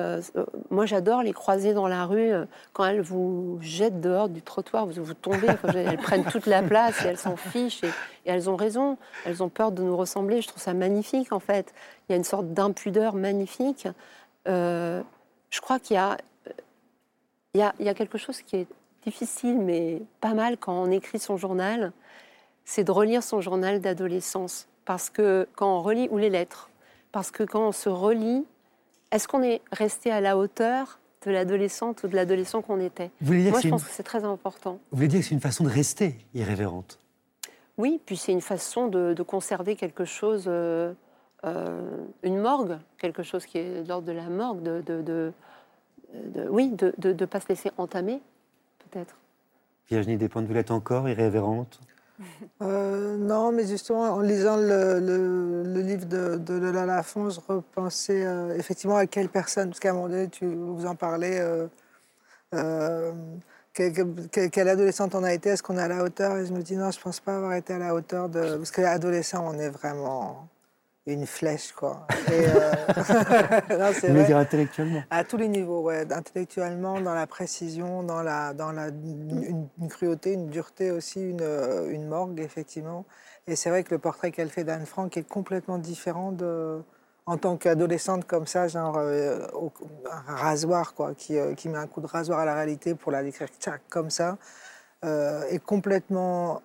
[0.70, 2.32] moi j'adore les croiser dans la rue
[2.74, 7.04] quand elles vous jettent dehors du trottoir, vous, vous tombez, elles prennent toute la place
[7.04, 7.90] et elles s'en fichent et,
[8.26, 10.42] elles ont raison, elles ont peur de nous ressembler.
[10.42, 11.74] Je trouve ça magnifique en fait.
[12.08, 13.88] Il y a une sorte d'impudeur magnifique.
[14.48, 15.02] Euh,
[15.50, 18.68] je crois qu'il y, a, quelque chose qui est
[19.04, 21.94] difficile, mais pas mal quand on écrit son journal,
[22.66, 24.68] c'est de relire son journal d'adolescence.
[24.84, 26.70] Parce que quand on relit, ou les lettres,
[27.12, 28.46] parce que quand on se relit,
[29.16, 33.60] est-ce qu'on est resté à la hauteur de l'adolescente ou de l'adolescent qu'on était Moi,
[33.62, 34.80] je pense que c'est très important.
[34.92, 37.00] Vous voulez dire que c'est une façon de rester irrévérente?
[37.78, 40.94] Oui, puis c'est une façon de, conserver quelque chose euh,
[41.46, 45.32] euh, une morgue, quelque chose qui est l'ordre de la morgue, de, de,
[46.50, 48.22] oui, de ne pas se laisser entamer,
[48.80, 49.16] peut-être.
[49.90, 51.80] Virginie Despentes, vous l'êtes encore irrévérente?
[52.62, 58.98] Euh, non, mais justement, en lisant le, livre de, Lola Lafont, je repensais euh, effectivement
[58.98, 61.42] à quelle personne, parce qu'à un moment donné, tu, vous en parlais,
[63.74, 66.38] quelle, adolescente on a été, est-ce qu'on est à la hauteur?
[66.38, 68.56] Et je me dis non, je ne pense pas avoir été à la hauteur de...
[68.58, 70.48] Parce qu'adolescent, on est vraiment
[71.08, 72.08] une flèche, quoi.
[72.32, 74.24] Et, euh...
[74.26, 76.12] dire intellectuellement À tous les niveaux, ouais.
[76.12, 81.92] Intellectuellement, dans la précision, dans, la, dans la, une, cruauté, une dureté aussi, une, euh,
[81.92, 83.06] une morgue, effectivement.
[83.48, 86.82] Et c'est vrai que le portrait qu'elle fait d'Anne Frank est complètement différent de,
[87.28, 89.46] en tant qu'adolescente comme ça, genre euh,
[90.10, 93.12] un rasoir, quoi, qui, euh, qui, met un coup de rasoir à la réalité pour
[93.12, 93.50] la décrire
[93.90, 94.38] comme ça,
[95.04, 96.64] est complètement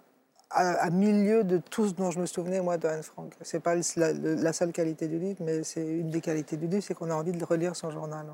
[0.51, 3.33] à, milieu de tout ce dont je me souvenais, moi, de Anne Frank.
[3.41, 6.95] C'est pas la, seule qualité du livre, mais c'est une des qualités du livre, c'est
[6.95, 8.27] qu'on a envie de relire son journal.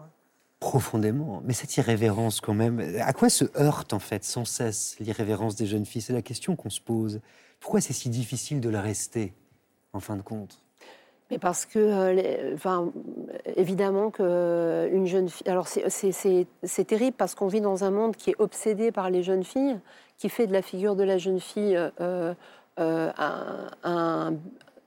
[0.61, 1.43] Profondément.
[1.45, 5.67] Mais cette irrévérence, quand même, à quoi se heurte, en fait, sans cesse, l'irrévérence des
[5.67, 6.03] jeunes filles?
[6.03, 7.21] C'est la question qu'on se pose.
[7.61, 9.35] Pourquoi c'est si difficile de la rester,
[9.93, 10.63] en fin de compte?
[11.31, 12.93] Mais parce que, euh, enfin,
[13.57, 15.49] évidemment qu'une euh, jeune fille.
[15.49, 19.43] Alors, c'est terrible parce qu'on vit dans un monde qui est obsédé par les jeunes
[19.43, 19.77] filles,
[20.19, 22.35] qui fait de la figure de la jeune fille euh,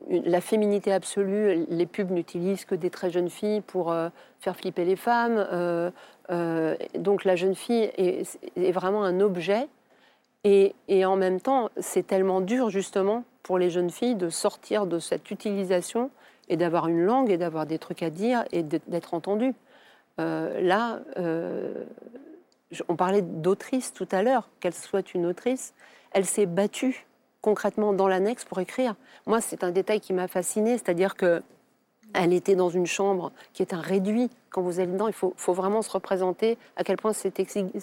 [0.10, 1.66] la féminité absolue.
[1.70, 3.94] Les pubs n'utilisent que des très jeunes filles pour
[4.40, 5.46] faire flipper les femmes.
[6.96, 9.68] donc, la jeune fille est, vraiment un objet.
[10.46, 10.74] Et,
[11.06, 15.30] en même temps, c'est tellement dur, justement, pour les jeunes filles de sortir de cette
[15.32, 16.12] utilisation
[16.50, 19.54] et d'avoir une langue et d'avoir des trucs à dire et d'être entendu.
[20.20, 21.86] Euh, là, euh,
[22.88, 25.74] on parlait d'autrice tout à l'heure, qu'elle soit une autrice,
[26.12, 27.06] elle s'est battue
[27.42, 28.96] concrètement dans l'annexe pour écrire.
[29.26, 31.42] Moi, c'est un détail qui m'a fascinée, c'est-à-dire que
[32.14, 34.30] elle était dans une chambre qui est un réduit.
[34.50, 37.32] Quand vous allez dedans, il faut, vraiment se représenter à quel point c'est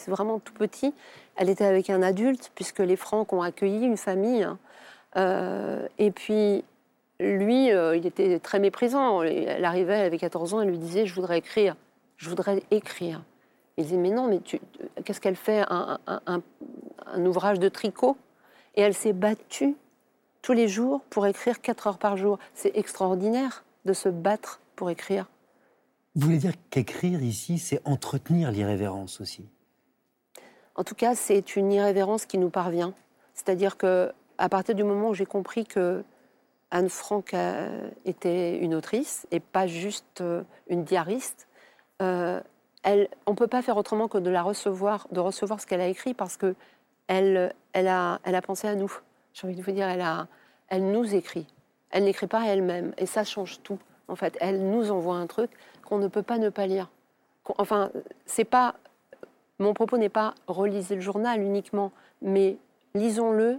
[0.09, 0.93] vraiment tout petit.
[1.37, 4.47] Elle était avec un adulte, puisque les Francs ont accueilli une famille.
[5.17, 6.65] Euh, et puis,
[7.21, 9.23] lui, euh, il était très méprisant.
[9.23, 11.77] Elle arrivait, elle avait 14 ans, elle lui disait Je voudrais écrire,
[12.17, 13.23] je voudrais écrire.
[13.77, 14.41] Il disait Mais non, mais
[15.05, 18.17] qu'est-ce qu'elle fait un, un, ouvrage de tricot?
[18.75, 19.75] Et elle s'est battue
[20.43, 22.39] tous les jours pour écrire 4 heures par jour.
[22.55, 25.27] C'est extraordinaire de se battre pour écrire.
[26.15, 29.45] Vous voulez dire qu'écrire ici, c'est entretenir l'irrévérence aussi?
[30.75, 32.95] En tout cas, c'est une irrévérence qui nous parvient.
[33.35, 36.05] C'est-à-dire que à partir du moment où j'ai compris que
[36.71, 41.47] Anne Frank euh, était une autrice et pas juste euh, une diariste.
[42.03, 42.41] Euh,
[42.87, 45.89] on ne peut pas faire autrement que de la recevoir, de recevoir ce qu'elle a
[45.89, 46.55] écrit parce que
[47.09, 48.93] elle, elle, a, pensé à nous.
[49.33, 49.89] J'ai envie de vous dire,
[50.69, 51.47] elle nous écrit.
[51.91, 53.79] Elle n'écrit pas elle-même et ça change tout.
[54.09, 55.51] En fait, elle nous envoie un truc
[55.85, 56.91] qu'on ne peut pas ne pas lire.
[57.59, 57.91] Enfin,
[58.25, 58.75] c'est pas
[59.59, 62.59] mon propos n'est pas relisez le journal uniquement, mais
[62.95, 63.59] lisons-le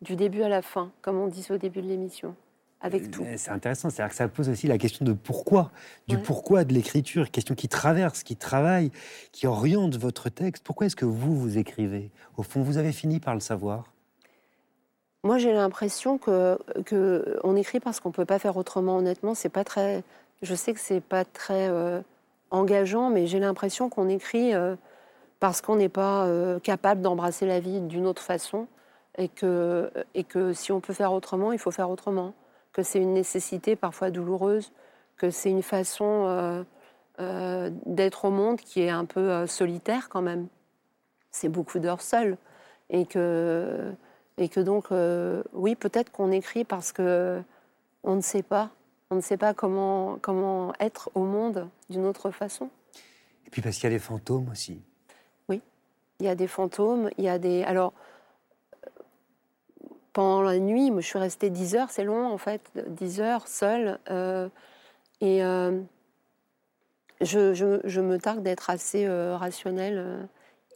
[0.00, 2.36] du début à la fin, comme on disait au début de l'émission.
[2.84, 3.24] Avec tout.
[3.38, 5.70] C'est intéressant, c'est-à-dire que ça pose aussi la question de pourquoi,
[6.06, 8.90] du pourquoi de l'écriture, question qui traverse, qui travaille,
[9.32, 10.62] qui oriente votre texte.
[10.62, 12.10] Pourquoi est-ce que vous, vous écrivez?
[12.36, 13.84] Au fond, vous avez fini par le savoir?
[15.22, 18.98] Moi, j'ai l'impression que, que, on écrit parce qu'on ne peut pas faire autrement.
[18.98, 20.02] Honnêtement, c'est pas très.
[20.42, 22.02] Je sais que c'est pas très euh,
[22.50, 24.76] engageant, mais j'ai l'impression qu'on écrit euh,
[25.40, 28.66] parce qu'on n'est pas euh, capable d'embrasser la vie d'une autre façon
[29.16, 32.34] et que, et que si on peut faire autrement, il faut faire autrement,
[32.74, 34.72] que c'est une nécessité parfois douloureuse,
[35.16, 36.64] que c'est une façon euh,
[37.20, 40.48] euh, d'être au monde qui est un peu euh, solitaire quand même.
[41.30, 42.36] C'est beaucoup d'heures seules.
[42.90, 43.92] Et que,
[44.36, 44.88] et que donc,
[45.54, 47.42] oui, peut-être qu'on écrit parce que
[48.02, 48.70] on ne sait pas.
[49.10, 52.68] On ne sait pas comment, comment être au monde d'une autre façon.
[53.46, 54.82] Et puis parce qu'il y a des fantômes aussi.
[55.48, 55.62] Oui,
[56.20, 57.62] il y a des fantômes, il y a des...
[57.62, 57.94] Alors,
[60.14, 63.98] pendant la nuit, je suis restée 10 heures, c'est long en fait, 10 heures seule.
[64.10, 64.48] Euh,
[65.20, 65.80] et euh,
[67.20, 70.28] je, je, me targue d'être assez euh, rationnelle.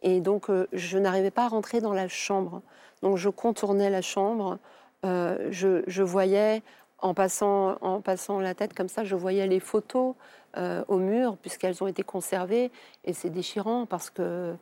[0.03, 2.63] et donc, je n'arrivais pas à rentrer dans la chambre.
[3.03, 4.59] Donc, je contournais la chambre.
[5.05, 6.63] Je, je, voyais,
[6.99, 10.15] en passant, en passant la tête comme ça, je voyais les photos
[10.57, 12.73] au mur, puisqu'elles ont été conservées.
[13.05, 14.57] Et c'est déchirant parce que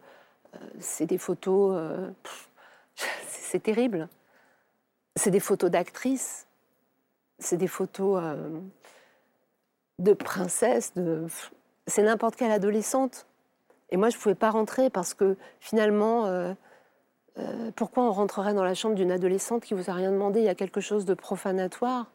[0.80, 1.78] c'est des photos.
[3.26, 4.08] c'est terrible
[5.16, 6.46] c'est des photos d'actrices,
[7.38, 8.60] c'est des photos euh,
[9.98, 10.92] de princesses,
[11.86, 13.26] c'est n'importe quelle adolescente.
[13.90, 16.52] Et moi, je ne pouvais pas rentrer parce que finalement, euh,
[17.38, 20.40] euh, pourquoi on rentrerait dans la chambre d'une adolescente qui vous a rien demandé?
[20.40, 22.10] Il y a quelque chose de profanatoire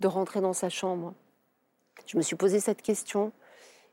[0.00, 1.14] de rentrer dans sa chambre.
[2.06, 3.32] Je me suis posé cette question.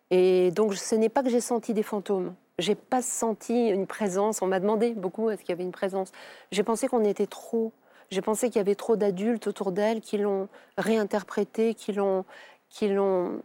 [0.10, 2.34] Et donc, ce n'est pas que j'ai senti des fantômes.
[2.58, 4.42] J'ai pas senti une présence.
[4.42, 6.12] On m'a demandé beaucoup est-ce qu'il y avait une présence.
[6.52, 7.72] J'ai pensé qu'on était trop
[8.12, 10.48] j'ai pensé qu'il y avait trop d'adultes autour d'elle qui l'ont
[10.78, 12.26] réinterprété, qui l'ont,
[12.70, 13.42] qui l'ont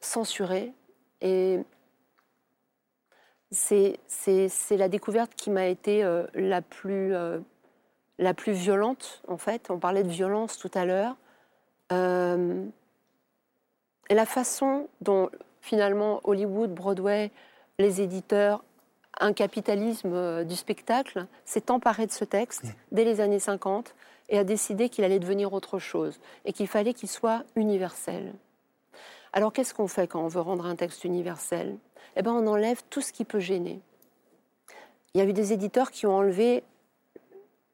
[0.00, 0.72] censuré.
[1.20, 1.58] Et
[3.50, 3.98] c'est,
[4.70, 7.38] la découverte qui m'a été euh, la, plus, euh,
[8.18, 9.70] la plus violente, en fait.
[9.70, 11.16] On parlait de violence tout à l'heure.
[11.92, 12.64] Euh,
[14.08, 15.30] et la façon dont,
[15.60, 17.30] finalement, Hollywood, Broadway,
[17.78, 18.62] les éditeurs
[19.20, 23.94] un capitalisme euh, du spectacle s'est emparé de ce texte dès les années 50
[24.28, 28.32] et a décidé qu'il allait devenir autre chose et qu'il fallait qu'il soit universel.
[29.32, 31.76] Alors qu'est-ce qu'on fait quand on veut rendre un texte universel?
[32.16, 33.80] Eh bien on enlève tout ce qui peut gêner.
[35.14, 36.62] Il y a eu des éditeurs qui ont enlevé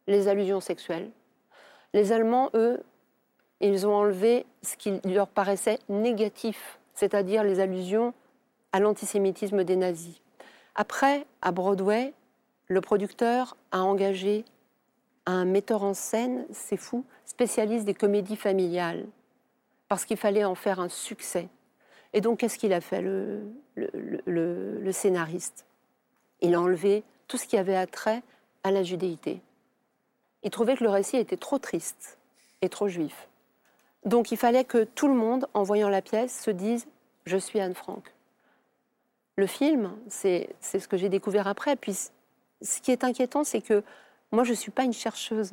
[0.06, 1.10] les allusions sexuelles.
[1.92, 2.82] Les Allemands, eux,
[3.60, 8.12] ils ont enlevé ce qui leur paraissait négatif, c'est-à-dire les allusions
[8.72, 10.20] à l'antisémitisme des nazis.
[10.74, 12.12] Après, à Broadway,
[12.66, 14.44] le producteur a engagé
[15.26, 19.06] un metteur en scène, c'est fou, spécialiste des comédies familiales,
[19.88, 21.48] parce qu'il fallait en faire un succès.
[22.12, 23.42] Et donc, qu'est-ce qu'il a fait, le,
[23.76, 25.64] le, scénariste?
[26.40, 28.22] Il a enlevé tout ce qui avait attrait
[28.64, 29.40] à la judéité.
[30.42, 32.18] Il trouvait que le récit était trop triste
[32.62, 33.28] et trop juif.
[34.04, 36.86] Donc, il fallait que tout le monde, en voyant la pièce, se dise
[37.24, 38.14] Je suis Anne Frank
[39.36, 41.76] le film, c'est ce que j'ai découvert après.
[41.76, 41.96] Puis
[42.62, 43.82] ce qui est inquiétant, c'est que
[44.32, 45.52] moi, je ne suis pas une chercheuse.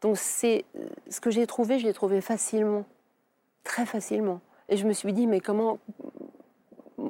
[0.00, 0.64] Donc c'est
[1.08, 2.84] ce que j'ai trouvé, je l'ai trouvé facilement,
[3.62, 4.40] très facilement.
[4.68, 5.78] Et je me suis dit, mais comment,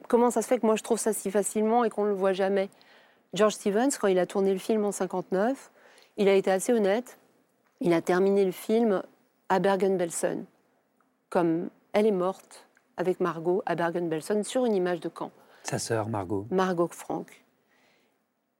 [0.08, 2.14] comment ça se fait que moi je trouve ça si facilement et qu'on ne le
[2.14, 2.68] voit jamais?
[3.32, 5.72] George Stevens, quand il a tourné le film en 59,
[6.18, 7.18] il a été assez honnête.
[7.80, 9.02] Il a terminé le film
[9.48, 10.44] à Bergen-Belsen,
[11.30, 15.32] comme elle est morte avec Margot à Bergen-Belsen sur une image de camp.
[15.64, 16.46] Sa sœur, Margot.
[16.50, 17.44] Margot Frank.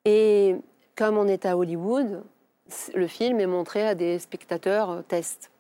[0.05, 0.57] Et
[0.97, 2.25] comme on est à Hollywood,
[2.95, 5.51] le film est montré à des spectateurs euh, test.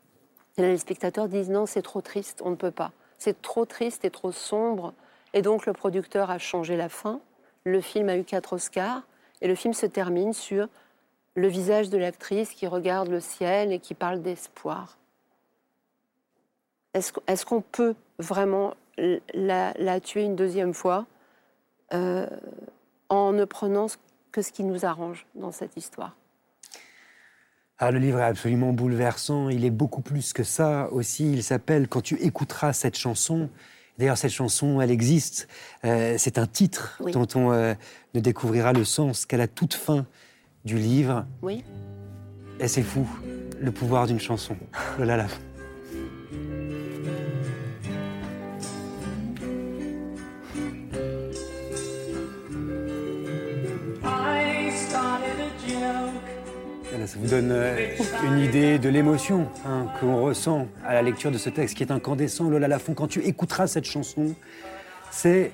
[0.57, 2.93] Et là, les spectateurs disent non, c'est trop triste, on ne peut pas.
[3.19, 4.95] C'est trop triste et trop sombre.
[5.33, 7.21] Et donc le producteur a changé la fin.
[7.65, 9.03] Le film a eu quatre Oscars.
[9.41, 10.69] Et le film se termine sur
[11.35, 14.97] le visage de l'actrice qui regarde le ciel et qui parle d'espoir.
[16.95, 18.75] Est-ce qu'on peut vraiment
[19.35, 21.07] la, tuer une deuxième fois?
[21.93, 22.27] Euh,
[23.09, 23.87] en ne prenant
[24.33, 26.17] que ce qui nous arrange dans cette histoire
[27.79, 29.49] ah, le livre est absolument bouleversant.
[29.49, 31.33] Il est beaucoup plus que ça aussi.
[31.33, 33.51] Il s'appelle Quand tu écouteras cette chanson.
[33.99, 35.49] D'ailleurs, cette chanson, elle existe.
[35.85, 37.75] Euh, c'est un titre dont on euh,
[38.15, 40.07] ne découvrira le sens qu'à la toute fin
[40.65, 41.27] du livre.
[41.43, 41.65] Oui.
[42.61, 43.09] Et c'est fou,
[43.61, 44.57] le pouvoir d'une chanson.
[44.99, 45.27] Le la
[57.07, 57.89] ça vous donne euh,
[58.25, 61.93] une idée de l'émotion hein, qu'on ressent à la lecture de ce texte qui est
[61.93, 62.49] incandescent.
[62.49, 64.35] Lola Lafont, quand tu écouteras cette chanson,
[65.11, 65.53] c'est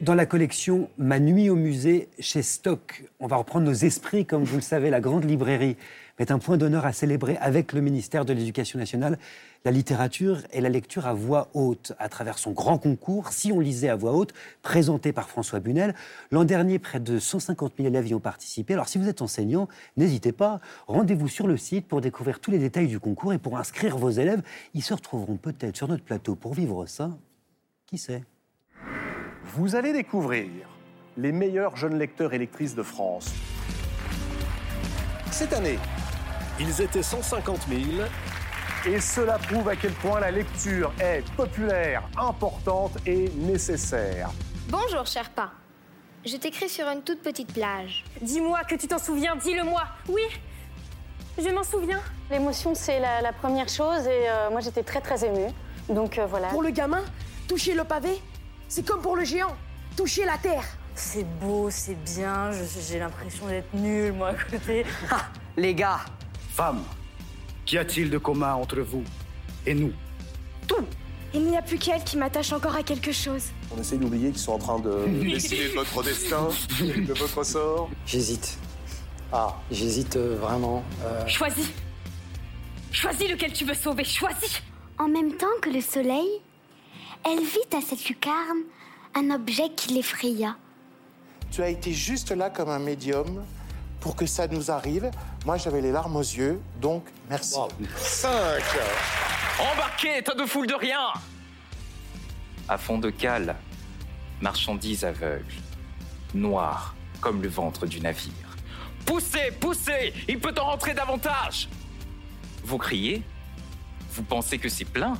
[0.00, 3.04] dans la collection Ma nuit au musée chez Stock.
[3.20, 5.76] On va reprendre nos esprits, comme vous le savez, la grande librairie
[6.18, 9.18] met un point d'honneur à célébrer avec le ministère de l'Éducation nationale
[9.64, 13.60] la littérature et la lecture à voix haute à travers son grand concours Si on
[13.60, 14.32] lisait à voix haute,
[14.62, 15.94] présenté par François Bunel.
[16.30, 18.74] L'an dernier, près de 150 000 élèves y ont participé.
[18.74, 22.58] Alors si vous êtes enseignant, n'hésitez pas, rendez-vous sur le site pour découvrir tous les
[22.58, 24.42] détails du concours et pour inscrire vos élèves.
[24.74, 27.10] Ils se retrouveront peut-être sur notre plateau pour vivre ça.
[27.86, 28.22] Qui sait?
[29.44, 30.48] Vous allez découvrir
[31.16, 33.34] les meilleurs jeunes lecteurs et lectrices de France.
[35.30, 35.78] Cette année,
[36.60, 37.82] ils étaient 150 000
[38.86, 44.30] et cela prouve à quel point la lecture est populaire, importante et nécessaire.
[44.68, 45.50] Bonjour Sherpa.
[46.24, 48.04] Je t'écris sur une toute petite plage.
[48.20, 49.82] Dis-moi que tu t'en souviens, dis-le-moi.
[50.08, 50.22] Oui,
[51.38, 52.00] je m'en souviens.
[52.30, 55.52] L'émotion, c'est la, première chose et euh, moi j'étais très très émue.
[55.88, 56.48] Donc euh, voilà.
[56.48, 57.04] Pour le gamin,
[57.46, 58.20] toucher le pavé,
[58.68, 59.56] c'est comme pour le géant,
[59.96, 60.64] toucher la terre.
[60.94, 62.50] C'est beau, c'est bien,
[62.88, 64.84] j'ai l'impression d'être nulle moi à côté.
[65.10, 65.26] Ah,
[65.56, 66.00] les gars
[66.58, 66.82] Femme,
[67.66, 69.04] Qu'y a-t-il de commun entre vous
[69.64, 69.92] et nous
[70.66, 70.84] Tout
[71.32, 73.44] Il n'y a plus qu'elle qui m'attache encore à quelque chose.
[73.72, 76.48] On essaie d'oublier qu'ils sont en train de décider de votre destin,
[76.80, 77.88] de votre sort.
[78.04, 78.58] J'hésite.
[79.32, 79.54] Ah.
[79.70, 80.82] J'hésite euh, vraiment.
[81.04, 81.24] Euh...
[81.28, 81.70] Choisis
[82.90, 84.60] Choisis lequel tu veux sauver, choisis
[84.98, 86.28] En même temps que le soleil,
[87.24, 88.64] elle vit à cette lucarne
[89.14, 90.56] un objet qui l'effraya.
[91.52, 93.44] Tu as été juste là comme un médium
[94.00, 95.10] pour que ça nous arrive.
[95.44, 97.56] Moi, j'avais les larmes aux yeux, donc merci.
[97.96, 98.30] 5
[99.72, 101.08] Embarqué, tas de foule de rien.
[102.68, 103.56] À fond de cale,
[104.40, 105.54] marchandises aveugles,
[106.34, 108.32] noires comme le ventre du navire.
[109.04, 111.68] Poussez, poussez Il peut en rentrer davantage.
[112.62, 113.22] Vous criez
[114.12, 115.14] Vous pensez que c'est plein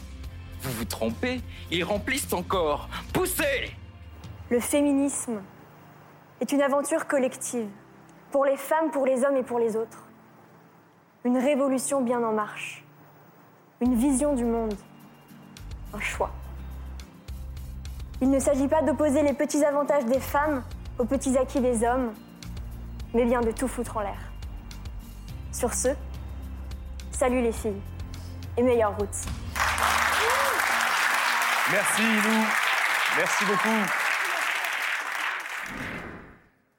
[0.61, 1.41] Vous vous trompez
[1.71, 2.89] Ils remplissent encore.
[3.13, 3.73] Poussez.
[4.51, 5.41] Le féminisme
[6.41, 7.69] est une aventure collective
[8.31, 10.05] pour les femmes, pour les hommes et pour les autres.
[11.25, 12.85] Une révolution bien en marche.
[13.81, 14.75] Une vision du monde.
[15.95, 16.31] Un choix.
[18.21, 20.63] Il ne s'agit pas d'opposer les petits avantages des femmes
[20.99, 22.13] aux petits acquis des hommes,
[23.15, 24.19] mais bien de tout foutre en l'air.
[25.53, 25.89] Sur ce,
[27.13, 27.81] salut les filles
[28.57, 29.09] et meilleure route.
[31.71, 32.45] Merci Lou,
[33.17, 34.08] merci beaucoup.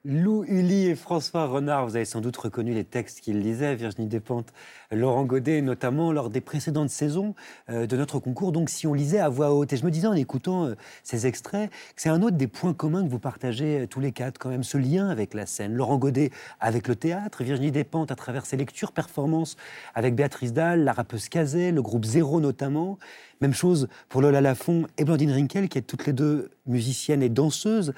[0.05, 4.07] Lou Uli et François Renard, vous avez sans doute reconnu les textes qu'ils lisaient, Virginie
[4.07, 4.53] Despentes,
[4.93, 7.35] Laurent Godet, notamment lors des précédentes saisons
[7.69, 8.53] euh, de notre concours.
[8.53, 11.27] Donc, si on lisait à voix haute, et je me disais en écoutant euh, ces
[11.27, 14.37] extraits, que c'est un autre des points communs que vous partagez euh, tous les quatre,
[14.37, 15.73] quand même, ce lien avec la scène.
[15.73, 16.31] Laurent Godet
[16.61, 19.57] avec le théâtre, Virginie Despentes à travers ses lectures, performances
[19.95, 22.97] avec Béatrice Dalle, la rappeuse Cazet, le groupe Zéro notamment.
[23.41, 27.29] Même chose pour Lola Lafont et Blandine Rinkel, qui êtes toutes les deux musiciennes et
[27.29, 27.93] danseuses.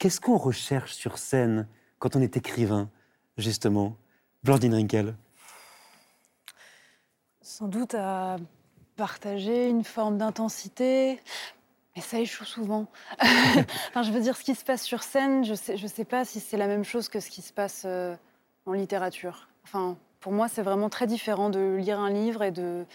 [0.00, 1.68] Qu'est-ce qu'on recherche sur scène
[1.98, 2.88] quand on est écrivain,
[3.36, 3.98] justement
[4.42, 5.14] Blandine Rinkel
[7.42, 8.36] Sans doute à
[8.96, 11.20] partager une forme d'intensité,
[11.94, 12.86] mais ça échoue souvent.
[13.20, 16.06] enfin, je veux dire, ce qui se passe sur scène, je ne sais, je sais
[16.06, 18.16] pas si c'est la même chose que ce qui se passe euh,
[18.64, 19.50] en littérature.
[19.64, 22.86] Enfin, pour moi, c'est vraiment très différent de lire un livre et de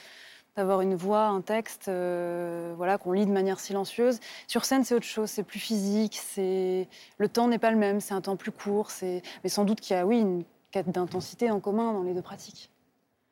[0.56, 4.20] d'avoir une voix, un texte, euh, voilà, qu'on lit de manière silencieuse.
[4.48, 6.88] Sur scène, c'est autre chose, c'est plus physique, c'est
[7.18, 9.82] le temps n'est pas le même, c'est un temps plus court, c'est mais sans doute
[9.82, 12.72] qu'il y a oui une quête d'intensité en commun dans les deux pratiques.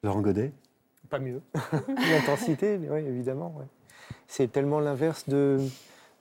[0.04, 0.52] Laurent Godet?
[1.10, 1.42] Pas mieux.
[1.88, 3.54] L'intensité, oui, évidemment.
[4.28, 5.60] C'est tellement l'inverse de,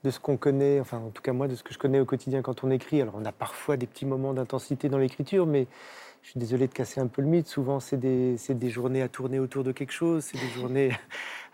[0.04, 2.04] de ce qu'on connaît, enfin en tout cas moi, de ce que je connais au
[2.04, 3.00] quotidien quand on écrit.
[3.00, 5.66] Alors on a parfois des petits moments d'intensité dans l'écriture, mais
[6.22, 7.48] je suis désolé de casser un peu le mythe.
[7.48, 10.92] Souvent, c'est des, des, journées à tourner autour de quelque chose, c'est des journées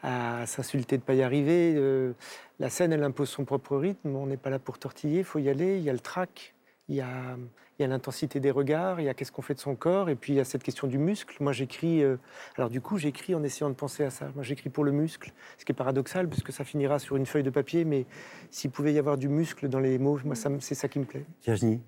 [0.02, 1.74] à s'insulter de ne pas y arriver.
[1.76, 2.12] Euh,
[2.60, 4.14] la scène, elle impose son propre rythme.
[4.14, 5.78] On n'est pas là pour tortiller, il faut y aller.
[5.78, 6.54] Il y a le trac,
[6.88, 7.36] il y a,
[7.78, 10.36] l'intensité des regards, il y a qu'est-ce qu'on fait de son corps, et puis il
[10.36, 11.36] y a cette question du muscle.
[11.40, 12.02] Moi, j'écris.
[12.02, 12.16] euh,
[12.56, 14.30] alors, du coup, j'écris en essayant de penser à ça.
[14.34, 17.26] Moi, j'écris pour le muscle, ce qui est paradoxal, parce que ça finira sur une
[17.26, 18.04] feuille de papier, mais
[18.50, 21.24] s'il pouvait y avoir du muscle dans les mots, moi, c'est ça qui me plaît.
[21.44, 21.80] Virginie?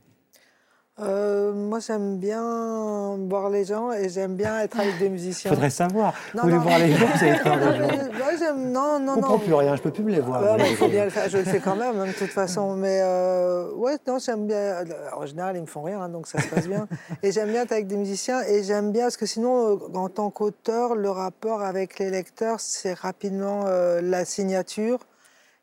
[0.98, 5.50] Euh, moi, j'aime bien voir les gens et j'aime bien être avec des musiciens.
[5.50, 6.12] Faudrait savoir.
[6.34, 6.62] Non, vous voulez non.
[6.62, 8.38] voir les gens, vous avez peur des Non, gens.
[8.38, 9.38] j'aime- non, non, Je comprends non.
[9.38, 10.42] plus rien, je peux plus me les voir.
[10.42, 11.28] Ouais, il faut bien le faire.
[11.30, 12.74] Je le fais quand même, hein, de toute façon.
[12.76, 14.84] Mais euh, ouais, non, j'aime bien.
[15.16, 16.86] En général, ils me font rien, hein, donc ça se passe bien.
[17.22, 18.42] et j'aime bien être avec des musiciens.
[18.42, 22.60] Et j'aime bien, parce que sinon, euh, en tant qu'auteur, le rapport avec les lecteurs,
[22.60, 24.98] c'est rapidement euh, la signature.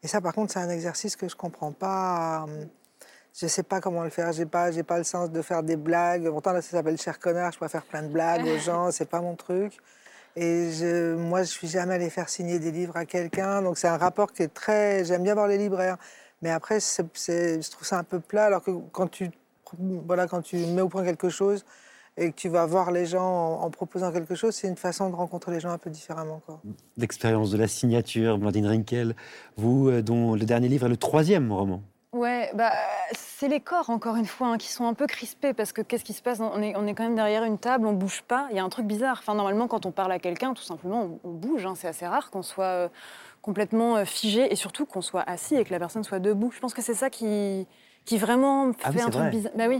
[0.01, 2.45] Et ça, par contre, c'est un exercice que je comprends pas.
[3.39, 4.31] Je sais pas comment le faire.
[4.33, 6.27] J'ai pas, j'ai pas le sens de faire des blagues.
[6.29, 7.51] Pourtant, là, ça s'appelle Cher connard.
[7.51, 8.89] Je peux faire plein de blagues aux gens.
[8.91, 9.73] C'est pas mon truc.
[10.35, 13.61] Et je, moi, je suis jamais allée faire signer des livres à quelqu'un.
[13.61, 15.05] Donc, c'est un rapport qui est très.
[15.05, 15.97] J'aime bien voir les libraires.
[16.41, 18.45] Mais après, c'est, c'est- je trouve ça un peu plat.
[18.45, 19.29] Alors que quand tu,
[19.79, 21.63] voilà, quand tu mets au point quelque chose
[22.17, 25.09] et que tu vas voir les gens en, en proposant quelque chose, c'est une façon
[25.11, 26.41] de rencontrer les gens un peu différemment.
[26.45, 26.59] Quoi.
[26.97, 29.15] L'expérience de la signature, Blandine Rinkel,
[29.57, 31.81] vous, euh, dont le dernier livre est le troisième roman.
[32.13, 32.71] Ouais, bah,
[33.39, 36.03] c'est les corps, encore une fois, hein, qui sont un peu crispés parce que qu'est-ce
[36.03, 38.47] qui se passe on est, on est quand même derrière une table, on bouge pas.
[38.49, 39.17] Il y a un truc bizarre.
[39.19, 41.63] Enfin, normalement, quand on parle à quelqu'un, tout simplement, on, on bouge.
[41.67, 41.73] hein.
[41.75, 42.89] C'est assez rare qu'on soit euh,
[43.43, 46.49] complètement euh, figé et surtout qu'on soit assis et que la personne soit debout.
[46.51, 47.67] Je pense que c'est ça qui,
[48.05, 49.29] qui vraiment Ah oui, fait un truc vrai.
[49.29, 49.51] bizarre.
[49.55, 49.79] Bah oui.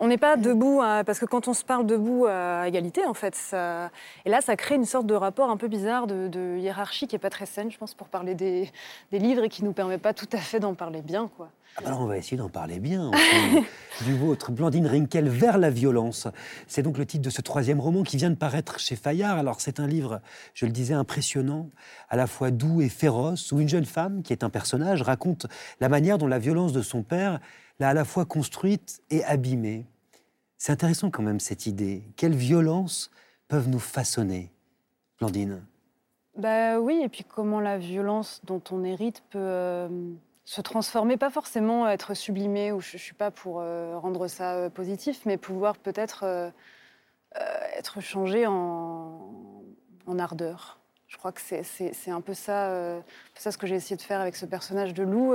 [0.00, 3.14] On n'est pas debout, à- parce que quand on se parle debout à égalité, en
[3.14, 3.90] fait, ça...
[4.26, 7.16] et là, ça crée une sorte de rapport un peu bizarre de, de hiérarchie qui
[7.16, 8.70] est pas très saine, je pense, pour parler des,
[9.10, 11.48] des livres et qui nous permet pas tout à fait d'en parler bien, quoi.
[11.78, 13.10] Ah bah alors on va essayer d'en parler bien.
[14.04, 16.26] du vôtre, Blandine Rinkel, Vers la violence.
[16.66, 19.36] C'est donc le titre de ce troisième roman qui vient de paraître chez Fayard.
[19.36, 20.22] Alors c'est un livre,
[20.54, 21.68] je le disais, impressionnant,
[22.08, 25.46] à la fois doux et féroce, où une jeune femme, qui est un personnage, raconte
[25.80, 27.40] la manière dont la violence de son père
[27.78, 29.84] l'a à la fois construite et abîmée.
[30.56, 32.04] C'est intéressant quand même cette idée.
[32.16, 33.10] Quelles violences
[33.48, 34.50] peuvent nous façonner,
[35.18, 35.62] Blandine?
[36.38, 39.88] Bah oui, et puis comment la violence dont on hérite peut euh,
[40.48, 44.54] se transformer, pas forcément être sublimée, ou je, je suis pas pour euh, rendre ça
[44.54, 46.50] euh, positif, mais pouvoir peut-être euh,
[47.76, 49.20] être changé en,
[50.06, 50.78] en ardeur.
[51.08, 52.70] Je crois que c'est- un peu ça,
[53.34, 55.34] ça ce que j'ai essayé de faire avec ce personnage de Lou.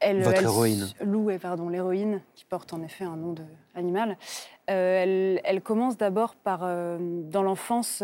[0.00, 0.88] elle, Votre elle- héroïne.
[1.00, 4.16] Lou est pardon l'héroïne qui porte en effet un nom de animal.
[4.70, 8.02] Euh, elle, elle commence d'abord par dans l'enfance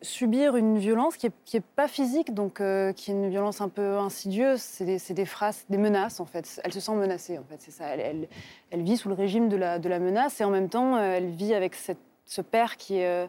[0.00, 3.60] subir une violence qui est, qui est pas physique, donc euh, qui est une violence
[3.60, 4.60] un peu insidieuse.
[4.60, 6.60] C'est des, des phrases, des menaces en fait.
[6.64, 7.86] Elle se sent menacée en fait, c'est ça.
[7.88, 8.28] Elle,
[8.70, 11.16] elle- vit sous le régime de la, de la menace et en même temps, euh,
[11.16, 13.26] elle vit avec cette- ce père qui est, euh,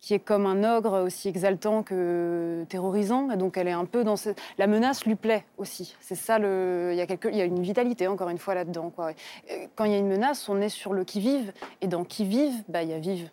[0.00, 3.36] qui est comme un ogre aussi exaltant que terrorisant.
[3.36, 4.14] Donc elle est un peu dans.
[4.56, 5.94] La menace lui plaît aussi.
[6.00, 6.90] C'est ça le...
[6.92, 7.28] Il y, a quelque...
[7.28, 8.90] il y a une vitalité encore une fois là-dedans.
[9.74, 11.52] Quand il y a une menace, on est sur le qui-vive.
[11.82, 13.28] Et dans qui-vive, bah, il y a vive.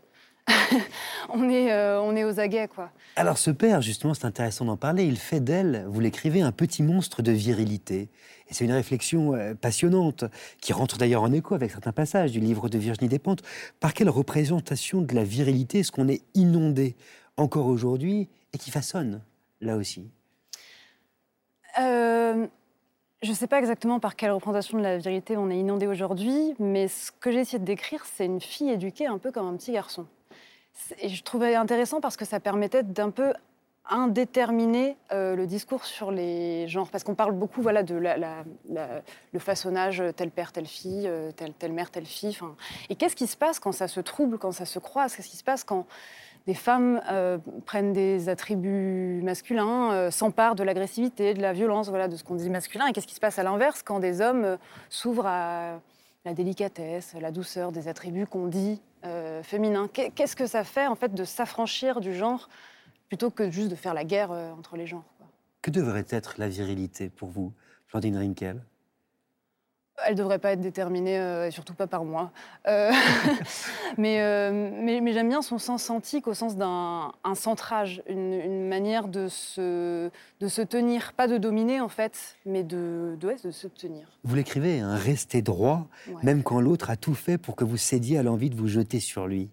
[1.30, 2.90] on, est, euh, on est aux aguets, quoi.
[3.16, 6.84] Alors ce père, justement, c'est intéressant d'en parler, il fait d'elle, vous l'écrivez, un petit
[6.84, 8.10] monstre de virilité.
[8.50, 10.26] Et c'est une réflexion euh, passionnante,
[10.62, 13.42] qui rentre d'ailleurs en écho avec certains passages du livre de Virginie Despentes.
[13.80, 16.96] Par quelle représentation de la virilité est-ce qu'on est inondé
[17.36, 19.22] encore aujourd'hui et qui façonne,
[19.62, 20.10] là aussi?
[21.80, 22.48] Euh,
[23.22, 26.54] je ne sais pas exactement par quelle représentation de la vérité on est inondé aujourd'hui,
[26.60, 29.58] mais ce que j'ai essayé de décrire, c'est une fille éduquée un peu comme un
[29.58, 30.08] petit garçon.
[31.00, 33.34] Et je trouvais intéressant parce que ça permettait d'un peu
[33.90, 36.90] indéterminer euh, le discours sur les genres.
[36.90, 41.54] Parce qu'on parle beaucoup voilà, de le façonnage euh, tel père, telle fille, euh, telle,
[41.54, 42.38] telle mère, telle fille.
[42.90, 45.16] Et qu'est-ce qui se passe quand ça se trouble, quand ça se croise?
[45.16, 45.86] Qu'est-ce qui se passe quand
[46.46, 47.02] des femmes
[47.66, 52.50] prennent des attributs masculins, s'emparent de l'agressivité, de la violence, voilà, de ce qu'on dit
[52.50, 52.88] masculin?
[52.88, 55.82] Et qu'est-ce qui se passe à l'inverse quand des hommes s'ouvrent à
[56.24, 60.88] la délicatesse, la douceur, des attributs qu'on dit euh, féminins Qu'est- Qu'est-ce que ça fait
[60.88, 62.50] en fait de s'affranchir du genre
[63.10, 65.06] plutôt que juste de faire la guerre euh, entre les genres.
[65.62, 67.54] Que devrait être la virilité pour vous,
[67.92, 68.62] Blandine Rinkel?
[70.06, 72.32] Elle ne devrait pas être déterminée, euh, et surtout pas par moi.
[72.68, 72.92] Euh,
[73.98, 78.34] mais euh, mais, mais j'aime bien son sens antique au sens d'un un centrage, une,
[78.34, 80.10] une manière de se,
[80.40, 84.08] de se tenir, pas de dominer en fait, mais de, de, ouais, de se tenir.
[84.24, 86.22] Vous l'écrivez, hein, restez droit, Ouais.
[86.24, 89.00] même quand l'autre a tout fait pour que vous cédiez à l'envie de vous jeter
[89.00, 89.50] sur lui.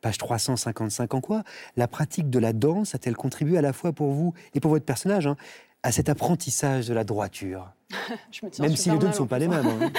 [0.00, 1.12] Page 355.
[1.14, 1.42] En quoi?
[1.76, 4.84] La pratique de la danse a-t-elle contribué à la fois pour vous et pour votre
[4.84, 5.36] personnage hein,
[5.82, 7.70] à cet apprentissage de la droiture
[8.30, 9.66] Je me tiens Même si les deux ne sont pas les mêmes.
[9.66, 9.90] hein.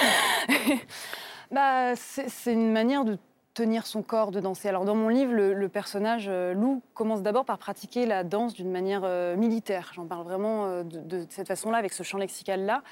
[1.50, 3.18] bah, c'est une manière de
[3.54, 4.68] tenir son corps de danser.
[4.68, 8.70] Alors dans mon livre, le, personnage euh, Lou commence d'abord par pratiquer la danse d'une
[8.70, 9.90] manière euh, militaire.
[9.94, 12.82] J'en parle vraiment de, de, cette façon-là, avec ce champ lexical-là.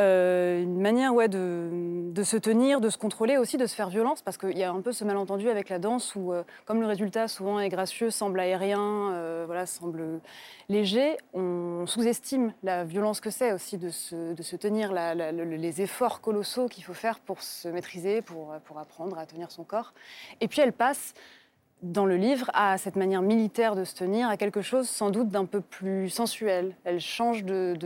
[0.00, 3.90] Euh, une manière ouais, de, de, se tenir, de se contrôler, aussi de se faire
[3.90, 6.80] violence, parce qu'il y a un peu ce malentendu avec la danse où, euh, comme
[6.80, 10.20] le résultat souvent est gracieux, semble aérien, euh, voilà, semble
[10.68, 16.20] léger, on sous-estime la violence que c'est aussi de se, de se tenir, les efforts
[16.20, 19.94] colossaux qu'il faut faire pour se maîtriser, pour, pour apprendre à tenir son corps.
[20.40, 21.14] Et puis elle passe
[21.84, 25.28] dans le livre, à cette manière militaire de se tenir, à quelque chose sans doute
[25.28, 26.74] d'un peu plus sensuel.
[26.84, 27.76] Elle change de,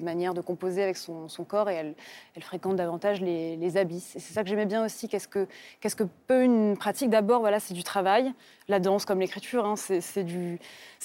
[0.00, 4.16] manière de composer avec son, corps et elle, fréquente davantage les, abysses.
[4.16, 5.08] Et c'est ça que j'aimais bien aussi.
[5.08, 8.32] Qu'est-ce que, peut une pratique D'abord, voilà, c'est du travail.
[8.66, 10.58] La danse comme l'écriture, hein, c'est, du,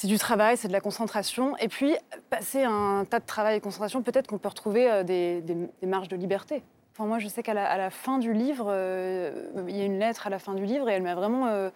[0.04, 1.56] du travail, c'est de la concentration.
[1.58, 1.96] Et puis,
[2.32, 5.44] passer un tas de travail et de concentration, peut-être qu'on peut retrouver euh, des,
[5.84, 6.64] marges de liberté.
[6.94, 9.32] Enfin, moi, je sais qu'à la, fin du livre, euh,
[9.68, 11.46] il y a une lettre à la fin du livre et elle m'a vraiment...
[11.46, 11.70] Euh,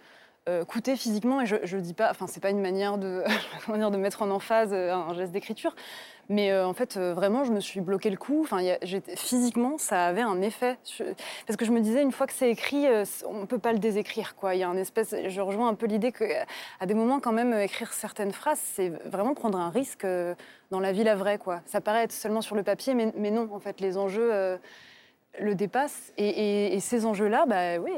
[0.48, 3.24] euh, coûter physiquement, et je ne dis pas, enfin, c'est pas une manière de,
[3.68, 5.74] de mettre en emphase euh, un geste d'écriture,
[6.28, 8.42] mais euh, en fait, vraiment, je me suis bloqué le cou.
[8.44, 8.60] Enfin,
[9.16, 10.78] physiquement, ça avait un effet.
[11.48, 12.86] parce que je me disais, une fois que c'est écrit,
[13.26, 14.36] on ne peut pas le désécrire.
[14.36, 14.54] Quoi.
[14.54, 15.16] Il y a un espèce.
[15.26, 19.34] Je rejoins un peu l'idée qu'à des moments, quand même, écrire certaines phrases, c'est vraiment
[19.34, 20.06] prendre un risque
[20.70, 21.38] dans la vie, la vraie.
[21.38, 21.60] Quoi.
[21.66, 24.58] Ça paraît être seulement sur le papier, mais, mais non, en fait, les enjeux
[25.40, 26.12] le dépasse.
[26.18, 27.92] Et, ces enjeux-là, bah oui,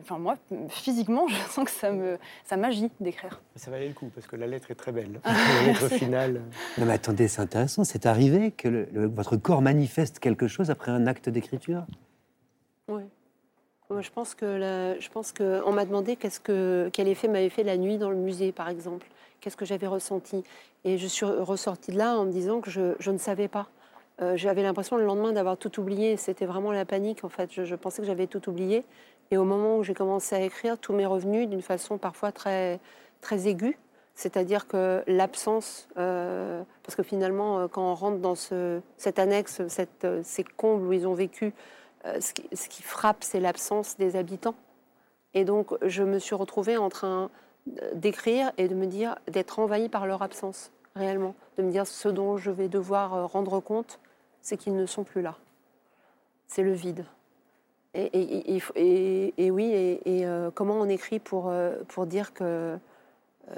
[0.00, 0.36] enfin moi,
[0.68, 3.40] physiquement, je sens que ça me, ça m'agit d'écrire.
[3.56, 5.20] Ça valait le coup parce que la lettre est très belle.
[5.24, 6.42] la lettre finale.
[6.78, 7.84] Non mais attendez, c'est intéressant.
[7.84, 11.84] C'est arrivé que votre corps manifeste quelque chose après un acte d'écriture?
[12.88, 13.02] Oui.
[14.00, 17.62] je pense que je pense que on m'a demandé qu'est-ce que quel effet m'avait fait
[17.62, 19.06] la nuit dans le musée, par exemple.
[19.40, 20.44] Qu'est-ce que j'avais ressenti?
[20.84, 23.68] Et je suis ressortie de là en me disant que je, je ne savais pas.
[24.20, 26.16] Euh, j'avais l'impression le lendemain d'avoir tout oublié.
[26.16, 27.50] C'était vraiment la panique, en fait.
[27.52, 28.84] Je, pensais que j'avais tout oublié.
[29.30, 32.80] Et au moment où j'ai commencé à écrire, tout m'est revenu d'une façon parfois très,
[33.20, 33.78] très aiguë.
[34.14, 39.62] C'est-à-dire que l'absence, euh, parce que finalement, euh, quand on rentre dans ce, cette annexe,
[40.22, 41.54] ces combles où ils ont vécu,
[42.18, 44.54] ce qui, ce, qui, frappe, c'est l'absence des habitants.
[45.32, 47.30] Et donc, je me suis retrouvée en train
[47.94, 51.34] d'écrire et de me dire, d'être envahie par leur absence, réellement.
[51.56, 54.00] De me dire ce dont je vais devoir rendre compte,
[54.42, 55.36] c'est qu'ils ne sont plus là.
[56.46, 57.04] C'est le vide.
[57.94, 62.78] Et, oui, et, euh, comment on écrit pour, euh, pour dire que
[63.50, 63.56] euh,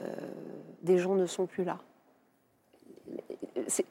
[0.83, 1.79] des gens ne sont plus là?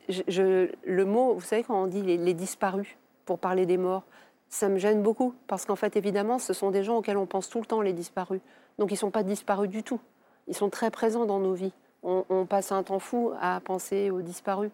[0.06, 4.04] Le mot, vous savez, quand on dit les, disparus pour parler des morts,
[4.50, 7.48] ça me gêne beaucoup, parce qu'en fait, évidemment, ce sont des gens auxquels on pense
[7.48, 8.42] tout le temps, les disparus.
[8.80, 10.00] Donc ils ne sont pas disparus du tout.
[10.48, 11.74] Ils sont très présents dans nos vies.
[12.04, 14.72] On passe un temps fou à penser aux disparus.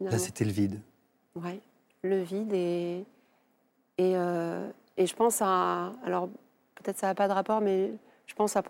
[0.00, 0.80] Là, c'était le vide.
[1.34, 1.60] Oui,
[2.02, 2.52] le vide.
[2.52, 3.04] Et,
[3.98, 5.92] et, euh, et, je pense à.
[6.04, 6.28] Alors,
[6.76, 7.92] peut-être ça n'a pas de rapport, mais
[8.26, 8.62] je pense à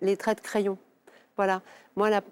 [0.00, 0.78] les traits de crayon.
[1.36, 1.62] Voilà.
[1.96, 2.22] Moi, la,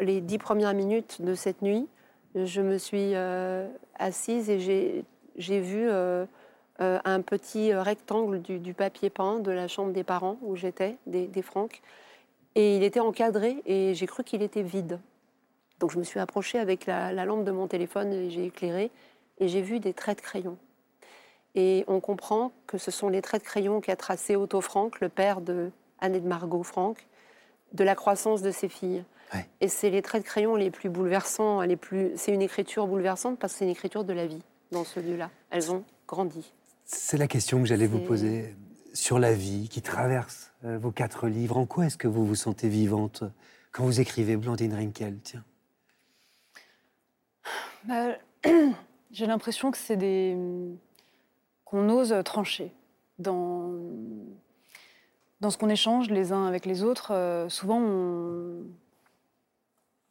[0.00, 1.88] les dix premières minutes de cette nuit,
[2.34, 3.68] je me suis euh,
[3.98, 5.04] assise et
[5.36, 6.26] j'ai vu euh,
[6.78, 11.42] un petit rectangle du, papier peint de la chambre des parents où j'étais, des, des
[11.42, 11.80] Francs.
[12.54, 14.98] Et il était encadré et j'ai cru qu'il était vide.
[15.80, 18.90] Donc je me suis approchée avec la, lampe de mon téléphone et j'ai éclairé
[19.38, 20.56] et j'ai vu des traits de crayon.
[21.54, 25.08] Et on comprend que ce sont les traits de crayon qu'a tracé Otto Frank, le
[25.08, 25.70] père de
[26.00, 27.06] Anne et de Margot Frank,
[27.72, 29.04] de la croissance de ses filles.
[29.60, 32.12] Et c'est les traits de crayon les plus bouleversants, les plus.
[32.16, 35.30] C'est une écriture bouleversante parce que c'est une écriture de la vie dans ce lieu-là.
[35.50, 36.52] Elles ont grandi.
[36.84, 38.54] C'est la question que j'allais vous poser
[38.94, 41.56] sur la vie qui traverse euh, vos quatre livres.
[41.56, 43.24] En quoi est-ce que vous vous sentez vivante
[43.72, 45.18] quand vous écrivez Blandine Rinkel?
[45.22, 45.44] Tiens.
[47.86, 48.16] Bah,
[49.12, 50.36] j'ai l'impression que c'est des.
[51.64, 52.72] qu'on ose trancher
[53.18, 53.70] dans,
[55.40, 57.12] dans ce qu'on échange les uns avec les autres.
[57.12, 58.64] Euh, souvent, on.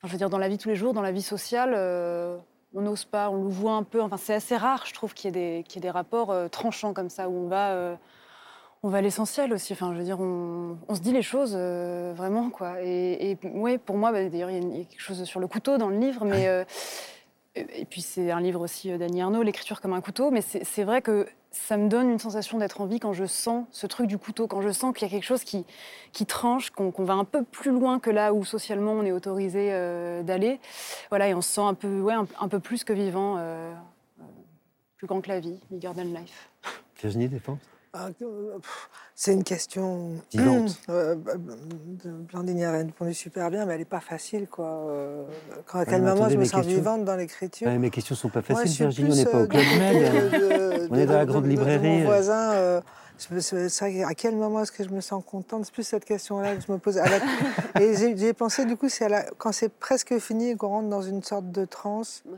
[0.03, 2.37] je veux dire, dans la vie tous les jours, dans la vie sociale, euh,
[2.73, 4.01] on n'ose pas, on le voit un peu.
[4.01, 7.09] Enfin, c'est assez rare, je trouve, qu'il y, ait des, des rapports euh, tranchants comme
[7.09, 7.97] ça, où on va
[8.83, 9.73] on va à l'essentiel aussi.
[9.73, 12.83] Enfin, je veux dire, on, se dit les choses vraiment, quoi.
[12.83, 15.79] Et, et oui, pour moi, bah, d'ailleurs, il y, a quelque chose sur le couteau
[15.79, 16.65] dans le livre, mais
[17.55, 20.83] et puis c'est un livre aussi euh, d'Annie Arnaud, L'écriture comme un couteau, mais c'est
[20.83, 24.07] vrai que ça me donne une sensation d'être en vie quand je sens ce truc
[24.07, 25.65] du couteau, quand je sens qu'il y a quelque chose qui,
[26.25, 30.21] tranche, qu'on va un peu plus loin que là où socialement on est autorisé euh,
[30.21, 30.59] d'aller.
[31.09, 33.73] Voilà, et on se sent un peu, ouais, un, peu plus que vivant, euh,
[34.97, 36.49] plus grand que la vie, bigger than life.
[37.01, 37.59] Virginie Défense
[39.15, 40.11] C'est une question.
[40.33, 40.77] Vivante.
[40.89, 41.33] Euh, bah,
[42.31, 44.65] Blandine y a répondu super bien, mais elle n'est pas facile, quoi.
[44.89, 45.23] Euh,
[45.65, 47.89] Quand, à Ouais, quel mais moment je me sens questions- vivante dans l'écriture Ouais, mes
[47.89, 49.11] questions sont pas faciles, Virginie.
[49.11, 50.87] On n'est pas euh, au Club du Med.
[50.91, 51.99] On est de- dans la de- grande de- de librairie.
[51.99, 52.51] mon voisin.
[52.53, 52.81] euh,
[53.17, 55.65] c'est qu'à quel moment est-ce que je me sens contente?
[55.65, 56.97] C'est plus cette question-là que je me pose.
[56.97, 57.19] À la-
[57.81, 60.89] Et j'ai pensé, du coup, c'est à la- quand c'est presque fini et qu'on rentre
[60.89, 62.23] dans une sorte de transe.
[62.27, 62.35] euh,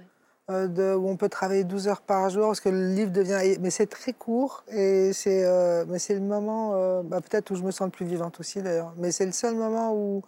[0.50, 3.70] de- où on peut travailler 12 heures par jour parce que le livre devient mais
[3.70, 7.88] c'est très court et c'est euh, le moment euh, bah, peut-être où je me sens
[7.88, 10.24] le plus vivante aussi d'ailleurs mais c'est le seul moment où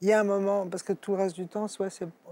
[0.00, 1.78] il y a un moment parce que tout le reste du temps c'est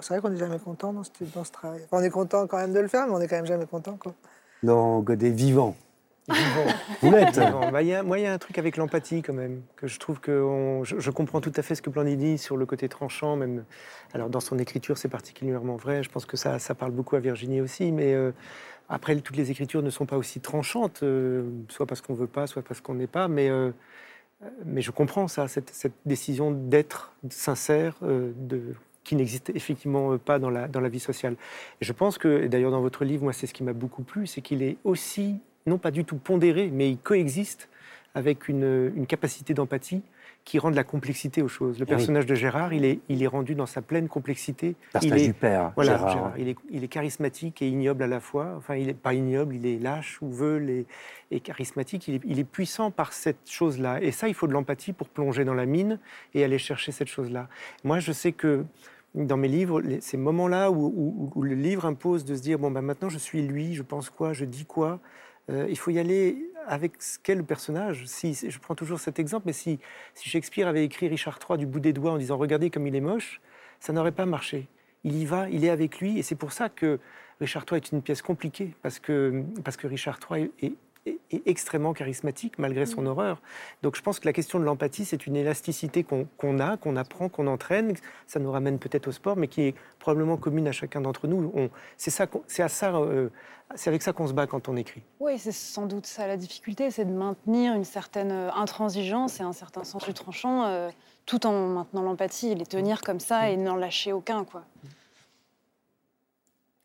[0.09, 2.89] vrai qu'on n'est jamais content dans ce, travail on est content quand même de le
[2.89, 4.15] faire mais on est quand même jamais content quoi.
[5.03, 5.75] Godet, vivant.
[5.75, 5.77] Vivant.
[6.29, 7.37] Vous l'êtes.
[7.37, 7.71] Bah,
[8.03, 10.85] Moi, il y a un truc avec l'empathie quand même, que je trouve que on-
[10.85, 13.65] je, je comprends tout à fait ce que Blandine dit sur le côté tranchant, même.
[14.13, 16.03] Alors, dans son écriture, c'est particulièrement vrai.
[16.03, 18.33] Je pense que ça, ça parle beaucoup à Virginie aussi, mais euh,
[18.89, 22.47] après, toutes les écritures ne sont pas aussi tranchantes, euh, soit parce qu'on veut pas,
[22.47, 23.49] soit parce qu'on n'est pas, mais.
[23.49, 23.71] euh,
[24.67, 30.51] mais je comprends ça, cette, cette décision d'être sincère, de, qui n'existe effectivement pas dans
[30.51, 31.37] la, dans la vie sociale.
[31.81, 34.27] Et je pense que, d'ailleurs dans votre livre, moi c'est ce qui m'a beaucoup plu,
[34.27, 35.37] c'est qu'il est aussi,
[35.67, 37.69] non pas du tout pondéré, mais il coexiste
[38.15, 40.03] avec une, une capacité d'empathie
[40.45, 41.79] qui rend de la complexité aux choses.
[41.81, 41.97] Le Eh oui.
[41.97, 44.77] personnage de Gérard, il est, il est rendu dans sa pleine complexité.
[44.93, 46.35] Personnage il est, du père, voilà, Gérard.
[46.39, 48.55] Il, est, il est charismatique et ignoble à la fois.
[48.57, 50.87] Enfin, il n'est pas ignoble, il est lâche ou veule et,
[51.33, 52.07] et charismatique.
[52.07, 54.01] Il est, il est puissant par cette chose-là.
[54.01, 55.99] Et ça, il faut de l'empathie pour plonger dans la mine
[56.33, 57.49] et aller chercher cette chose-là.
[57.83, 58.65] Moi, je sais que
[59.17, 62.59] dans mes livres, les- ces moments-là où, où- où le livre impose de se dire
[62.61, 65.01] bon, ben, maintenant je suis lui, je pense quoi, je dis quoi,
[65.51, 66.95] euh, il faut y aller avec
[67.29, 68.05] le personnage.
[68.07, 69.79] Si, je prends toujours cet exemple, mais si,
[70.15, 73.01] Shakespeare avait écrit Richard III du bout des doigts en disant regardez comme il est
[73.01, 73.41] moche,
[73.81, 74.67] ça n'aurait pas marché.
[75.05, 76.99] Il y va, il est avec lui, et c'est pour ça que
[77.41, 80.73] Richard III est une pièce compliquée, parce que, parce que Richard III est-
[81.07, 83.41] est extrêmement charismatique malgré son horreur.
[83.83, 87.29] Donc je pense que la question de l'empathie, c'est une élasticité qu'on a, qu'on apprend,
[87.29, 87.95] qu'on entraîne.
[88.27, 91.51] Ça nous ramène peut-être au sport, mais qui est probablement commune à chacun d'entre nous.
[91.55, 93.29] On- C'est ça, qu'on- c'est à ça, euh,
[93.75, 95.03] c'est avec ça qu'on se bat quand on écrit.
[95.21, 99.43] Oui, c'est sans doute ça la difficulté, c'est de maintenir une certaine euh, intransigeance et
[99.43, 100.91] un certain sens du tranchant, euh,
[101.25, 104.65] tout en maintenant l'empathie, et les tenir comme ça et n'en lâcher aucun, quoi.
[104.85, 104.91] Vous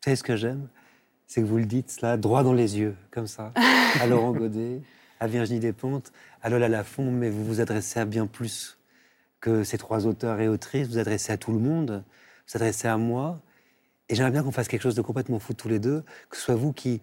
[0.06, 0.68] savez ce que j'aime
[1.32, 3.54] C'est que vous le dites là, droit dans les yeux, comme ça,
[4.02, 4.82] à Laurent Godet,
[5.18, 8.76] à Virginie Despentes, à Lola Lafont, mais vous vous adressez à bien plus
[9.40, 12.56] que ces trois auteurs et autrices, vous vous adressez à tout le monde, vous vous
[12.58, 13.40] adressez à moi,
[14.10, 16.42] et j'aimerais bien qu'on fasse quelque chose de complètement fou tous les deux, que ce
[16.42, 17.00] soit vous qui,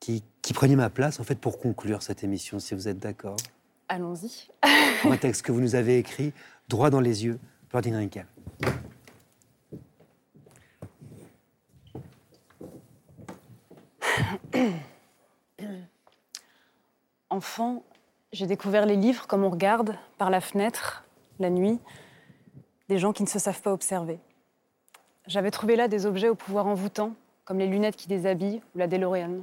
[0.00, 3.38] qui, qui preniez ma place, en fait, pour conclure cette émission, si vous êtes d'accord.
[3.88, 4.50] Allons-y.
[5.08, 6.34] Un texte que vous nous avez écrit,
[6.68, 7.38] droit dans les yeux,
[7.70, 8.26] Blandine Rinkel.
[17.30, 17.82] Enfant,
[18.32, 21.04] j'ai découvert les livres comme on regarde par la fenêtre,
[21.38, 21.78] la nuit,
[22.88, 24.18] des gens qui ne se savent pas observer.
[25.26, 28.86] J'avais trouvé là des objets au pouvoir envoûtant, comme les lunettes qui déshabillent ou la
[28.86, 29.42] DeLorean.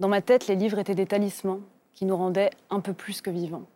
[0.00, 1.60] Dans ma tête, les livres étaient des talismans
[1.92, 3.66] qui nous rendaient un peu plus que vivants.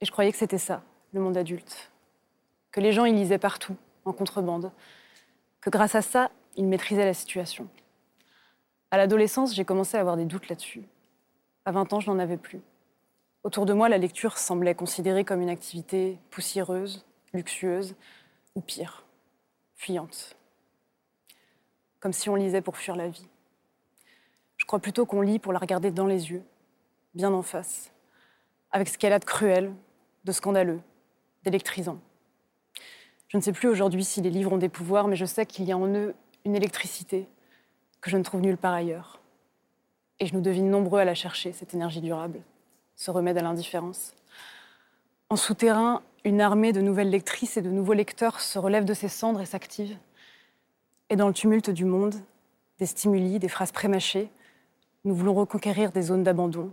[0.00, 1.90] Et je croyais que c'était ça, le monde adulte.
[2.70, 4.72] Que les gens y lisaient partout, en contrebande.
[5.60, 7.68] Que grâce à ça, ils maîtrisaient la situation.
[8.90, 10.84] À l'adolescence, j'ai commencé à avoir des doutes là-dessus.
[11.64, 12.60] À 20 ans, je n'en avais plus.
[13.42, 17.96] Autour de moi, la lecture semblait considérée comme une activité poussiéreuse, luxueuse,
[18.54, 19.04] ou pire,
[19.74, 20.36] fuyante.
[22.00, 23.28] Comme si on lisait pour fuir la vie.
[24.56, 26.42] Je crois plutôt qu'on lit pour la regarder dans les yeux,
[27.14, 27.92] bien en face,
[28.70, 29.72] avec ce qu'elle a de cruel,
[30.24, 30.80] de scandaleux,
[31.42, 31.98] d'électrisant.
[33.28, 35.64] Je ne sais plus aujourd'hui si les livres ont des pouvoirs, mais je sais qu'il
[35.64, 36.14] y a en eux
[36.44, 37.28] une électricité
[38.00, 39.20] que je ne trouve nulle part ailleurs.
[40.18, 42.40] Et je nous devine nombreux à la chercher, cette énergie durable,
[42.94, 44.14] ce remède à l'indifférence.
[45.28, 49.08] En souterrain, une armée de nouvelles lectrices et de nouveaux lecteurs se relève de ses
[49.08, 49.96] cendres et s'active.
[51.10, 52.14] Et dans le tumulte du monde,
[52.78, 54.30] des stimuli, des phrases prémâchées,
[55.04, 56.72] nous voulons reconquérir des zones d'abandon,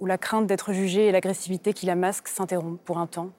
[0.00, 3.30] où la crainte d'être jugé et l'agressivité qui la masque s'interrompent pour un temps,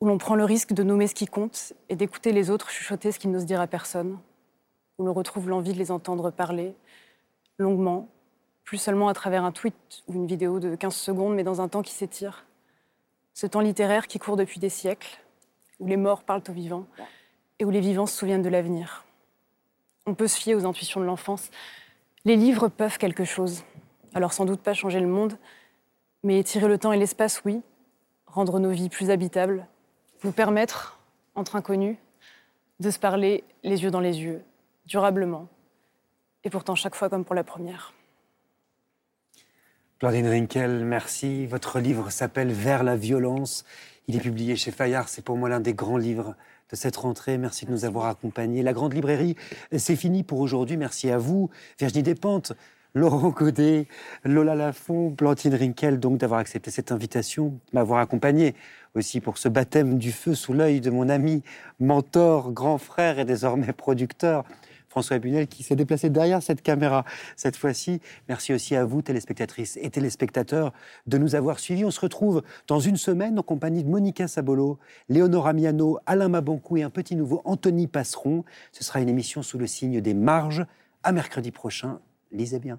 [0.00, 3.12] où l'on prend le risque de nommer ce qui compte et d'écouter les autres chuchoter
[3.12, 4.18] ce qu'ils n'osent dire à personne,
[4.98, 6.74] où l'on retrouve l'envie de les entendre parler,
[7.58, 8.08] longuement,
[8.64, 9.74] plus seulement à travers un tweet
[10.06, 12.46] ou une vidéo de 15 secondes, mais dans un temps qui s'étire.
[13.34, 15.20] Ce temps littéraire qui court depuis des siècles,
[15.80, 16.86] où les morts parlent aux vivants
[17.58, 19.04] et où les vivants se souviennent de l'avenir.
[20.06, 21.50] On peut se fier aux intuitions de l'enfance.
[22.24, 23.64] Les livres peuvent quelque chose.
[24.14, 25.38] Alors sans doute pas changer le monde,
[26.22, 27.62] mais étirer le temps et l'espace, oui.
[28.26, 29.66] Rendre nos vies plus habitables.
[30.24, 30.98] Nous permettre,
[31.34, 31.96] entre inconnus,
[32.80, 34.42] de se parler les yeux dans les yeux,
[34.86, 35.48] durablement.
[36.44, 37.92] Et pourtant chaque fois comme pour la première.
[39.98, 41.46] Claudine Rinkel, merci.
[41.46, 43.64] Votre livre s'appelle Vers la violence.
[44.08, 45.08] Il est publié chez Fayard.
[45.08, 46.34] C'est pour moi l'un des grands livres
[46.70, 47.38] de cette rentrée.
[47.38, 48.62] Merci de nous avoir accompagnés.
[48.62, 49.36] La Grande Librairie,
[49.76, 50.76] c'est fini pour aujourd'hui.
[50.76, 52.52] Merci à vous, Virginie Despentes,
[52.94, 53.86] Laurent Godet,
[54.24, 58.54] Lola Lafont, Plantine Rinkel, donc d'avoir accepté cette invitation, m'avoir accompagné
[58.94, 61.42] aussi pour ce baptême du feu sous l'œil de mon ami,
[61.78, 64.44] mentor, grand frère et désormais producteur.
[64.92, 68.02] François Bunel qui s'est déplacé derrière cette caméra cette fois-ci.
[68.28, 70.74] Merci aussi à vous, téléspectatrices et téléspectateurs,
[71.06, 71.86] de nous avoir suivis.
[71.86, 74.78] On se retrouve dans une semaine en compagnie de Monica Sabolo,
[75.08, 78.44] Léonora Miano, Alain Mabancou et un petit nouveau Anthony Passeron.
[78.70, 80.66] Ce sera une émission sous le signe des marges.
[81.02, 81.98] À mercredi prochain.
[82.30, 82.78] Lisez bien.